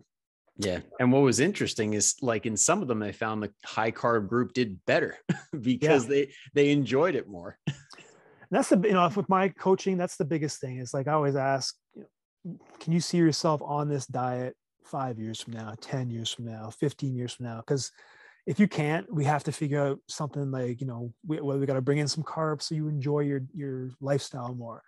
Yeah. 0.57 0.81
And 0.99 1.11
what 1.11 1.23
was 1.23 1.39
interesting 1.39 1.95
is 1.95 2.15
like 2.21 2.45
in 2.45 2.55
some 2.55 2.81
of 2.83 2.87
them, 2.87 2.99
they 2.99 3.11
found 3.11 3.41
the 3.41 3.51
high 3.65 3.91
carb 3.91 4.27
group 4.27 4.53
did 4.53 4.77
better 4.85 5.17
because 5.61 6.05
they 6.05 6.31
they 6.53 6.69
enjoyed 6.69 7.15
it 7.15 7.27
more. 7.27 7.57
And 8.53 8.59
that's 8.59 8.69
the 8.69 8.87
you 8.87 8.93
know 8.93 9.09
with 9.15 9.27
my 9.29 9.49
coaching 9.49 9.97
that's 9.97 10.15
the 10.15 10.25
biggest 10.25 10.61
thing 10.61 10.77
is 10.77 10.93
like 10.93 11.07
i 11.07 11.13
always 11.13 11.35
ask 11.35 11.75
you 11.95 12.05
know, 12.45 12.59
can 12.79 12.93
you 12.93 12.99
see 12.99 13.17
yourself 13.17 13.63
on 13.63 13.89
this 13.89 14.05
diet 14.05 14.55
five 14.83 15.17
years 15.17 15.41
from 15.41 15.53
now 15.53 15.73
10 15.81 16.11
years 16.11 16.31
from 16.31 16.45
now 16.45 16.69
15 16.69 17.15
years 17.15 17.33
from 17.33 17.47
now 17.47 17.57
because 17.65 17.91
if 18.45 18.59
you 18.59 18.67
can't 18.67 19.11
we 19.13 19.23
have 19.23 19.43
to 19.43 19.51
figure 19.51 19.79
out 19.79 19.99
something 20.07 20.51
like 20.51 20.81
you 20.81 20.87
know 20.87 21.13
we, 21.25 21.39
well, 21.39 21.57
we 21.57 21.65
got 21.65 21.73
to 21.73 21.81
bring 21.81 21.99
in 21.99 22.07
some 22.07 22.23
carbs 22.23 22.63
so 22.63 22.75
you 22.75 22.87
enjoy 22.87 23.19
your 23.19 23.41
your 23.53 23.89
lifestyle 24.01 24.53
more 24.53 24.83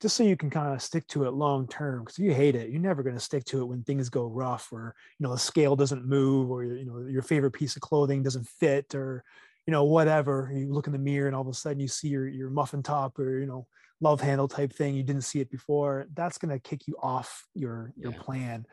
just 0.00 0.16
so 0.16 0.22
you 0.22 0.36
can 0.36 0.48
kind 0.48 0.72
of 0.72 0.80
stick 0.80 1.06
to 1.08 1.24
it 1.24 1.34
long 1.34 1.68
term 1.68 2.00
because 2.00 2.18
if 2.18 2.24
you 2.24 2.32
hate 2.32 2.56
it. 2.56 2.70
You're 2.70 2.80
never 2.80 3.02
going 3.02 3.14
to 3.14 3.20
stick 3.20 3.44
to 3.46 3.60
it 3.60 3.66
when 3.66 3.82
things 3.82 4.08
go 4.08 4.26
rough 4.26 4.72
or 4.72 4.94
you 5.18 5.24
know 5.24 5.32
the 5.32 5.38
scale 5.38 5.76
doesn't 5.76 6.06
move 6.06 6.50
or 6.50 6.64
you 6.64 6.86
know 6.86 7.06
your 7.06 7.22
favorite 7.22 7.52
piece 7.52 7.76
of 7.76 7.82
clothing 7.82 8.22
doesn't 8.22 8.48
fit 8.48 8.94
or 8.94 9.22
you 9.66 9.72
know 9.72 9.84
whatever. 9.84 10.50
You 10.54 10.72
look 10.72 10.86
in 10.86 10.92
the 10.92 10.98
mirror 10.98 11.26
and 11.26 11.36
all 11.36 11.42
of 11.42 11.48
a 11.48 11.54
sudden 11.54 11.80
you 11.80 11.88
see 11.88 12.08
your 12.08 12.26
your 12.26 12.50
muffin 12.50 12.82
top 12.82 13.18
or 13.18 13.38
you 13.38 13.46
know 13.46 13.66
love 14.00 14.20
handle 14.22 14.48
type 14.48 14.72
thing 14.72 14.94
you 14.94 15.02
didn't 15.02 15.24
see 15.24 15.40
it 15.40 15.50
before. 15.50 16.06
That's 16.14 16.38
going 16.38 16.50
to 16.50 16.58
kick 16.58 16.86
you 16.86 16.96
off 17.02 17.46
your 17.54 17.92
your 17.96 18.12
Yeah. 18.12 18.18
plan 18.22 18.66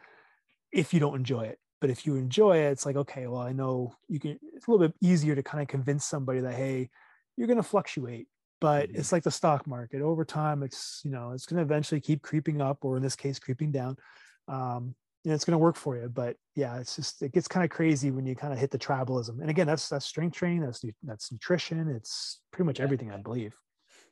if 0.72 0.94
you 0.94 1.00
don't 1.00 1.16
enjoy 1.16 1.42
it 1.42 1.60
but 1.82 1.90
if 1.90 2.06
you 2.06 2.16
enjoy 2.16 2.58
it 2.58 2.72
it's 2.72 2.86
like 2.86 2.96
okay 2.96 3.28
well 3.28 3.42
i 3.42 3.52
know 3.52 3.94
you 4.08 4.20
can 4.20 4.38
it's 4.54 4.68
a 4.68 4.72
little 4.72 4.88
bit 4.88 4.96
easier 5.02 5.36
to 5.36 5.44
kind 5.44 5.62
of 5.62 5.68
convince 5.68 6.06
somebody 6.06 6.40
that 6.40 6.54
hey 6.54 6.90
you're 7.36 7.48
going 7.48 7.58
to 7.58 7.64
fluctuate 7.64 8.28
but 8.60 8.90
Mhm. 8.90 8.98
it's 9.00 9.12
like 9.12 9.24
the 9.24 9.32
stock 9.32 9.68
market 9.68 10.02
over 10.02 10.26
time 10.26 10.64
it's 10.64 11.02
you 11.04 11.12
know 11.12 11.32
it's 11.32 11.46
going 11.46 11.58
to 11.58 11.64
eventually 11.64 12.02
keep 12.02 12.22
creeping 12.22 12.62
up 12.62 12.84
or 12.84 12.98
in 12.98 13.04
this 13.04 13.16
case 13.16 13.40
creeping 13.40 13.72
down 13.72 13.96
um 14.48 14.96
and 15.26 15.34
it's 15.34 15.44
going 15.46 15.54
to 15.54 15.58
work 15.58 15.76
for 15.76 15.98
you 15.98 16.08
but 16.10 16.38
yeah 16.56 16.78
it's 16.80 16.96
just 16.96 17.22
it 17.22 17.34
gets 17.34 17.48
kind 17.48 17.64
of 17.64 17.70
crazy 17.70 18.12
when 18.12 18.26
you 18.26 18.36
kind 18.36 18.54
of 18.54 18.60
hit 18.60 18.72
the 18.72 18.78
tribalism 18.80 19.40
and 19.42 19.50
again 19.50 19.68
that's 19.68 19.90
that's 19.90 20.06
strength 20.06 20.36
training 20.36 20.62
that's 20.62 20.84
that's 21.04 21.32
nutrition 21.32 21.90
it's 21.90 22.40
pretty 22.52 22.66
much 22.66 22.80
Yeah. 22.80 22.86
everything 22.86 23.12
i 23.12 23.18
believe 23.18 23.56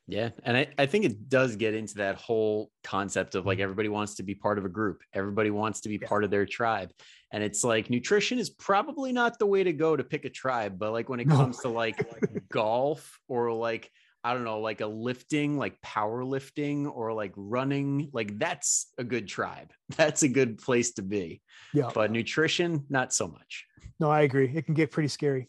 Yeah. 0.07 0.29
And 0.43 0.55
I, 0.55 0.67
I 0.77 0.85
think 0.85 1.05
it 1.05 1.29
does 1.29 1.55
get 1.55 1.73
into 1.73 1.95
that 1.95 2.15
whole 2.15 2.69
concept 2.83 3.33
of 3.35 3.45
like 3.45 3.59
everybody 3.59 3.89
wants 3.89 4.15
to 4.15 4.23
be 4.23 4.35
part 4.35 4.57
of 4.59 4.65
a 4.65 4.69
group, 4.69 5.01
everybody 5.13 5.49
wants 5.49 5.81
to 5.81 5.89
be 5.89 5.97
Yeah. 6.01 6.07
part 6.07 6.23
of 6.23 6.29
their 6.29 6.45
tribe. 6.45 6.91
And 7.31 7.43
it's 7.43 7.63
like 7.63 7.89
nutrition 7.89 8.37
is 8.37 8.49
probably 8.51 9.11
not 9.11 9.39
the 9.39 9.47
way 9.47 9.63
to 9.63 9.73
go 9.73 9.95
to 9.95 10.03
pick 10.03 10.25
a 10.25 10.29
tribe. 10.29 10.77
But 10.77 10.91
like 10.91 11.09
when 11.09 11.19
it 11.19 11.27
No. 11.27 11.35
comes 11.37 11.57
to 11.61 11.69
like 11.69 11.97
golf 12.51 13.19
or 13.27 13.51
like, 13.51 13.89
I 14.23 14.33
don't 14.33 14.43
know, 14.43 14.59
like 14.59 14.81
a 14.81 14.87
lifting, 14.87 15.57
like 15.57 15.79
powerlifting 15.81 16.89
or 16.91 17.13
like 17.13 17.33
running, 17.35 18.09
like 18.13 18.37
that's 18.39 18.87
a 18.97 19.03
good 19.03 19.27
tribe. 19.27 19.71
That's 19.97 20.23
a 20.23 20.27
good 20.27 20.57
place 20.57 20.93
to 20.93 21.01
be. 21.03 21.41
yeah 21.73 21.91
But 21.93 22.11
nutrition, 22.11 22.85
not 22.89 23.13
so 23.13 23.27
much. 23.27 23.65
no 23.99 24.09
i 24.09 24.21
agree 24.21 24.51
it 24.55 24.65
can 24.65 24.73
get 24.75 24.91
pretty 24.91 25.09
scary 25.09 25.47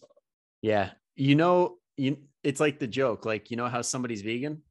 Yeah. 0.62 0.90
You 1.14 1.34
know, 1.34 1.76
you 1.96 2.18
it's 2.46 2.60
like 2.60 2.78
the 2.78 2.86
joke, 2.86 3.26
like 3.26 3.50
you 3.50 3.56
know 3.56 3.66
how 3.66 3.82
somebody's 3.82 4.22
vegan? 4.22 4.62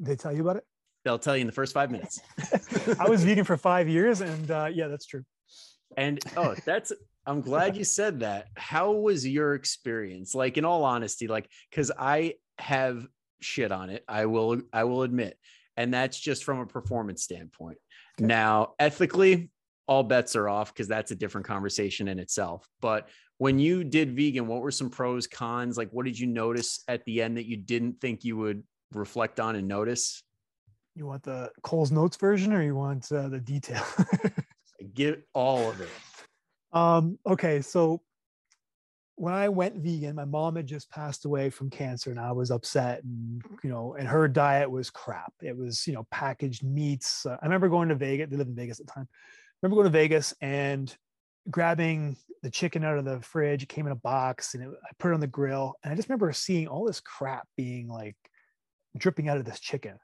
They 0.00 0.16
tell 0.16 0.32
you 0.32 0.40
about 0.40 0.56
it? 0.56 0.64
They'll 1.04 1.18
tell 1.18 1.36
you 1.36 1.42
in 1.42 1.46
the 1.46 1.52
first 1.52 1.74
five 1.74 1.90
minutes. 1.90 2.20
I 2.98 3.08
was 3.08 3.24
vegan 3.24 3.44
for 3.44 3.56
five 3.58 3.88
years, 3.88 4.20
and 4.22 4.50
uh, 4.50 4.70
yeah, 4.72 4.88
that's 4.88 5.06
true. 5.06 5.24
And 5.96 6.18
oh, 6.36 6.54
that's 6.64 6.92
I'm 7.26 7.42
glad 7.42 7.76
you 7.76 7.84
said 7.84 8.20
that. 8.20 8.46
How 8.56 8.92
was 8.92 9.26
your 9.26 9.54
experience? 9.54 10.34
Like 10.34 10.56
in 10.56 10.64
all 10.64 10.84
honesty, 10.84 11.28
like 11.28 11.50
because 11.70 11.92
I 11.96 12.34
have 12.58 13.06
shit 13.40 13.70
on 13.70 13.90
it. 13.90 14.02
I 14.08 14.24
will 14.26 14.62
I 14.72 14.84
will 14.84 15.02
admit. 15.02 15.38
And 15.76 15.92
that's 15.92 16.18
just 16.18 16.42
from 16.42 16.58
a 16.58 16.66
performance 16.66 17.22
standpoint. 17.22 17.78
Okay. 18.18 18.26
Now, 18.26 18.74
ethically, 18.80 19.50
all 19.86 20.02
bets 20.02 20.36
are 20.36 20.48
off 20.48 20.72
because 20.72 20.88
that's 20.88 21.10
a 21.10 21.14
different 21.14 21.46
conversation 21.46 22.08
in 22.08 22.18
itself. 22.18 22.66
But 22.80 23.08
when 23.38 23.58
you 23.58 23.84
did 23.84 24.14
vegan, 24.14 24.46
what 24.46 24.60
were 24.60 24.70
some 24.70 24.90
pros, 24.90 25.26
cons? 25.26 25.76
Like 25.78 25.90
what 25.90 26.04
did 26.04 26.18
you 26.18 26.26
notice 26.26 26.82
at 26.88 27.04
the 27.04 27.22
end 27.22 27.36
that 27.36 27.46
you 27.46 27.56
didn't 27.56 28.00
think 28.00 28.24
you 28.24 28.36
would 28.36 28.62
reflect 28.92 29.40
on 29.40 29.56
and 29.56 29.66
notice? 29.66 30.22
You 30.96 31.06
want 31.06 31.22
the 31.22 31.50
Coles 31.62 31.92
Notes 31.92 32.16
version 32.16 32.52
or 32.52 32.62
you 32.62 32.74
want 32.74 33.10
uh, 33.12 33.28
the 33.28 33.38
detail? 33.38 33.84
Get 34.94 35.22
all 35.32 35.70
of 35.70 35.80
it. 35.80 35.88
Um, 36.72 37.18
okay, 37.24 37.60
so 37.60 38.02
when 39.14 39.34
I 39.34 39.48
went 39.48 39.76
vegan, 39.76 40.16
my 40.16 40.24
mom 40.24 40.56
had 40.56 40.66
just 40.66 40.90
passed 40.90 41.24
away 41.24 41.50
from 41.50 41.70
cancer 41.70 42.10
and 42.10 42.20
I 42.20 42.32
was 42.32 42.50
upset 42.50 43.02
and, 43.04 43.42
you 43.62 43.70
know, 43.70 43.94
and 43.98 44.06
her 44.06 44.26
diet 44.28 44.70
was 44.70 44.90
crap. 44.90 45.32
It 45.42 45.56
was, 45.56 45.86
you 45.86 45.92
know, 45.92 46.06
packaged 46.10 46.64
meats. 46.64 47.26
Uh, 47.26 47.36
I 47.40 47.46
remember 47.46 47.68
going 47.68 47.88
to 47.88 47.94
Vegas, 47.94 48.28
they 48.30 48.36
lived 48.36 48.50
in 48.50 48.56
Vegas 48.56 48.80
at 48.80 48.86
the 48.86 48.92
time. 48.92 49.08
I 49.10 49.66
remember 49.66 49.82
going 49.82 49.92
to 49.92 49.98
Vegas 49.98 50.34
and 50.40 50.96
grabbing 51.50 52.16
the 52.42 52.50
chicken 52.50 52.84
out 52.84 52.98
of 52.98 53.04
the 53.04 53.20
fridge. 53.20 53.62
It 53.62 53.68
came 53.68 53.86
in 53.86 53.92
a 53.92 53.96
box 53.96 54.54
and 54.54 54.62
it, 54.62 54.68
I 54.68 54.88
put 54.98 55.10
it 55.10 55.14
on 55.14 55.20
the 55.20 55.26
grill. 55.26 55.74
And 55.82 55.92
I 55.92 55.96
just 55.96 56.08
remember 56.08 56.32
seeing 56.32 56.68
all 56.68 56.84
this 56.86 57.00
crap 57.00 57.46
being 57.56 57.88
like 57.88 58.16
dripping 58.96 59.28
out 59.28 59.38
of 59.38 59.44
this 59.44 59.60
chicken. 59.60 59.98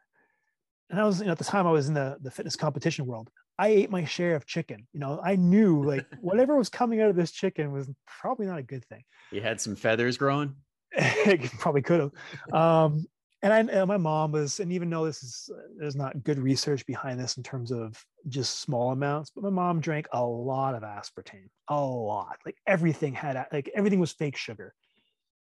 And 0.90 1.00
I 1.00 1.04
was, 1.04 1.20
you 1.20 1.26
know, 1.26 1.32
at 1.32 1.38
the 1.38 1.44
time 1.44 1.66
I 1.66 1.72
was 1.72 1.88
in 1.88 1.94
the, 1.94 2.16
the 2.20 2.30
fitness 2.30 2.56
competition 2.56 3.06
world. 3.06 3.30
I 3.58 3.68
ate 3.68 3.90
my 3.90 4.04
share 4.04 4.34
of 4.34 4.46
chicken. 4.46 4.86
You 4.92 5.00
know, 5.00 5.20
I 5.22 5.36
knew 5.36 5.84
like 5.84 6.06
whatever 6.20 6.56
was 6.56 6.68
coming 6.68 7.00
out 7.00 7.10
of 7.10 7.16
this 7.16 7.30
chicken 7.30 7.72
was 7.72 7.88
probably 8.06 8.46
not 8.46 8.58
a 8.58 8.62
good 8.62 8.84
thing. 8.86 9.04
You 9.30 9.40
had 9.40 9.60
some 9.60 9.76
feathers 9.76 10.16
growing. 10.16 10.54
probably 11.58 11.82
could 11.82 12.00
have. 12.00 12.54
Um, 12.54 13.06
and 13.44 13.52
I, 13.52 13.58
and 13.58 13.86
my 13.86 13.98
mom 13.98 14.32
was, 14.32 14.58
and 14.58 14.72
even 14.72 14.88
though 14.88 15.04
this 15.04 15.22
is, 15.22 15.50
there's 15.76 15.94
not 15.94 16.24
good 16.24 16.38
research 16.38 16.86
behind 16.86 17.20
this 17.20 17.36
in 17.36 17.42
terms 17.42 17.70
of 17.70 18.02
just 18.26 18.60
small 18.60 18.90
amounts, 18.90 19.30
but 19.30 19.44
my 19.44 19.50
mom 19.50 19.80
drank 19.80 20.08
a 20.12 20.24
lot 20.24 20.74
of 20.74 20.82
aspartame, 20.82 21.50
a 21.68 21.80
lot. 21.80 22.38
Like 22.46 22.56
everything 22.66 23.12
had, 23.12 23.46
like 23.52 23.70
everything 23.74 24.00
was 24.00 24.12
fake 24.12 24.36
sugar. 24.36 24.74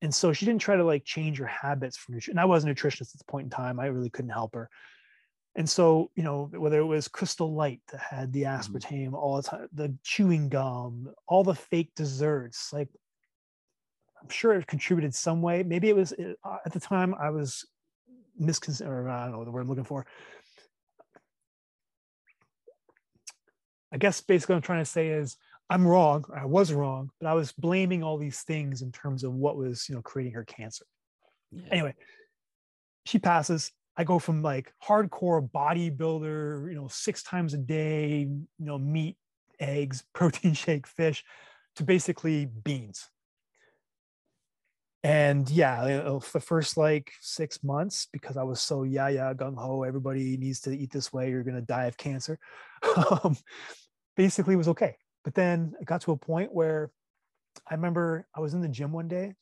And 0.02 0.14
so 0.14 0.34
she 0.34 0.48
didn't 0.48 0.62
try 0.62 0.76
to 0.76 0.84
like 0.84 1.06
change 1.06 1.38
her 1.38 1.46
habits 1.46 1.96
from 1.96 2.16
nutrition. 2.16 2.32
And 2.32 2.40
I 2.40 2.46
was 2.46 2.64
a 2.64 2.68
nutritionist 2.68 3.14
at 3.14 3.20
the 3.20 3.26
point 3.32 3.46
in 3.46 3.50
time. 3.52 3.80
I 3.80 3.86
really 3.86 4.10
couldn't 4.10 4.32
help 4.32 4.56
her 4.56 4.68
and 5.56 5.70
so 5.70 6.10
you 6.16 6.24
know 6.24 6.50
whether 6.54 6.80
it 6.80 6.86
was 6.86 7.08
crystal 7.08 7.54
light 7.54 7.82
that 7.92 8.00
had 8.00 8.32
the 8.34 8.44
mm-hmm. 8.44 8.76
aspartame 8.76 9.08
mm-hmm. 9.08 9.16
all 9.16 9.38
the 9.38 9.44
time 9.44 9.68
the 9.74 9.96
chewing 10.04 10.50
gum 10.50 11.12
all 11.28 11.44
the 11.44 11.56
fake 11.56 11.92
desserts 11.96 12.72
like 12.72 12.90
i'm 14.22 14.30
sure 14.30 14.54
it 14.54 14.68
contributed 14.68 15.14
some 15.14 15.42
way 15.42 15.64
maybe 15.64 15.90
it 15.90 15.96
was 15.96 16.14
uh, 16.14 16.58
at 16.66 16.72
the 16.72 16.80
time 16.80 17.14
i 17.20 17.30
was 17.30 17.66
misconceived 18.42 18.90
or 18.90 19.10
uh, 19.10 19.22
i 19.22 19.26
don't 19.26 19.34
know 19.34 19.46
the 19.46 19.52
word 19.52 19.62
i'm 19.62 19.68
looking 19.68 19.84
for 19.84 20.06
i 23.94 23.98
guess 23.98 24.22
basically 24.22 24.54
what 24.54 24.58
i'm 24.58 24.64
trying 24.64 24.84
to 24.84 24.90
say 24.90 25.10
is 25.10 25.38
i'm 25.70 25.88
wrong 25.88 26.26
i 26.36 26.46
was 26.46 26.74
wrong 26.74 27.10
but 27.20 27.28
i 27.28 27.34
was 27.34 27.52
blaming 27.52 28.04
all 28.04 28.18
these 28.18 28.42
things 28.42 28.82
in 28.82 28.92
terms 28.92 29.24
of 29.24 29.34
what 29.34 29.56
was 29.56 29.88
you 29.88 29.96
know 29.96 30.02
creating 30.02 30.34
her 30.34 30.46
cancer 30.46 30.86
yeah. 31.52 31.64
anyway 31.72 31.96
she 33.06 33.20
passes 33.20 33.72
I 33.98 34.04
go 34.04 34.20
from 34.20 34.42
like 34.42 34.74
hardcore 34.84 35.48
bodybuilder, 35.50 36.70
you 36.70 36.76
know, 36.76 36.88
six 36.88 37.24
times 37.24 37.54
a 37.54 37.58
day, 37.58 38.20
you 38.20 38.66
know, 38.66 38.78
meat, 38.78 39.18
eggs, 39.60 40.04
protein 40.14 40.54
shake, 40.54 40.88
fish, 40.88 41.24
to 41.76 41.84
basically 41.84 42.46
beans. 42.46 43.10
And 45.04 45.50
yeah, 45.50 45.84
the 45.84 46.40
first 46.40 46.78
like 46.78 47.12
six 47.22 47.64
months, 47.64 48.08
because 48.14 48.38
I 48.38 48.44
was 48.44 48.62
so 48.62 48.84
yeah, 48.84 49.08
yeah, 49.08 49.34
gung 49.34 49.58
ho, 49.58 49.84
everybody 49.84 50.38
needs 50.38 50.60
to 50.62 50.78
eat 50.78 50.92
this 50.92 51.12
way, 51.12 51.30
you're 51.30 51.44
gonna 51.44 51.62
die 51.62 51.86
of 51.86 51.98
cancer. 51.98 52.38
um, 53.24 53.36
basically, 54.16 54.56
was 54.56 54.68
okay. 54.68 54.98
But 55.24 55.34
then 55.34 55.74
it 55.80 55.86
got 55.86 56.02
to 56.02 56.12
a 56.12 56.18
point 56.18 56.54
where 56.54 56.92
I 57.70 57.74
remember 57.74 58.28
I 58.36 58.40
was 58.40 58.54
in 58.54 58.62
the 58.62 58.68
gym 58.68 58.92
one 58.92 59.08
day 59.08 59.34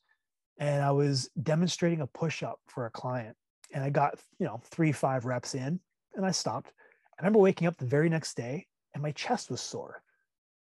and 0.60 0.84
I 0.84 0.92
was 0.92 1.30
demonstrating 1.42 2.02
a 2.02 2.08
push 2.08 2.44
up 2.44 2.60
for 2.68 2.86
a 2.86 2.92
client 2.92 3.36
and 3.74 3.84
I 3.84 3.90
got, 3.90 4.20
you 4.40 4.46
know, 4.46 4.62
three, 4.72 4.92
five 4.92 5.26
reps 5.26 5.56
in 5.56 5.80
and 6.16 6.26
I 6.26 6.32
stopped. 6.32 6.74
I 7.18 7.22
remember 7.22 7.40
waking 7.40 7.68
up 7.68 7.78
the 7.78 7.86
very 7.86 8.10
next 8.10 8.36
day 8.36 8.68
and 8.94 9.04
my 9.04 9.12
chest 9.12 9.52
was 9.52 9.62
sore. 9.62 10.02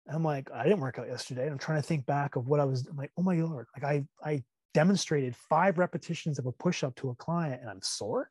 And 0.06 0.16
I'm 0.16 0.24
like, 0.24 0.50
I 0.52 0.64
didn't 0.64 0.80
work 0.80 0.98
out 0.98 1.06
yesterday. 1.06 1.44
And 1.44 1.52
I'm 1.52 1.58
trying 1.58 1.80
to 1.80 1.86
think 1.86 2.04
back 2.04 2.36
of 2.36 2.48
what 2.48 2.60
I 2.60 2.64
was 2.64 2.86
I'm 2.86 2.96
like, 2.96 3.12
oh 3.16 3.22
my 3.22 3.36
Lord. 3.36 3.66
Like 3.74 3.84
I, 3.84 4.04
I 4.28 4.42
demonstrated 4.74 5.34
five 5.36 5.78
repetitions 5.78 6.38
of 6.38 6.46
a 6.46 6.52
push-up 6.52 6.94
to 6.96 7.10
a 7.10 7.14
client 7.14 7.60
and 7.60 7.70
I'm 7.70 7.82
sore. 7.82 8.28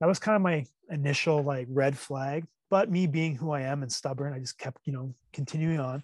That 0.00 0.06
was 0.06 0.18
kind 0.18 0.36
of 0.36 0.42
my 0.42 0.64
initial 0.90 1.42
like 1.42 1.66
red 1.70 1.96
flag. 1.96 2.46
But 2.70 2.90
me 2.90 3.06
being 3.06 3.34
who 3.34 3.52
I 3.52 3.62
am 3.62 3.82
and 3.82 3.90
stubborn, 3.90 4.34
I 4.34 4.38
just 4.38 4.58
kept, 4.58 4.82
you 4.84 4.92
know, 4.92 5.14
continuing 5.32 5.80
on. 5.80 6.02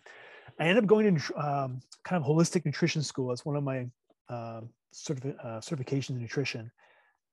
I 0.59 0.65
ended 0.65 0.85
up 0.85 0.89
going 0.89 1.17
to 1.17 1.35
um, 1.37 1.81
kind 2.05 2.23
of 2.23 2.29
holistic 2.29 2.65
nutrition 2.65 3.03
school. 3.03 3.33
It's 3.33 3.45
one 3.45 3.57
of 3.57 3.65
my 3.65 3.87
uh, 4.29 4.63
certifi- 4.95 5.37
uh, 5.45 5.61
certifications 5.61 6.11
in 6.11 6.21
nutrition. 6.21 6.71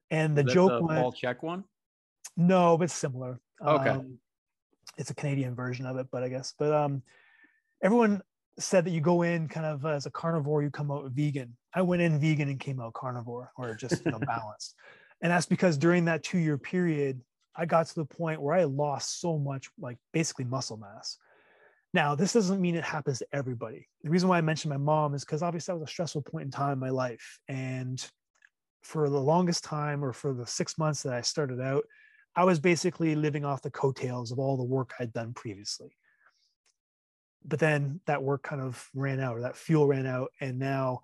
And 0.10 0.38
the 0.38 0.44
joke 0.44 0.82
the 0.82 0.88
Paul 0.88 1.14
Chek 1.14 1.42
one? 1.42 1.64
No, 2.36 2.78
but 2.78 2.92
similar. 2.92 3.40
Okay. 3.66 3.90
Um, 3.90 4.18
it's 4.98 5.10
a 5.10 5.16
Canadian 5.16 5.56
version 5.56 5.86
of 5.86 5.96
it, 5.98 6.08
but 6.12 6.24
I 6.24 6.28
guess. 6.28 6.54
But 6.60 6.74
um, 6.74 7.02
everyone 7.82 8.22
said 8.60 8.86
that 8.86 8.92
you 8.92 9.00
go 9.00 9.22
in 9.22 9.48
kind 9.48 9.66
of 9.66 9.86
as 9.86 10.06
a 10.06 10.12
carnivore, 10.12 10.62
you 10.62 10.70
come 10.70 10.92
out 10.92 11.10
vegan. 11.12 11.56
I 11.74 11.82
went 11.82 12.02
in 12.02 12.20
vegan 12.20 12.50
and 12.50 12.60
came 12.60 12.80
out 12.80 12.94
carnivore 12.94 13.52
or 13.58 13.76
just 13.76 14.06
you 14.06 14.12
know 14.12 14.20
balanced. 14.26 14.76
And 15.22 15.32
that's 15.32 15.46
because 15.46 15.78
during 15.78 16.06
that 16.06 16.24
two 16.24 16.40
year 16.40 16.58
period, 16.58 17.22
I 17.56 17.66
got 17.66 17.88
to 17.88 17.96
the 17.96 18.06
point 18.06 18.42
where 18.42 18.56
I 18.56 18.64
lost 18.64 19.20
so 19.22 19.38
much, 19.38 19.70
like 19.80 19.98
basically 20.14 20.46
muscle 20.46 20.78
mass. 20.78 21.18
Now, 21.94 22.16
this 22.16 22.34
doesn't 22.34 22.62
mean 22.62 22.76
it 22.76 22.84
happens 22.84 23.20
to 23.20 23.28
everybody. 23.34 23.88
The 24.04 24.10
reason 24.10 24.30
why 24.30 24.38
I 24.38 24.42
mentioned 24.42 24.70
my 24.70 24.78
mom 24.78 25.14
is 25.14 25.26
because 25.26 25.44
obviously 25.44 25.74
that 25.74 25.80
was 25.80 25.90
a 25.90 25.92
stressful 25.92 26.22
point 26.22 26.46
in 26.46 26.52
time 26.52 26.74
in 26.74 26.80
my 26.80 26.90
life. 26.90 27.40
And 27.50 28.04
for 28.82 29.10
the 29.10 29.20
longest 29.20 29.64
time 29.64 30.04
or 30.04 30.14
for 30.14 30.34
the 30.34 30.48
six 30.48 30.78
months 30.78 31.04
that 31.04 31.14
I 31.14 31.22
started 31.22 31.60
out, 31.60 31.84
I 32.36 32.46
was 32.46 32.60
basically 32.60 33.14
living 33.16 33.44
off 33.44 33.62
the 33.62 33.72
coattails 33.72 34.32
of 34.32 34.40
all 34.40 34.56
the 34.56 34.64
work 34.64 34.94
I'd 35.00 35.12
done 35.12 35.34
previously. 35.34 35.98
But 37.44 37.60
then 37.60 38.00
that 38.06 38.24
work 38.24 38.44
kind 38.44 38.62
of 38.62 38.88
ran 38.94 39.20
out 39.20 39.36
or 39.36 39.42
that 39.42 39.58
fuel 39.58 39.86
ran 39.86 40.06
out. 40.06 40.32
And 40.40 40.60
now, 40.60 41.02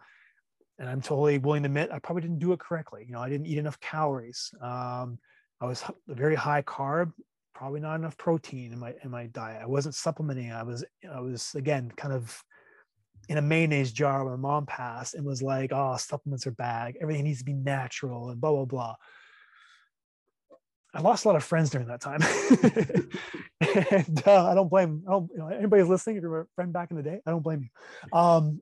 and 0.79 0.89
I'm 0.89 1.01
totally 1.01 1.37
willing 1.37 1.63
to 1.63 1.67
admit, 1.67 1.89
I 1.91 1.99
probably 1.99 2.21
didn't 2.21 2.39
do 2.39 2.53
it 2.53 2.59
correctly. 2.59 3.03
You 3.07 3.13
know, 3.13 3.21
I 3.21 3.29
didn't 3.29 3.47
eat 3.47 3.57
enough 3.57 3.79
calories. 3.79 4.51
Um, 4.61 5.17
I 5.59 5.65
was 5.65 5.83
very 6.07 6.35
high 6.35 6.61
carb, 6.61 7.11
probably 7.55 7.79
not 7.79 7.95
enough 7.95 8.17
protein 8.17 8.73
in 8.73 8.79
my 8.79 8.93
in 9.03 9.09
my 9.09 9.25
diet. 9.27 9.61
I 9.61 9.65
wasn't 9.65 9.95
supplementing. 9.95 10.51
I 10.51 10.63
was 10.63 10.85
I 11.11 11.19
was 11.19 11.55
again 11.55 11.91
kind 11.95 12.13
of 12.13 12.43
in 13.29 13.37
a 13.37 13.41
mayonnaise 13.41 13.91
jar 13.91 14.23
when 14.23 14.39
my 14.39 14.49
mom 14.49 14.65
passed 14.65 15.13
and 15.13 15.25
was 15.25 15.41
like, 15.41 15.71
oh, 15.73 15.97
supplements 15.97 16.47
are 16.47 16.51
bad. 16.51 16.95
Everything 17.01 17.25
needs 17.25 17.39
to 17.39 17.45
be 17.45 17.53
natural 17.53 18.29
and 18.29 18.39
blah, 18.39 18.51
blah, 18.51 18.65
blah. 18.65 18.95
I 20.93 21.01
lost 21.01 21.25
a 21.25 21.27
lot 21.27 21.35
of 21.35 21.43
friends 21.43 21.69
during 21.69 21.87
that 21.87 21.99
time. 21.99 22.21
and 23.97 24.23
uh, 24.25 24.49
I 24.49 24.55
don't 24.55 24.69
blame, 24.69 25.03
I 25.07 25.11
don't, 25.11 25.29
you 25.31 25.39
know, 25.39 25.47
anybody's 25.47 25.87
listening, 25.87 26.17
if 26.17 26.21
you're 26.21 26.41
a 26.41 26.47
friend 26.55 26.71
back 26.71 26.89
in 26.89 26.97
the 26.97 27.03
day, 27.03 27.19
I 27.25 27.31
don't 27.31 27.43
blame 27.43 27.63
you. 27.63 28.17
Um, 28.17 28.61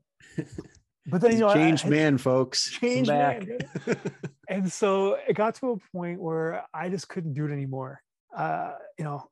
but 1.07 1.21
then, 1.21 1.33
you 1.33 1.39
know, 1.39 1.53
changed 1.53 1.85
I, 1.85 1.89
man, 1.89 2.17
folks. 2.17 2.71
Changed 2.71 3.09
man. 3.09 3.59
and 4.49 4.71
so 4.71 5.17
it 5.27 5.33
got 5.33 5.55
to 5.55 5.71
a 5.71 5.77
point 5.95 6.19
where 6.19 6.63
I 6.73 6.89
just 6.89 7.07
couldn't 7.07 7.33
do 7.33 7.45
it 7.45 7.51
anymore. 7.51 8.01
Uh, 8.35 8.73
you 8.97 9.03
know, 9.03 9.29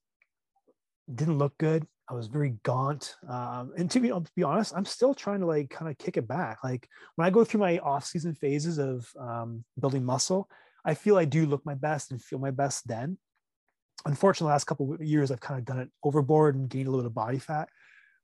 didn't 1.13 1.37
look 1.37 1.57
good. 1.57 1.85
I 2.09 2.13
was 2.13 2.27
very 2.27 2.55
gaunt. 2.63 3.15
Um, 3.27 3.71
and 3.77 3.89
to 3.91 3.99
be, 3.99 4.09
to 4.09 4.23
be 4.35 4.43
honest, 4.43 4.73
I'm 4.75 4.85
still 4.85 5.13
trying 5.13 5.39
to 5.39 5.45
like 5.45 5.69
kind 5.69 5.89
of 5.89 5.97
kick 5.97 6.17
it 6.17 6.27
back. 6.27 6.59
Like 6.63 6.87
when 7.15 7.25
I 7.25 7.29
go 7.29 7.43
through 7.43 7.61
my 7.61 7.79
off 7.79 8.05
season 8.05 8.35
phases 8.35 8.77
of 8.77 9.07
um, 9.19 9.63
building 9.79 10.03
muscle, 10.03 10.49
I 10.85 10.93
feel 10.93 11.17
I 11.17 11.25
do 11.25 11.45
look 11.45 11.65
my 11.65 11.75
best 11.75 12.11
and 12.11 12.21
feel 12.21 12.39
my 12.39 12.51
best 12.51 12.87
then. 12.87 13.17
Unfortunately, 14.05 14.49
the 14.49 14.53
last 14.53 14.65
couple 14.65 14.93
of 14.93 15.01
years, 15.01 15.31
I've 15.31 15.39
kind 15.39 15.57
of 15.57 15.65
done 15.65 15.79
it 15.79 15.89
overboard 16.03 16.55
and 16.55 16.69
gained 16.69 16.87
a 16.87 16.91
little 16.91 17.03
bit 17.03 17.07
of 17.07 17.15
body 17.15 17.39
fat, 17.39 17.69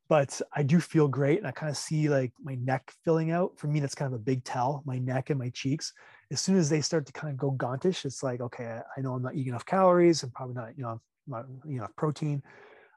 but 0.09 0.41
I 0.53 0.63
do 0.63 0.79
feel 0.79 1.07
great. 1.07 1.37
And 1.37 1.47
I 1.47 1.51
kind 1.51 1.69
of 1.69 1.77
see 1.77 2.09
like 2.09 2.33
my 2.41 2.55
neck 2.55 2.91
filling 3.05 3.31
out. 3.31 3.57
For 3.57 3.67
me, 3.67 3.79
that's 3.79 3.95
kind 3.95 4.13
of 4.13 4.19
a 4.19 4.23
big 4.23 4.43
tell, 4.43 4.83
my 4.85 4.97
neck 4.97 5.29
and 5.29 5.39
my 5.39 5.49
cheeks. 5.49 5.93
As 6.31 6.41
soon 6.41 6.57
as 6.57 6.69
they 6.69 6.81
start 6.81 7.05
to 7.05 7.13
kind 7.13 7.31
of 7.31 7.37
go 7.37 7.51
gauntish, 7.51 8.05
it's 8.05 8.23
like, 8.23 8.41
okay, 8.41 8.79
I 8.97 9.01
know 9.01 9.13
I'm 9.13 9.21
not 9.21 9.35
eating 9.35 9.49
enough 9.49 9.65
calories. 9.65 10.23
I'm 10.23 10.31
probably 10.31 10.55
not, 10.55 10.75
you 10.75 10.83
know, 10.83 10.99
not 11.27 11.45
enough 11.65 11.95
protein 11.95 12.43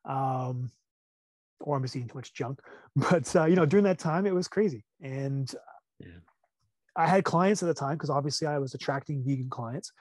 um, 0.04 0.70
or 1.60 1.76
I'm 1.76 1.82
just 1.82 1.96
eating 1.96 2.08
too 2.08 2.18
much 2.18 2.34
junk. 2.34 2.60
But 2.96 3.34
uh, 3.34 3.46
you 3.46 3.56
know, 3.56 3.64
during 3.64 3.84
that 3.84 3.98
time, 3.98 4.26
it 4.26 4.34
was 4.34 4.48
crazy, 4.48 4.84
and 5.00 5.50
yeah. 5.98 6.20
I 6.94 7.06
had 7.06 7.24
clients 7.24 7.62
at 7.62 7.66
the 7.66 7.74
time 7.74 7.94
because 7.96 8.10
obviously 8.10 8.46
I 8.46 8.58
was 8.58 8.74
attracting 8.74 9.24
vegan 9.24 9.48
clients 9.48 9.92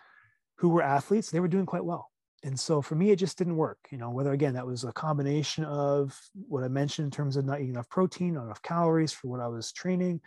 who 0.57 0.67
were 0.67 0.81
athletes. 0.81 1.31
They 1.31 1.39
were 1.39 1.47
doing 1.47 1.65
quite 1.65 1.85
well. 1.85 2.10
And 2.43 2.59
so 2.59 2.81
for 2.81 2.95
me, 2.95 3.11
it 3.11 3.17
just 3.17 3.37
didn't 3.37 3.55
work. 3.55 3.77
You 3.91 3.97
know, 3.97 4.09
whether 4.09 4.31
again, 4.31 4.53
that 4.55 4.65
was 4.65 4.83
a 4.83 4.91
combination 4.91 5.63
of 5.63 6.19
what 6.47 6.63
I 6.63 6.67
mentioned 6.67 7.05
in 7.05 7.11
terms 7.11 7.37
of 7.37 7.45
not 7.45 7.59
eating 7.59 7.75
enough 7.75 7.89
protein, 7.89 8.33
not 8.33 8.45
enough 8.45 8.61
calories 8.61 9.13
for 9.13 9.27
what 9.27 9.39
I 9.39 9.47
was 9.47 9.71
training. 9.71 10.21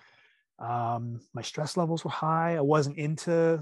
Um, 0.61 1.21
my 1.35 1.43
stress 1.43 1.77
levels 1.77 2.05
were 2.05 2.12
high. 2.12 2.57
I 2.57 2.61
wasn't 2.61 2.99
into, 2.99 3.61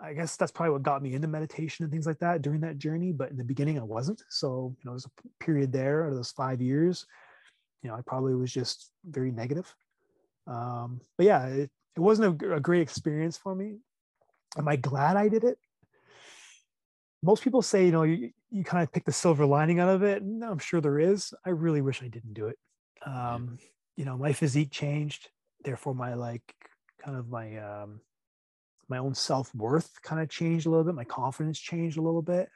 I 0.00 0.14
guess 0.14 0.36
that's 0.36 0.50
probably 0.50 0.72
what 0.72 0.82
got 0.82 1.02
me 1.02 1.14
into 1.14 1.28
meditation 1.28 1.84
and 1.84 1.92
things 1.92 2.06
like 2.06 2.18
that 2.18 2.42
during 2.42 2.60
that 2.62 2.78
journey. 2.78 3.12
But 3.12 3.30
in 3.30 3.36
the 3.36 3.44
beginning, 3.44 3.78
I 3.78 3.84
wasn't. 3.84 4.22
So, 4.30 4.74
you 4.76 4.84
know, 4.84 4.92
there's 4.92 5.06
a 5.06 5.44
period 5.44 5.72
there 5.72 6.04
out 6.04 6.10
of 6.10 6.16
those 6.16 6.32
five 6.32 6.60
years, 6.60 7.06
you 7.82 7.90
know, 7.90 7.96
I 7.96 8.00
probably 8.00 8.34
was 8.34 8.52
just 8.52 8.90
very 9.04 9.30
negative. 9.30 9.72
Um, 10.48 11.00
but 11.16 11.26
yeah, 11.26 11.46
it, 11.46 11.70
it 11.94 12.00
wasn't 12.00 12.42
a, 12.42 12.54
a 12.54 12.60
great 12.60 12.82
experience 12.82 13.36
for 13.36 13.54
me. 13.54 13.78
Am 14.58 14.66
I 14.66 14.74
glad 14.74 15.16
I 15.16 15.28
did 15.28 15.44
it? 15.44 15.58
Most 17.26 17.42
people 17.42 17.60
say, 17.60 17.84
you 17.84 17.90
know, 17.90 18.04
you, 18.04 18.30
you 18.50 18.62
kind 18.62 18.84
of 18.84 18.92
pick 18.92 19.04
the 19.04 19.12
silver 19.12 19.44
lining 19.44 19.80
out 19.80 19.88
of 19.88 20.04
it. 20.04 20.22
And 20.22 20.44
I'm 20.44 20.58
sure 20.58 20.80
there 20.80 21.00
is. 21.00 21.34
I 21.44 21.50
really 21.50 21.80
wish 21.80 22.00
I 22.00 22.06
didn't 22.06 22.34
do 22.34 22.46
it. 22.46 22.56
Um, 23.04 23.58
you 23.96 24.04
know, 24.04 24.16
my 24.16 24.32
physique 24.32 24.70
changed. 24.70 25.28
Therefore, 25.64 25.92
my 25.92 26.14
like 26.14 26.42
kind 27.04 27.16
of 27.16 27.28
my 27.28 27.58
um, 27.58 28.00
my 28.88 28.98
own 28.98 29.14
self 29.14 29.52
worth 29.54 30.00
kind 30.02 30.22
of 30.22 30.28
changed 30.28 30.66
a 30.66 30.70
little 30.70 30.84
bit. 30.84 30.94
My 30.94 31.04
confidence 31.04 31.58
changed 31.58 31.98
a 31.98 32.02
little 32.02 32.22
bit. 32.22 32.48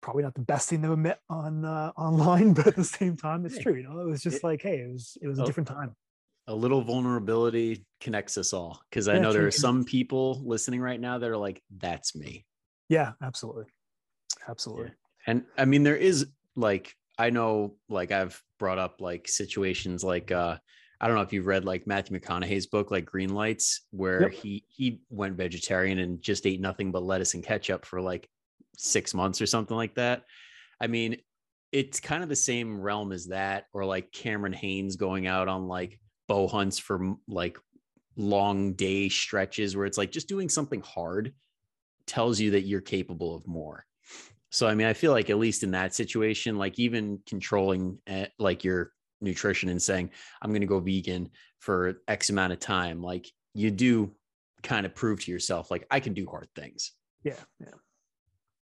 Probably 0.00 0.24
not 0.24 0.34
the 0.34 0.40
best 0.40 0.68
thing 0.68 0.82
to 0.82 0.92
admit 0.92 1.20
on 1.28 1.64
uh, 1.64 1.92
online, 1.96 2.54
but 2.54 2.66
at 2.66 2.76
the 2.76 2.84
same 2.84 3.16
time, 3.16 3.46
it's 3.46 3.58
true. 3.58 3.74
You 3.76 3.84
know, 3.84 4.00
it 4.00 4.06
was 4.06 4.22
just 4.22 4.42
like, 4.42 4.62
hey, 4.62 4.80
it 4.80 4.90
was 4.90 5.16
it 5.22 5.28
was 5.28 5.38
a 5.38 5.44
different 5.44 5.68
time 5.68 5.94
a 6.46 6.54
little 6.54 6.82
vulnerability 6.82 7.84
connects 8.00 8.36
us 8.36 8.52
all 8.52 8.80
because 8.90 9.06
I 9.06 9.14
yeah, 9.14 9.20
know 9.20 9.32
there 9.32 9.46
are 9.46 9.52
some 9.52 9.84
people 9.84 10.42
listening 10.44 10.80
right 10.80 11.00
now 11.00 11.18
that 11.18 11.30
are 11.30 11.36
like, 11.36 11.62
that's 11.70 12.16
me. 12.16 12.44
Yeah, 12.90 13.12
absolutely. 13.22 13.64
Absolutely. 14.48 14.86
Yeah. 14.86 14.90
And 15.26 15.44
I 15.56 15.64
mean, 15.64 15.84
there 15.84 15.96
is 15.96 16.26
like, 16.56 16.94
I 17.18 17.30
know, 17.30 17.76
like, 17.88 18.10
I've 18.10 18.42
brought 18.58 18.78
up 18.78 19.00
like 19.00 19.28
situations 19.28 20.02
like, 20.02 20.32
uh, 20.32 20.56
I 21.00 21.06
don't 21.06 21.16
know 21.16 21.22
if 21.22 21.32
you've 21.32 21.46
read 21.46 21.64
like 21.64 21.86
Matthew 21.86 22.18
McConaughey's 22.18 22.66
book, 22.66 22.90
like 22.90 23.06
Green 23.06 23.32
Lights, 23.32 23.82
where 23.90 24.22
yep. 24.22 24.32
he 24.32 24.64
he 24.68 25.00
went 25.08 25.36
vegetarian 25.36 25.98
and 25.98 26.20
just 26.20 26.46
ate 26.46 26.60
nothing 26.60 26.92
but 26.92 27.02
lettuce 27.02 27.32
and 27.32 27.42
ketchup 27.42 27.86
for 27.86 28.02
like 28.02 28.28
six 28.76 29.14
months 29.14 29.40
or 29.40 29.46
something 29.46 29.76
like 29.76 29.94
that. 29.94 30.24
I 30.78 30.88
mean, 30.88 31.16
it's 31.72 32.00
kind 32.00 32.22
of 32.22 32.28
the 32.28 32.36
same 32.36 32.80
realm 32.80 33.12
as 33.12 33.28
that, 33.28 33.66
or 33.72 33.86
like 33.86 34.12
Cameron 34.12 34.52
Hanes 34.52 34.96
going 34.96 35.26
out 35.26 35.48
on 35.48 35.68
like 35.68 35.98
bow 36.28 36.46
hunts 36.48 36.78
for 36.78 37.14
like 37.26 37.56
long 38.16 38.74
day 38.74 39.08
stretches 39.08 39.74
where 39.74 39.86
it's 39.86 39.96
like 39.96 40.12
just 40.12 40.28
doing 40.28 40.50
something 40.50 40.82
hard 40.82 41.32
tells 42.10 42.40
you 42.40 42.50
that 42.50 42.62
you're 42.62 42.80
capable 42.80 43.36
of 43.36 43.46
more. 43.46 43.86
So 44.50 44.66
I 44.66 44.74
mean, 44.74 44.88
I 44.88 44.92
feel 44.94 45.12
like 45.12 45.30
at 45.30 45.38
least 45.38 45.62
in 45.62 45.70
that 45.70 45.94
situation, 45.94 46.58
like 46.58 46.78
even 46.78 47.20
controlling 47.24 47.98
uh, 48.10 48.26
like 48.38 48.64
your 48.64 48.90
nutrition 49.20 49.68
and 49.68 49.80
saying 49.80 50.10
I'm 50.42 50.50
going 50.50 50.60
to 50.62 50.66
go 50.66 50.80
vegan 50.80 51.30
for 51.60 52.00
X 52.08 52.30
amount 52.30 52.52
of 52.52 52.58
time, 52.58 53.00
like 53.00 53.30
you 53.54 53.70
do 53.70 54.10
kind 54.62 54.84
of 54.84 54.94
prove 54.94 55.24
to 55.24 55.30
yourself 55.30 55.70
like 55.70 55.86
I 55.90 56.00
can 56.00 56.14
do 56.14 56.26
hard 56.26 56.48
things. 56.56 56.92
Yeah, 57.22 57.34
yeah, 57.60 57.78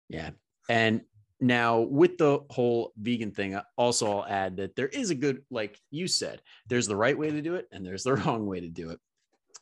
yeah. 0.08 0.30
And 0.68 1.02
now, 1.40 1.80
with 1.80 2.18
the 2.18 2.40
whole 2.50 2.92
vegan 2.96 3.30
thing, 3.30 3.60
also 3.76 4.10
I'll 4.10 4.26
add 4.26 4.56
that 4.56 4.74
there 4.74 4.88
is 4.88 5.10
a 5.10 5.14
good, 5.14 5.42
like 5.50 5.78
you 5.90 6.08
said, 6.08 6.40
there's 6.68 6.88
the 6.88 6.96
right 6.96 7.16
way 7.16 7.30
to 7.30 7.42
do 7.42 7.54
it 7.54 7.68
and 7.70 7.84
there's 7.84 8.02
the 8.02 8.14
wrong 8.16 8.46
way 8.46 8.60
to 8.60 8.68
do 8.68 8.90
it. 8.90 8.98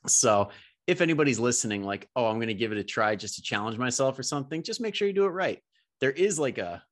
So, 0.06 0.50
if 0.86 1.00
anybody's 1.00 1.38
listening, 1.38 1.82
like, 1.82 2.08
oh, 2.14 2.26
I'm 2.26 2.36
going 2.36 2.48
to 2.48 2.54
give 2.54 2.72
it 2.72 2.78
a 2.78 2.84
try 2.84 3.16
just 3.16 3.36
to 3.36 3.42
challenge 3.42 3.78
myself 3.78 4.18
or 4.18 4.22
something, 4.22 4.62
just 4.62 4.80
make 4.80 4.94
sure 4.94 5.08
you 5.08 5.14
do 5.14 5.24
it 5.24 5.30
right. 5.30 5.60
There 6.00 6.10
is 6.10 6.38
like 6.38 6.58
a, 6.58 6.82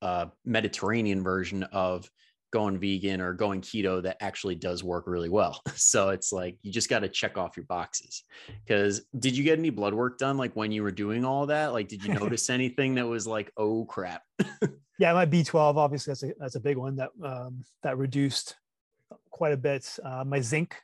a 0.00 0.30
Mediterranean 0.44 1.22
version 1.22 1.64
of 1.64 2.10
going 2.52 2.78
vegan 2.78 3.20
or 3.20 3.32
going 3.32 3.62
keto 3.62 4.02
that 4.02 4.18
actually 4.20 4.54
does 4.54 4.84
work 4.84 5.06
really 5.06 5.28
well. 5.28 5.60
So 5.74 6.10
it's 6.10 6.32
like 6.32 6.56
you 6.62 6.70
just 6.70 6.88
got 6.88 7.00
to 7.00 7.08
check 7.08 7.36
off 7.36 7.56
your 7.56 7.66
boxes. 7.66 8.24
Because 8.64 9.02
did 9.18 9.36
you 9.36 9.42
get 9.42 9.58
any 9.58 9.70
blood 9.70 9.92
work 9.94 10.16
done 10.16 10.38
like 10.38 10.54
when 10.54 10.70
you 10.70 10.82
were 10.82 10.92
doing 10.92 11.24
all 11.24 11.46
that? 11.46 11.72
Like, 11.72 11.88
did 11.88 12.04
you 12.04 12.14
notice 12.20 12.48
anything 12.48 12.94
that 12.94 13.06
was 13.06 13.26
like, 13.26 13.50
oh 13.56 13.84
crap? 13.86 14.22
yeah, 14.98 15.12
my 15.12 15.26
B12 15.26 15.76
obviously 15.76 16.12
that's 16.12 16.22
a 16.22 16.32
that's 16.38 16.54
a 16.54 16.60
big 16.60 16.76
one 16.76 16.96
that 16.96 17.10
um, 17.22 17.64
that 17.82 17.98
reduced 17.98 18.56
quite 19.30 19.52
a 19.52 19.56
bit. 19.56 19.98
Uh, 20.04 20.24
my 20.24 20.40
zinc 20.40 20.76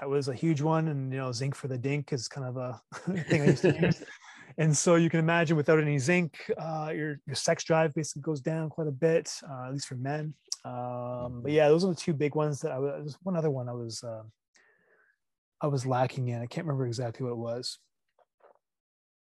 that 0.00 0.08
was 0.08 0.28
a 0.28 0.34
huge 0.34 0.60
one, 0.60 0.88
and 0.88 1.12
you 1.12 1.18
know 1.18 1.32
zinc 1.32 1.54
for 1.54 1.68
the 1.68 1.78
dink 1.78 2.12
is 2.12 2.28
kind 2.28 2.46
of 2.46 2.56
a 2.56 2.80
thing 3.28 3.42
I 3.42 3.46
used 3.46 3.62
to 3.62 3.78
use. 3.80 4.02
And 4.60 4.76
so 4.76 4.96
you 4.96 5.08
can 5.08 5.20
imagine 5.20 5.56
without 5.56 5.78
any 5.78 5.98
zinc, 5.98 6.50
uh, 6.58 6.90
your 6.92 7.20
your 7.26 7.36
sex 7.36 7.62
drive 7.62 7.94
basically 7.94 8.22
goes 8.22 8.40
down 8.40 8.68
quite 8.70 8.88
a 8.88 8.92
bit, 8.92 9.32
uh, 9.48 9.66
at 9.66 9.72
least 9.72 9.86
for 9.86 9.94
men. 9.94 10.34
Um, 10.64 11.42
but 11.42 11.52
yeah, 11.52 11.68
those 11.68 11.84
are 11.84 11.88
the 11.88 11.94
two 11.94 12.12
big 12.12 12.34
ones 12.34 12.60
that 12.62 12.72
I 12.72 12.78
was. 12.80 13.16
One 13.22 13.36
other 13.36 13.50
one 13.50 13.68
I 13.68 13.72
was 13.72 14.02
uh, 14.02 14.24
I 15.60 15.68
was 15.68 15.86
lacking 15.86 16.28
in. 16.28 16.42
I 16.42 16.46
can't 16.46 16.66
remember 16.66 16.86
exactly 16.86 17.24
what 17.24 17.32
it 17.32 17.38
was. 17.38 17.78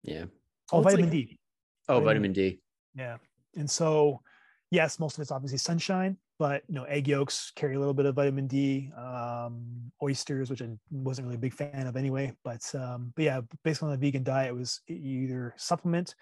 Yeah. 0.02 0.26
Oh, 0.74 0.82
vitamin 0.82 1.06
like, 1.06 1.12
D. 1.14 1.40
Oh, 1.88 1.94
vitamin, 1.94 2.08
vitamin 2.08 2.34
D. 2.34 2.60
Yeah, 2.94 3.18
and 3.56 3.70
so 3.70 4.20
yes, 4.74 5.00
most 5.00 5.18
of 5.18 5.22
it's 5.22 5.32
obviously 5.32 5.60
sunshine, 5.60 6.18
but 6.40 6.64
you 6.68 6.74
know, 6.74 6.84
egg 6.86 7.08
yolks 7.08 7.52
carry 7.56 7.76
a 7.76 7.80
little 7.80 7.94
bit 7.94 8.08
of 8.08 8.16
vitamin 8.16 8.48
D. 8.48 8.92
Um, 8.98 9.92
oysters, 10.02 10.50
which 10.50 10.64
I 10.64 10.70
wasn't 10.90 11.28
really 11.28 11.36
a 11.36 11.40
big 11.40 11.54
fan 11.54 11.86
of 11.86 11.96
anyway, 11.96 12.34
but 12.44 12.64
um, 12.74 13.14
but 13.16 13.24
yeah, 13.24 13.42
based 13.64 13.84
on 13.84 13.92
the 13.92 13.98
vegan 13.98 14.24
diet, 14.24 14.50
it 14.50 14.56
was 14.56 14.82
either 14.88 15.54
supplement, 15.58 16.16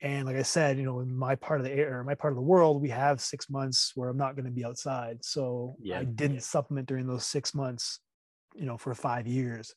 and 0.00 0.26
like 0.26 0.36
I 0.36 0.42
said, 0.42 0.78
you 0.78 0.84
know, 0.84 1.00
in 1.00 1.14
my 1.14 1.34
part 1.34 1.60
of 1.60 1.66
the 1.66 1.72
air, 1.72 2.00
or 2.00 2.04
my 2.04 2.14
part 2.14 2.32
of 2.32 2.36
the 2.36 2.42
world, 2.42 2.80
we 2.80 2.88
have 2.88 3.20
six 3.20 3.50
months 3.50 3.92
where 3.94 4.08
I'm 4.08 4.16
not 4.16 4.36
going 4.36 4.46
to 4.46 4.50
be 4.50 4.64
outside, 4.64 5.22
so 5.22 5.76
yeah. 5.82 6.00
I 6.00 6.04
didn't 6.04 6.42
supplement 6.42 6.88
during 6.88 7.06
those 7.06 7.26
six 7.26 7.54
months, 7.54 8.00
you 8.54 8.64
know, 8.64 8.78
for 8.78 8.94
five 8.94 9.26
years 9.26 9.74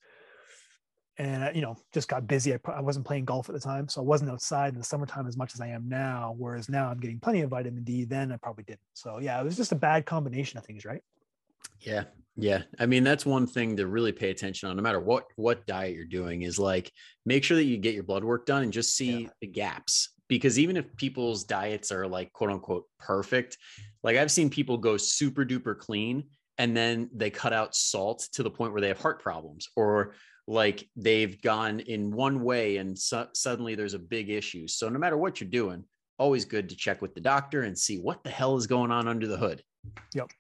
and 1.18 1.46
I, 1.46 1.52
you 1.52 1.62
know 1.62 1.78
just 1.94 2.08
got 2.08 2.28
busy. 2.28 2.54
I, 2.54 2.60
I, 2.68 2.82
wasn't 2.82 3.06
playing 3.06 3.26
golf 3.26 3.50
at 3.50 3.56
the 3.56 3.62
time 3.62 3.88
so 3.88 4.02
i 4.02 4.04
wasn't 4.04 4.32
outside 4.32 4.74
in 4.74 4.80
the 4.80 4.86
summertime 4.86 5.28
as 5.28 5.38
much 5.38 5.54
as 5.54 5.62
i 5.62 5.68
am 5.68 5.88
now 5.88 6.36
whereas 6.38 6.70
now 6.70 6.90
i'm 6.90 7.00
getting 7.00 7.20
plenty 7.20 7.42
of 7.42 7.50
vitamin 7.50 7.84
d 7.84 8.04
then 8.06 8.32
i 8.32 8.38
probably 8.38 8.64
didn't. 8.64 8.82
So 8.94 9.20
yeah 9.20 9.40
it 9.40 9.44
was 9.44 9.58
just 9.58 9.72
a 9.72 9.76
bad 9.76 10.06
combination 10.06 10.58
of 10.58 10.66
things 10.66 10.86
right? 10.86 11.02
Yeah 11.82 12.04
yeah. 12.38 12.64
I 12.80 12.86
mean 12.86 13.04
that's 13.04 13.26
one 13.26 13.48
thing 13.48 13.78
to 13.78 13.88
really 13.88 14.12
pay 14.12 14.30
attention 14.30 14.70
on 14.70 14.76
no 14.76 14.82
matter 14.82 15.00
what 15.00 15.26
what 15.36 15.66
diet 15.66 15.96
you're 15.96 16.06
doing 16.06 16.42
is 16.42 16.60
like 16.60 16.92
make 17.26 17.44
sure 17.44 17.56
that 17.58 17.64
you 17.64 17.78
get 17.78 17.94
your 17.94 18.04
blood 18.04 18.24
work 18.24 18.46
done 18.46 18.64
and 18.64 18.74
just 18.74 18.96
see 18.96 19.24
yeah. 19.24 19.30
the 19.42 19.48
gaps 19.48 20.10
because 20.28 20.60
even 20.60 20.76
if 20.76 20.96
people's 20.98 21.44
diets 21.44 21.92
are 21.92 22.08
like 22.08 22.34
quote 22.34 22.50
unquote 22.50 22.86
perfect 23.00 23.58
like 24.04 24.18
i've 24.18 24.32
seen 24.32 24.50
people 24.50 24.78
go 24.78 24.98
super 24.98 25.46
duper 25.46 25.78
clean 25.78 26.24
and 26.58 26.76
then 26.76 27.10
they 27.14 27.30
cut 27.30 27.54
out 27.54 27.76
salt 27.76 28.28
to 28.34 28.44
the 28.44 28.52
point 28.52 28.72
where 28.72 28.82
they 28.82 28.88
have 28.88 29.00
heart 29.00 29.22
problems 29.22 29.70
or 29.76 30.14
like 30.48 30.88
they've 30.96 31.42
gone 31.42 31.80
in 31.80 32.12
one 32.12 32.44
way 32.44 32.78
and 32.78 32.98
suddenly 32.98 33.76
there's 33.76 33.96
a 33.96 34.00
big 34.00 34.30
issue. 34.30 34.68
So 34.68 34.90
no 34.90 35.00
matter 35.00 35.18
what 35.18 35.42
you're 35.42 35.50
doing, 35.50 35.84
always 36.18 36.46
good 36.46 36.70
to 36.70 36.76
check 36.76 37.02
with 37.02 37.16
the 37.16 37.22
doctor 37.22 37.64
and 37.64 37.78
see 37.78 37.98
what 37.98 38.24
the 38.24 38.30
hell 38.30 38.56
is 38.56 38.68
going 38.68 38.92
on 38.92 39.08
under 39.08 39.28
the 39.28 39.38
hood. 39.38 39.64
Yep. 40.14 40.32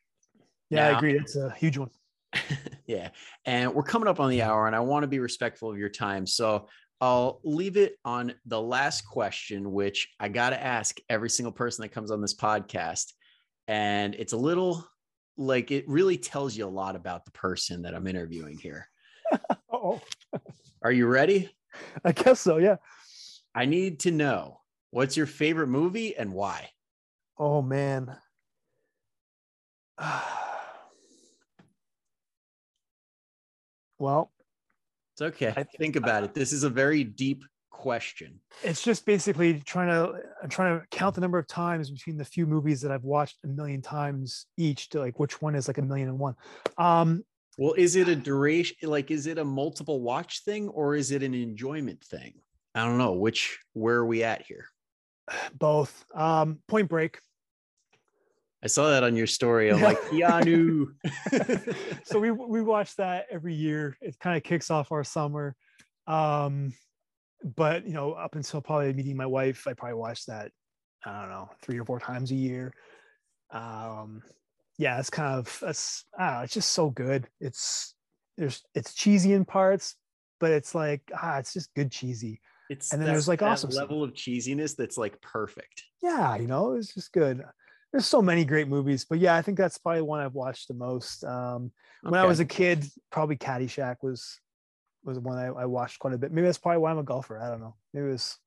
Yeah, 0.70 0.90
now, 0.90 0.96
I 0.96 0.98
agree. 0.98 1.18
It's 1.18 1.36
a 1.36 1.52
huge 1.52 1.78
one. 1.78 1.90
yeah. 2.86 3.10
And 3.46 3.74
we're 3.74 3.84
coming 3.84 4.08
up 4.08 4.20
on 4.20 4.30
the 4.30 4.42
hour 4.42 4.68
and 4.68 4.76
I 4.76 4.80
want 4.80 5.04
to 5.04 5.08
be 5.08 5.20
respectful 5.20 5.72
of 5.72 5.78
your 5.78 5.90
time. 5.90 6.28
So 6.28 6.68
I'll 7.02 7.40
leave 7.44 7.78
it 7.78 7.98
on 8.06 8.34
the 8.46 8.62
last 8.62 9.02
question, 9.02 9.72
which 9.72 10.08
I 10.20 10.30
got 10.30 10.52
to 10.52 10.64
ask 10.64 10.98
every 11.10 11.30
single 11.30 11.52
person 11.52 11.82
that 11.82 11.90
comes 11.90 12.12
on 12.12 12.22
this 12.22 12.36
podcast. 12.36 13.12
And 13.68 14.16
it's 14.16 14.34
a 14.34 14.38
little 14.38 14.88
like 15.38 15.72
it 15.72 15.88
really 15.90 16.18
tells 16.18 16.56
you 16.56 16.66
a 16.66 16.70
lot 16.70 16.96
about 16.96 17.26
the 17.26 17.32
person 17.32 17.82
that 17.82 17.94
I'm 17.94 18.08
interviewing 18.08 18.58
here. 18.58 18.88
oh. 19.86 20.02
Are 20.82 20.92
you 20.92 21.08
ready? 21.08 21.50
I 22.04 22.12
guess 22.12 22.40
so. 22.42 22.58
Yeah. 22.58 22.76
I 23.54 23.66
need 23.66 24.02
to 24.02 24.12
know 24.12 24.62
what's 24.92 25.16
your 25.18 25.28
favorite 25.28 25.68
movie 25.68 26.16
and 26.16 26.34
why? 26.34 26.70
Oh, 27.38 27.62
man. 27.62 28.16
well, 34.00 34.32
it's 35.14 35.22
okay. 35.22 35.54
I 35.56 35.64
think 35.64 35.96
about 35.96 36.24
it. 36.24 36.34
This 36.34 36.52
is 36.52 36.64
a 36.64 36.70
very 36.70 37.06
deep 37.06 37.46
question. 37.70 38.40
It's 38.64 38.82
just 38.82 39.06
basically 39.06 39.62
trying 39.62 39.88
to 39.90 40.20
I'm 40.42 40.50
trying 40.50 40.80
to 40.80 40.86
count 40.92 41.16
the 41.16 41.22
number 41.22 41.38
of 41.38 41.48
times 41.48 41.90
between 41.90 42.18
the 42.18 42.26
few 42.26 42.46
movies 42.46 42.82
that 42.82 42.92
I've 42.92 43.04
watched 43.04 43.38
a 43.44 43.48
million 43.48 43.82
times 43.82 44.48
each 44.58 44.90
to 44.90 45.00
like 45.00 45.20
which 45.20 45.42
one 45.42 45.56
is 45.56 45.68
like 45.68 45.78
a 45.78 45.82
million 45.82 46.10
and 46.10 46.20
one. 46.20 46.36
Um 46.78 47.24
well, 47.58 47.74
is 47.74 47.96
it 47.96 48.08
a 48.08 48.16
duration? 48.16 48.76
Like, 48.84 49.12
is 49.12 49.28
it 49.28 49.38
a 49.38 49.46
multiple 49.46 50.02
watch 50.02 50.44
thing 50.44 50.68
or 50.70 50.96
is 50.96 51.12
it 51.12 51.24
an 51.24 51.34
enjoyment 51.34 52.04
thing? 52.04 52.34
I 52.74 52.86
don't 52.86 52.98
know. 52.98 53.14
Which, 53.14 53.60
where 53.74 53.98
are 53.98 54.06
we 54.06 54.24
at 54.24 54.46
here? 54.46 54.66
Both. 55.58 56.06
Um, 56.14 56.60
Point 56.68 56.90
Break. 56.90 57.20
I 58.64 58.68
saw 58.68 58.90
that 58.90 59.04
on 59.04 59.16
your 59.16 59.28
story. 59.28 59.72
I'm 59.72 59.82
like, 59.82 60.02
Keanu. 60.02 60.88
so 62.04 62.20
we 62.20 62.32
we 62.32 62.64
watch 62.64 62.96
that 62.96 63.28
every 63.30 63.54
year. 63.54 63.96
It 64.02 64.18
kind 64.20 64.36
of 64.36 64.44
kicks 64.44 64.72
off 64.72 64.92
our 64.92 65.04
summer. 65.04 65.56
Um, 66.08 66.74
but 67.44 67.86
you 67.86 67.94
know, 67.94 68.14
up 68.14 68.36
until 68.36 68.62
probably 68.62 68.92
meeting 68.94 69.18
my 69.18 69.28
wife, 69.28 69.68
I 69.68 69.74
probably 69.74 69.98
watched 69.98 70.28
that, 70.28 70.52
I 71.06 71.22
don't 71.22 71.30
know, 71.30 71.50
three 71.62 71.80
or 71.80 71.86
four 71.86 72.00
times 72.00 72.32
a 72.32 72.36
year. 72.36 72.74
Um, 73.52 74.24
yeah, 74.78 75.00
it's 75.00 75.10
kind 75.10 75.36
of 75.36 75.64
it's 75.66 76.06
ah, 76.20 76.44
it's 76.44 76.54
just 76.54 76.72
so 76.72 76.90
good. 76.90 77.28
It's 77.40 77.94
there's 78.38 78.64
it's 78.74 78.94
cheesy 78.94 79.34
in 79.34 79.46
parts, 79.46 79.96
but 80.40 80.52
it's 80.52 80.76
like 80.76 81.02
ah, 81.14 81.38
it's 81.38 81.54
just 81.54 81.74
good 81.74 81.92
cheesy. 81.92 82.42
It's 82.70 82.92
And 82.92 83.00
then 83.00 83.10
there's, 83.10 83.28
like, 83.28 83.44
awesome 83.44 83.70
stuff. 83.70 83.84
level 83.84 84.04
of 84.04 84.14
cheesiness 84.14 84.76
that's 84.76 84.98
like 84.98 85.22
perfect. 85.22 85.84
Yeah, 86.02 86.36
you 86.36 86.48
know, 86.48 86.74
it's 86.74 86.96
just 86.96 87.14
good. 87.14 87.44
There's 87.92 88.08
so 88.08 88.24
many 88.24 88.44
great 88.44 88.68
movies, 88.68 89.06
but 89.06 89.20
yeah, 89.20 89.36
I 89.36 89.44
think 89.44 89.58
that's 89.58 89.78
probably 89.78 90.02
one 90.02 90.20
I've 90.20 90.34
watched 90.34 90.68
the 90.68 90.74
most. 90.74 91.24
Um, 91.24 91.72
when 92.02 92.20
I 92.20 92.26
was 92.26 92.40
a 92.40 92.46
kid, 92.46 92.84
probably 93.12 93.38
Caddyshack 93.38 93.98
was 94.02 94.40
was 95.04 95.20
one 95.20 95.38
I, 95.38 95.46
I 95.46 95.66
watched 95.66 96.00
quite 96.00 96.16
a 96.16 96.18
bit. 96.18 96.32
Maybe 96.32 96.46
that's 96.46 96.58
probably 96.58 96.80
why 96.80 96.92
I'm 96.92 96.98
a 96.98 97.04
golfer. 97.04 97.40
I 97.40 97.50
don't 97.50 97.62
know. 97.62 97.76
Maybe 97.94 98.08
it 98.08 98.12
was 98.12 98.38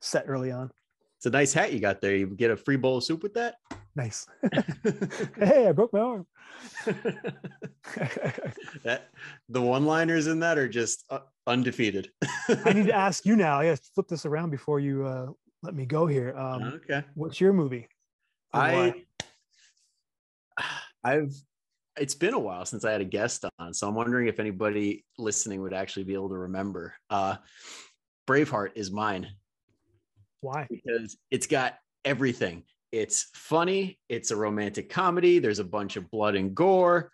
set 0.00 0.24
early 0.26 0.50
on. 0.50 0.70
It's 1.18 1.26
a 1.26 1.30
nice 1.30 1.52
hat 1.52 1.72
you 1.72 1.80
got 1.80 2.00
there. 2.00 2.16
You 2.16 2.26
get 2.26 2.50
a 2.50 2.56
free 2.56 2.76
bowl 2.76 2.98
of 2.98 3.04
soup 3.04 3.22
with 3.22 3.34
that. 3.34 3.56
Nice. 3.96 4.26
hey, 5.38 5.68
I 5.68 5.72
broke 5.72 5.92
my 5.92 6.00
arm. 6.00 6.26
that 8.84 9.08
the 9.48 9.60
one-liners 9.60 10.26
in 10.26 10.40
that 10.40 10.58
are 10.58 10.68
just 10.68 11.04
uh, 11.10 11.20
undefeated. 11.46 12.10
I 12.48 12.72
need 12.72 12.86
to 12.86 12.94
ask 12.94 13.24
you 13.24 13.36
now. 13.36 13.60
I 13.60 13.68
got 13.68 13.76
to 13.76 13.90
flip 13.94 14.08
this 14.08 14.26
around 14.26 14.50
before 14.50 14.80
you 14.80 15.06
uh, 15.06 15.26
let 15.62 15.74
me 15.74 15.86
go 15.86 16.06
here. 16.06 16.36
Um, 16.36 16.80
okay. 16.84 17.04
what's 17.14 17.40
your 17.40 17.52
movie? 17.52 17.88
I 18.52 19.04
I've 21.04 21.34
it's 21.96 22.14
been 22.14 22.34
a 22.34 22.38
while 22.38 22.64
since 22.66 22.84
I 22.84 22.90
had 22.90 23.00
a 23.00 23.04
guest 23.06 23.44
on, 23.58 23.72
so 23.72 23.88
I'm 23.88 23.94
wondering 23.94 24.26
if 24.26 24.40
anybody 24.40 25.04
listening 25.16 25.62
would 25.62 25.72
actually 25.72 26.04
be 26.04 26.14
able 26.14 26.30
to 26.30 26.38
remember. 26.38 26.94
Uh 27.10 27.36
Braveheart 28.26 28.70
is 28.74 28.90
mine 28.90 29.28
why? 30.40 30.66
because 30.70 31.16
it's 31.30 31.46
got 31.46 31.78
everything. 32.04 32.64
It's 32.94 33.28
funny, 33.34 33.98
it's 34.08 34.30
a 34.30 34.36
romantic 34.36 34.88
comedy, 34.88 35.40
there's 35.40 35.58
a 35.58 35.64
bunch 35.64 35.96
of 35.96 36.10
blood 36.10 36.36
and 36.36 36.54
gore. 36.54 37.10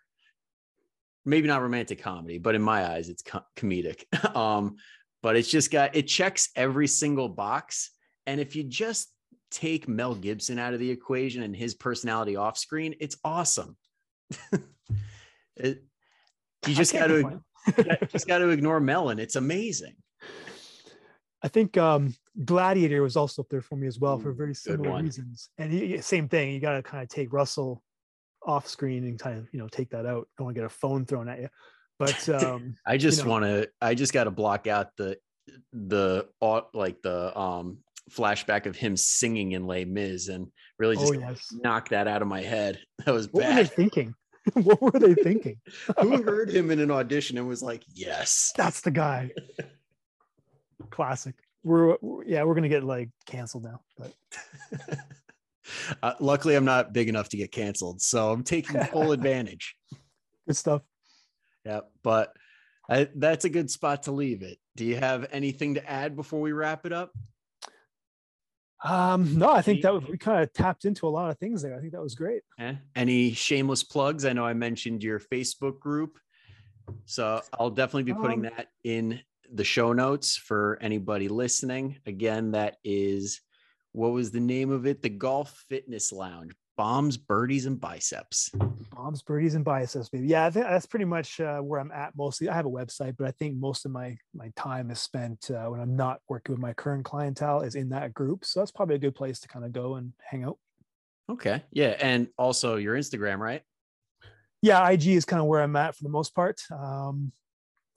Maybe 1.24 1.48
not 1.48 1.62
romantic 1.62 2.02
comedy, 2.02 2.38
but 2.38 2.54
in 2.54 2.62
my 2.62 2.90
eyes 2.90 3.08
it's 3.08 3.22
co- 3.22 3.44
comedic. 3.56 4.04
um 4.36 4.76
but 5.22 5.36
it's 5.36 5.50
just 5.50 5.70
got 5.70 5.96
it 5.96 6.06
checks 6.06 6.50
every 6.56 6.86
single 6.86 7.28
box 7.28 7.90
and 8.26 8.40
if 8.40 8.54
you 8.54 8.62
just 8.64 9.08
take 9.50 9.88
Mel 9.88 10.14
Gibson 10.14 10.58
out 10.58 10.74
of 10.74 10.80
the 10.80 10.90
equation 10.90 11.42
and 11.42 11.54
his 11.54 11.74
personality 11.74 12.36
off 12.36 12.56
screen, 12.56 12.94
it's 13.00 13.16
awesome. 13.24 13.76
it, 15.56 15.82
you 16.66 16.74
just 16.74 16.92
got 16.92 17.08
to 17.08 17.40
just 18.12 18.26
got 18.26 18.38
to 18.38 18.50
ignore 18.50 18.80
Mel, 18.80 19.10
and 19.10 19.20
it's 19.20 19.36
amazing. 19.36 19.96
I 21.42 21.48
think 21.48 21.76
um, 21.78 22.14
Gladiator 22.44 23.02
was 23.02 23.16
also 23.16 23.42
up 23.42 23.48
there 23.48 23.62
for 23.62 23.76
me 23.76 23.86
as 23.86 23.98
well 23.98 24.18
for 24.18 24.32
very 24.32 24.54
similar 24.54 25.02
reasons. 25.02 25.48
And 25.58 25.72
he, 25.72 25.98
same 26.02 26.28
thing, 26.28 26.52
you 26.52 26.60
got 26.60 26.74
to 26.74 26.82
kind 26.82 27.02
of 27.02 27.08
take 27.08 27.32
Russell 27.32 27.82
off 28.46 28.66
screen 28.66 29.04
and 29.04 29.18
kind 29.18 29.38
of 29.38 29.48
you 29.52 29.58
know 29.58 29.68
take 29.68 29.90
that 29.90 30.06
out. 30.06 30.28
Don't 30.36 30.46
want 30.46 30.54
to 30.54 30.60
get 30.60 30.66
a 30.66 30.68
phone 30.68 31.06
thrown 31.06 31.28
at 31.28 31.40
you. 31.40 31.48
But 31.98 32.28
um, 32.28 32.74
I 32.86 32.96
just 32.96 33.24
know. 33.24 33.30
want 33.30 33.44
to. 33.44 33.68
I 33.80 33.94
just 33.94 34.12
got 34.12 34.24
to 34.24 34.30
block 34.30 34.66
out 34.66 34.96
the 34.96 35.18
the 35.72 36.26
like 36.74 37.00
the 37.02 37.38
um 37.38 37.78
flashback 38.10 38.66
of 38.66 38.76
him 38.76 38.96
singing 38.96 39.52
in 39.52 39.66
Les 39.66 39.84
Mis 39.84 40.28
and 40.28 40.48
really 40.78 40.96
just 40.96 41.14
oh 41.14 41.18
yes, 41.18 41.46
knock 41.52 41.90
that 41.90 42.08
out 42.08 42.22
of 42.22 42.28
my 42.28 42.42
head. 42.42 42.78
That 43.06 43.14
was 43.14 43.28
what 43.32 43.46
were 43.46 43.54
they 43.54 43.64
thinking? 43.64 44.14
what 44.54 44.80
were 44.80 44.98
they 44.98 45.14
thinking? 45.14 45.58
Who 46.00 46.22
heard 46.22 46.50
him 46.50 46.70
in 46.70 46.80
an 46.80 46.90
audition 46.90 47.38
and 47.38 47.48
was 47.48 47.62
like, 47.62 47.82
"Yes"? 47.94 48.52
That's 48.56 48.80
the 48.82 48.90
guy. 48.90 49.30
Classic. 50.90 51.34
We're, 51.62 51.96
we're- 52.00 52.24
yeah, 52.30 52.42
we're 52.44 52.54
gonna 52.54 52.68
get 52.68 52.84
like 52.84 53.10
canceled 53.26 53.64
now. 53.64 53.80
But 53.98 54.12
uh, 56.02 56.14
luckily, 56.20 56.54
I'm 56.56 56.64
not 56.64 56.92
big 56.92 57.08
enough 57.08 57.28
to 57.30 57.36
get 57.36 57.52
canceled, 57.52 58.00
so 58.02 58.30
I'm 58.32 58.42
taking 58.42 58.80
full 58.84 59.12
advantage. 59.18 59.76
good 60.46 60.56
stuff. 60.56 60.82
Yeah, 61.64 61.80
but 62.02 62.32
I, 62.88 63.08
that's 63.14 63.44
a 63.44 63.50
good 63.50 63.70
spot 63.70 64.04
to 64.04 64.12
leave 64.12 64.42
it. 64.42 64.58
Do 64.76 64.84
you 64.84 64.96
have 64.96 65.28
anything 65.30 65.74
to 65.74 65.90
add 65.90 66.16
before 66.16 66.40
we 66.40 66.52
wrap 66.52 66.86
it 66.86 66.92
up? 66.92 67.12
Um, 68.82 69.38
no, 69.38 69.50
I 69.50 69.60
think 69.60 69.82
that 69.82 69.92
was, 69.92 70.04
we 70.06 70.16
kind 70.16 70.42
of 70.42 70.52
tapped 70.54 70.86
into 70.86 71.06
a 71.06 71.10
lot 71.10 71.30
of 71.30 71.38
things 71.38 71.60
there. 71.60 71.76
I 71.76 71.80
think 71.80 71.92
that 71.92 72.02
was 72.02 72.14
great. 72.14 72.40
Eh? 72.58 72.74
Any 72.96 73.32
shameless 73.32 73.82
plugs? 73.84 74.24
I 74.24 74.32
know 74.32 74.46
I 74.46 74.54
mentioned 74.54 75.02
your 75.04 75.20
Facebook 75.20 75.78
group, 75.80 76.18
so 77.04 77.42
I'll 77.58 77.68
definitely 77.68 78.04
be 78.04 78.14
putting 78.14 78.38
Um, 78.46 78.52
that 78.56 78.68
in 78.82 79.20
the 79.52 79.64
show 79.64 79.92
notes 79.92 80.36
for 80.36 80.78
anybody 80.80 81.28
listening. 81.28 81.98
Again, 82.06 82.52
that 82.52 82.76
is 82.84 83.40
what 83.92 84.12
was 84.12 84.30
the 84.30 84.40
name 84.40 84.70
of 84.70 84.86
it? 84.86 85.02
The 85.02 85.08
Golf 85.08 85.64
Fitness 85.68 86.12
Lounge. 86.12 86.52
Bombs, 86.76 87.18
birdies, 87.18 87.66
and 87.66 87.78
biceps. 87.78 88.50
Bombs, 88.94 89.20
birdies, 89.20 89.54
and 89.54 89.64
biceps, 89.64 90.08
baby. 90.08 90.28
Yeah, 90.28 90.46
I 90.46 90.50
think 90.50 90.64
that's 90.64 90.86
pretty 90.86 91.04
much 91.04 91.38
uh, 91.38 91.58
where 91.58 91.78
I'm 91.78 91.92
at 91.92 92.16
mostly. 92.16 92.48
I 92.48 92.54
have 92.54 92.64
a 92.64 92.70
website, 92.70 93.16
but 93.18 93.26
I 93.26 93.32
think 93.32 93.56
most 93.56 93.84
of 93.84 93.92
my 93.92 94.16
my 94.32 94.50
time 94.56 94.90
is 94.90 94.98
spent 94.98 95.50
uh, 95.50 95.66
when 95.66 95.80
I'm 95.80 95.94
not 95.94 96.20
working 96.28 96.54
with 96.54 96.62
my 96.62 96.72
current 96.72 97.04
clientele 97.04 97.60
is 97.60 97.74
in 97.74 97.90
that 97.90 98.14
group. 98.14 98.46
So 98.46 98.60
that's 98.60 98.70
probably 98.70 98.94
a 98.94 98.98
good 98.98 99.14
place 99.14 99.40
to 99.40 99.48
kind 99.48 99.66
of 99.66 99.72
go 99.72 99.96
and 99.96 100.14
hang 100.22 100.44
out. 100.44 100.56
Okay. 101.30 101.62
Yeah. 101.70 101.96
And 102.00 102.28
also 102.38 102.76
your 102.76 102.96
Instagram, 102.96 103.38
right? 103.38 103.62
Yeah, 104.62 104.86
IG 104.88 105.08
is 105.08 105.24
kind 105.24 105.40
of 105.40 105.48
where 105.48 105.62
I'm 105.62 105.76
at 105.76 105.96
for 105.96 106.02
the 106.02 106.10
most 106.10 106.34
part. 106.34 106.62
Um, 106.70 107.32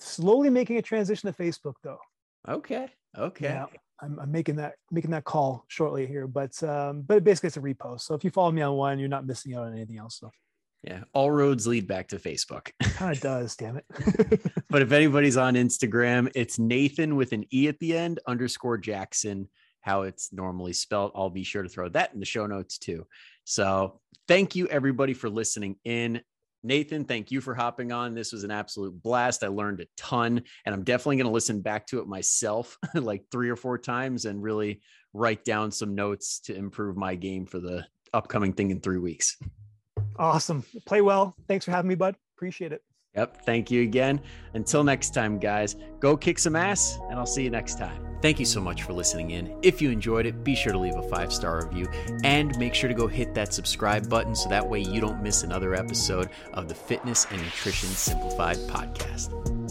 slowly 0.04 0.50
making 0.50 0.78
a 0.78 0.82
transition 0.82 1.32
to 1.32 1.38
Facebook, 1.44 1.74
though. 1.84 2.00
Okay. 2.48 2.88
Okay. 3.18 3.46
Yeah, 3.46 3.66
I'm, 4.02 4.20
I'm 4.20 4.32
making 4.32 4.56
that 4.58 4.74
making 4.92 5.12
that 5.12 5.24
call 5.24 5.66
shortly 5.68 6.06
here, 6.08 6.28
but 6.28 6.62
um, 6.64 7.02
but 7.02 7.24
basically 7.24 7.48
it's 7.48 7.58
a 7.58 7.62
repost. 7.62 8.02
So 8.02 8.16
if 8.16 8.24
you 8.24 8.32
follow 8.32 8.52
me 8.52 8.62
on 8.62 8.76
one, 8.76 9.00
you're 9.00 9.08
not 9.08 9.26
missing 9.26 9.56
out 9.56 9.66
on 9.66 9.74
anything 9.74 9.98
else. 9.98 10.20
So 10.20 10.32
Yeah. 10.84 11.04
All 11.14 11.32
roads 11.32 11.68
lead 11.68 11.88
back 11.88 12.08
to 12.10 12.18
Facebook. 12.18 12.72
kind 12.82 13.16
of 13.16 13.22
does, 13.22 13.56
damn 13.56 13.78
it. 13.78 13.86
But 14.70 14.82
if 14.82 14.92
anybody's 14.92 15.38
on 15.38 15.54
Instagram, 15.54 16.32
it's 16.34 16.58
Nathan 16.58 17.16
with 17.16 17.32
an 17.32 17.46
E 17.54 17.68
at 17.68 17.78
the 17.78 17.96
end 17.96 18.20
underscore 18.26 18.80
Jackson, 18.80 19.48
how 19.82 20.02
it's 20.02 20.34
normally 20.34 20.74
spelled. 20.74 21.12
I'll 21.14 21.30
be 21.30 21.44
sure 21.44 21.62
to 21.62 21.70
throw 21.70 21.90
that 21.90 22.12
in 22.16 22.20
the 22.20 22.26
show 22.26 22.48
notes 22.48 22.80
too. 22.80 23.06
So 23.44 24.02
thank 24.28 24.56
you 24.56 24.68
everybody 24.70 25.14
for 25.14 25.30
listening 25.30 25.76
in. 25.86 26.22
Nathane, 26.66 27.08
thank 27.08 27.32
you 27.32 27.42
for 27.42 27.54
hopping 27.54 27.92
on. 27.92 28.14
This 28.14 28.32
was 28.32 28.44
an 28.44 28.52
absolute 28.52 29.02
blast. 29.02 29.44
I 29.44 29.48
learned 29.48 29.82
a 29.82 29.86
ton, 29.98 30.42
and 30.66 30.74
I'm 30.74 30.84
definitely 30.84 31.18
going 31.18 31.28
to 31.28 31.34
listen 31.34 31.62
back 31.62 31.88
to 31.88 32.00
it 32.00 32.08
myself 32.08 32.78
like 32.96 33.26
three 33.32 33.50
or 33.50 33.56
four 33.56 33.78
times 33.78 34.26
and 34.26 34.42
really 34.42 34.82
write 35.14 35.44
down 35.44 35.72
some 35.72 35.94
notes 35.96 36.40
to 36.42 36.56
improve 36.56 36.96
my 36.96 37.16
game 37.16 37.46
for 37.46 37.60
the 37.60 37.86
upcoming 38.14 38.54
thing 38.54 38.72
in 38.72 38.80
three 38.80 38.98
weeks. 38.98 39.38
awesome. 40.18 40.64
Play 40.86 41.02
well. 41.02 41.36
Thanks 41.48 41.66
for 41.66 41.72
having 41.72 41.90
me, 41.90 41.96
bud. 41.96 42.16
Appreciate 42.38 42.72
it. 42.72 42.82
Yep. 43.16 43.46
Thank 43.46 43.70
you 43.70 43.84
again. 43.84 44.20
Until 44.56 44.84
next 44.84 45.12
time, 45.12 45.38
guys, 45.38 45.76
go 46.00 46.18
kick 46.18 46.40
some 46.40 46.56
ass, 46.56 46.98
and 47.10 47.20
I'll 47.20 47.28
see 47.28 47.44
you 47.44 47.52
next 47.52 47.78
time. 47.78 48.08
Thank 48.24 48.40
you 48.40 48.46
so 48.46 48.62
much 48.62 48.84
for 48.84 48.94
listening 48.94 49.32
in. 49.32 49.56
If 49.62 49.82
you 49.82 49.92
enjoyed 49.92 50.26
it, 50.26 50.44
be 50.44 50.56
sure 50.56 50.72
to 50.72 50.80
leave 50.80 50.96
a 50.96 51.04
five 51.10 51.32
star 51.32 51.66
review 51.66 51.88
and 52.24 52.58
make 52.58 52.74
sure 52.74 52.88
to 52.88 52.96
go 52.96 53.06
hit 53.06 53.34
that 53.36 53.54
subscribe 53.54 54.10
button 54.10 54.34
so 54.34 54.50
that 54.50 54.68
way 54.68 54.80
you 54.80 55.02
don't 55.02 55.22
miss 55.22 55.44
another 55.44 55.76
episode 55.76 56.30
of 56.54 56.68
the 56.70 56.76
Fitness 56.76 57.28
and 57.30 57.42
Nutrition 57.42 57.90
Simplified 57.90 58.58
podcast. 58.70 59.63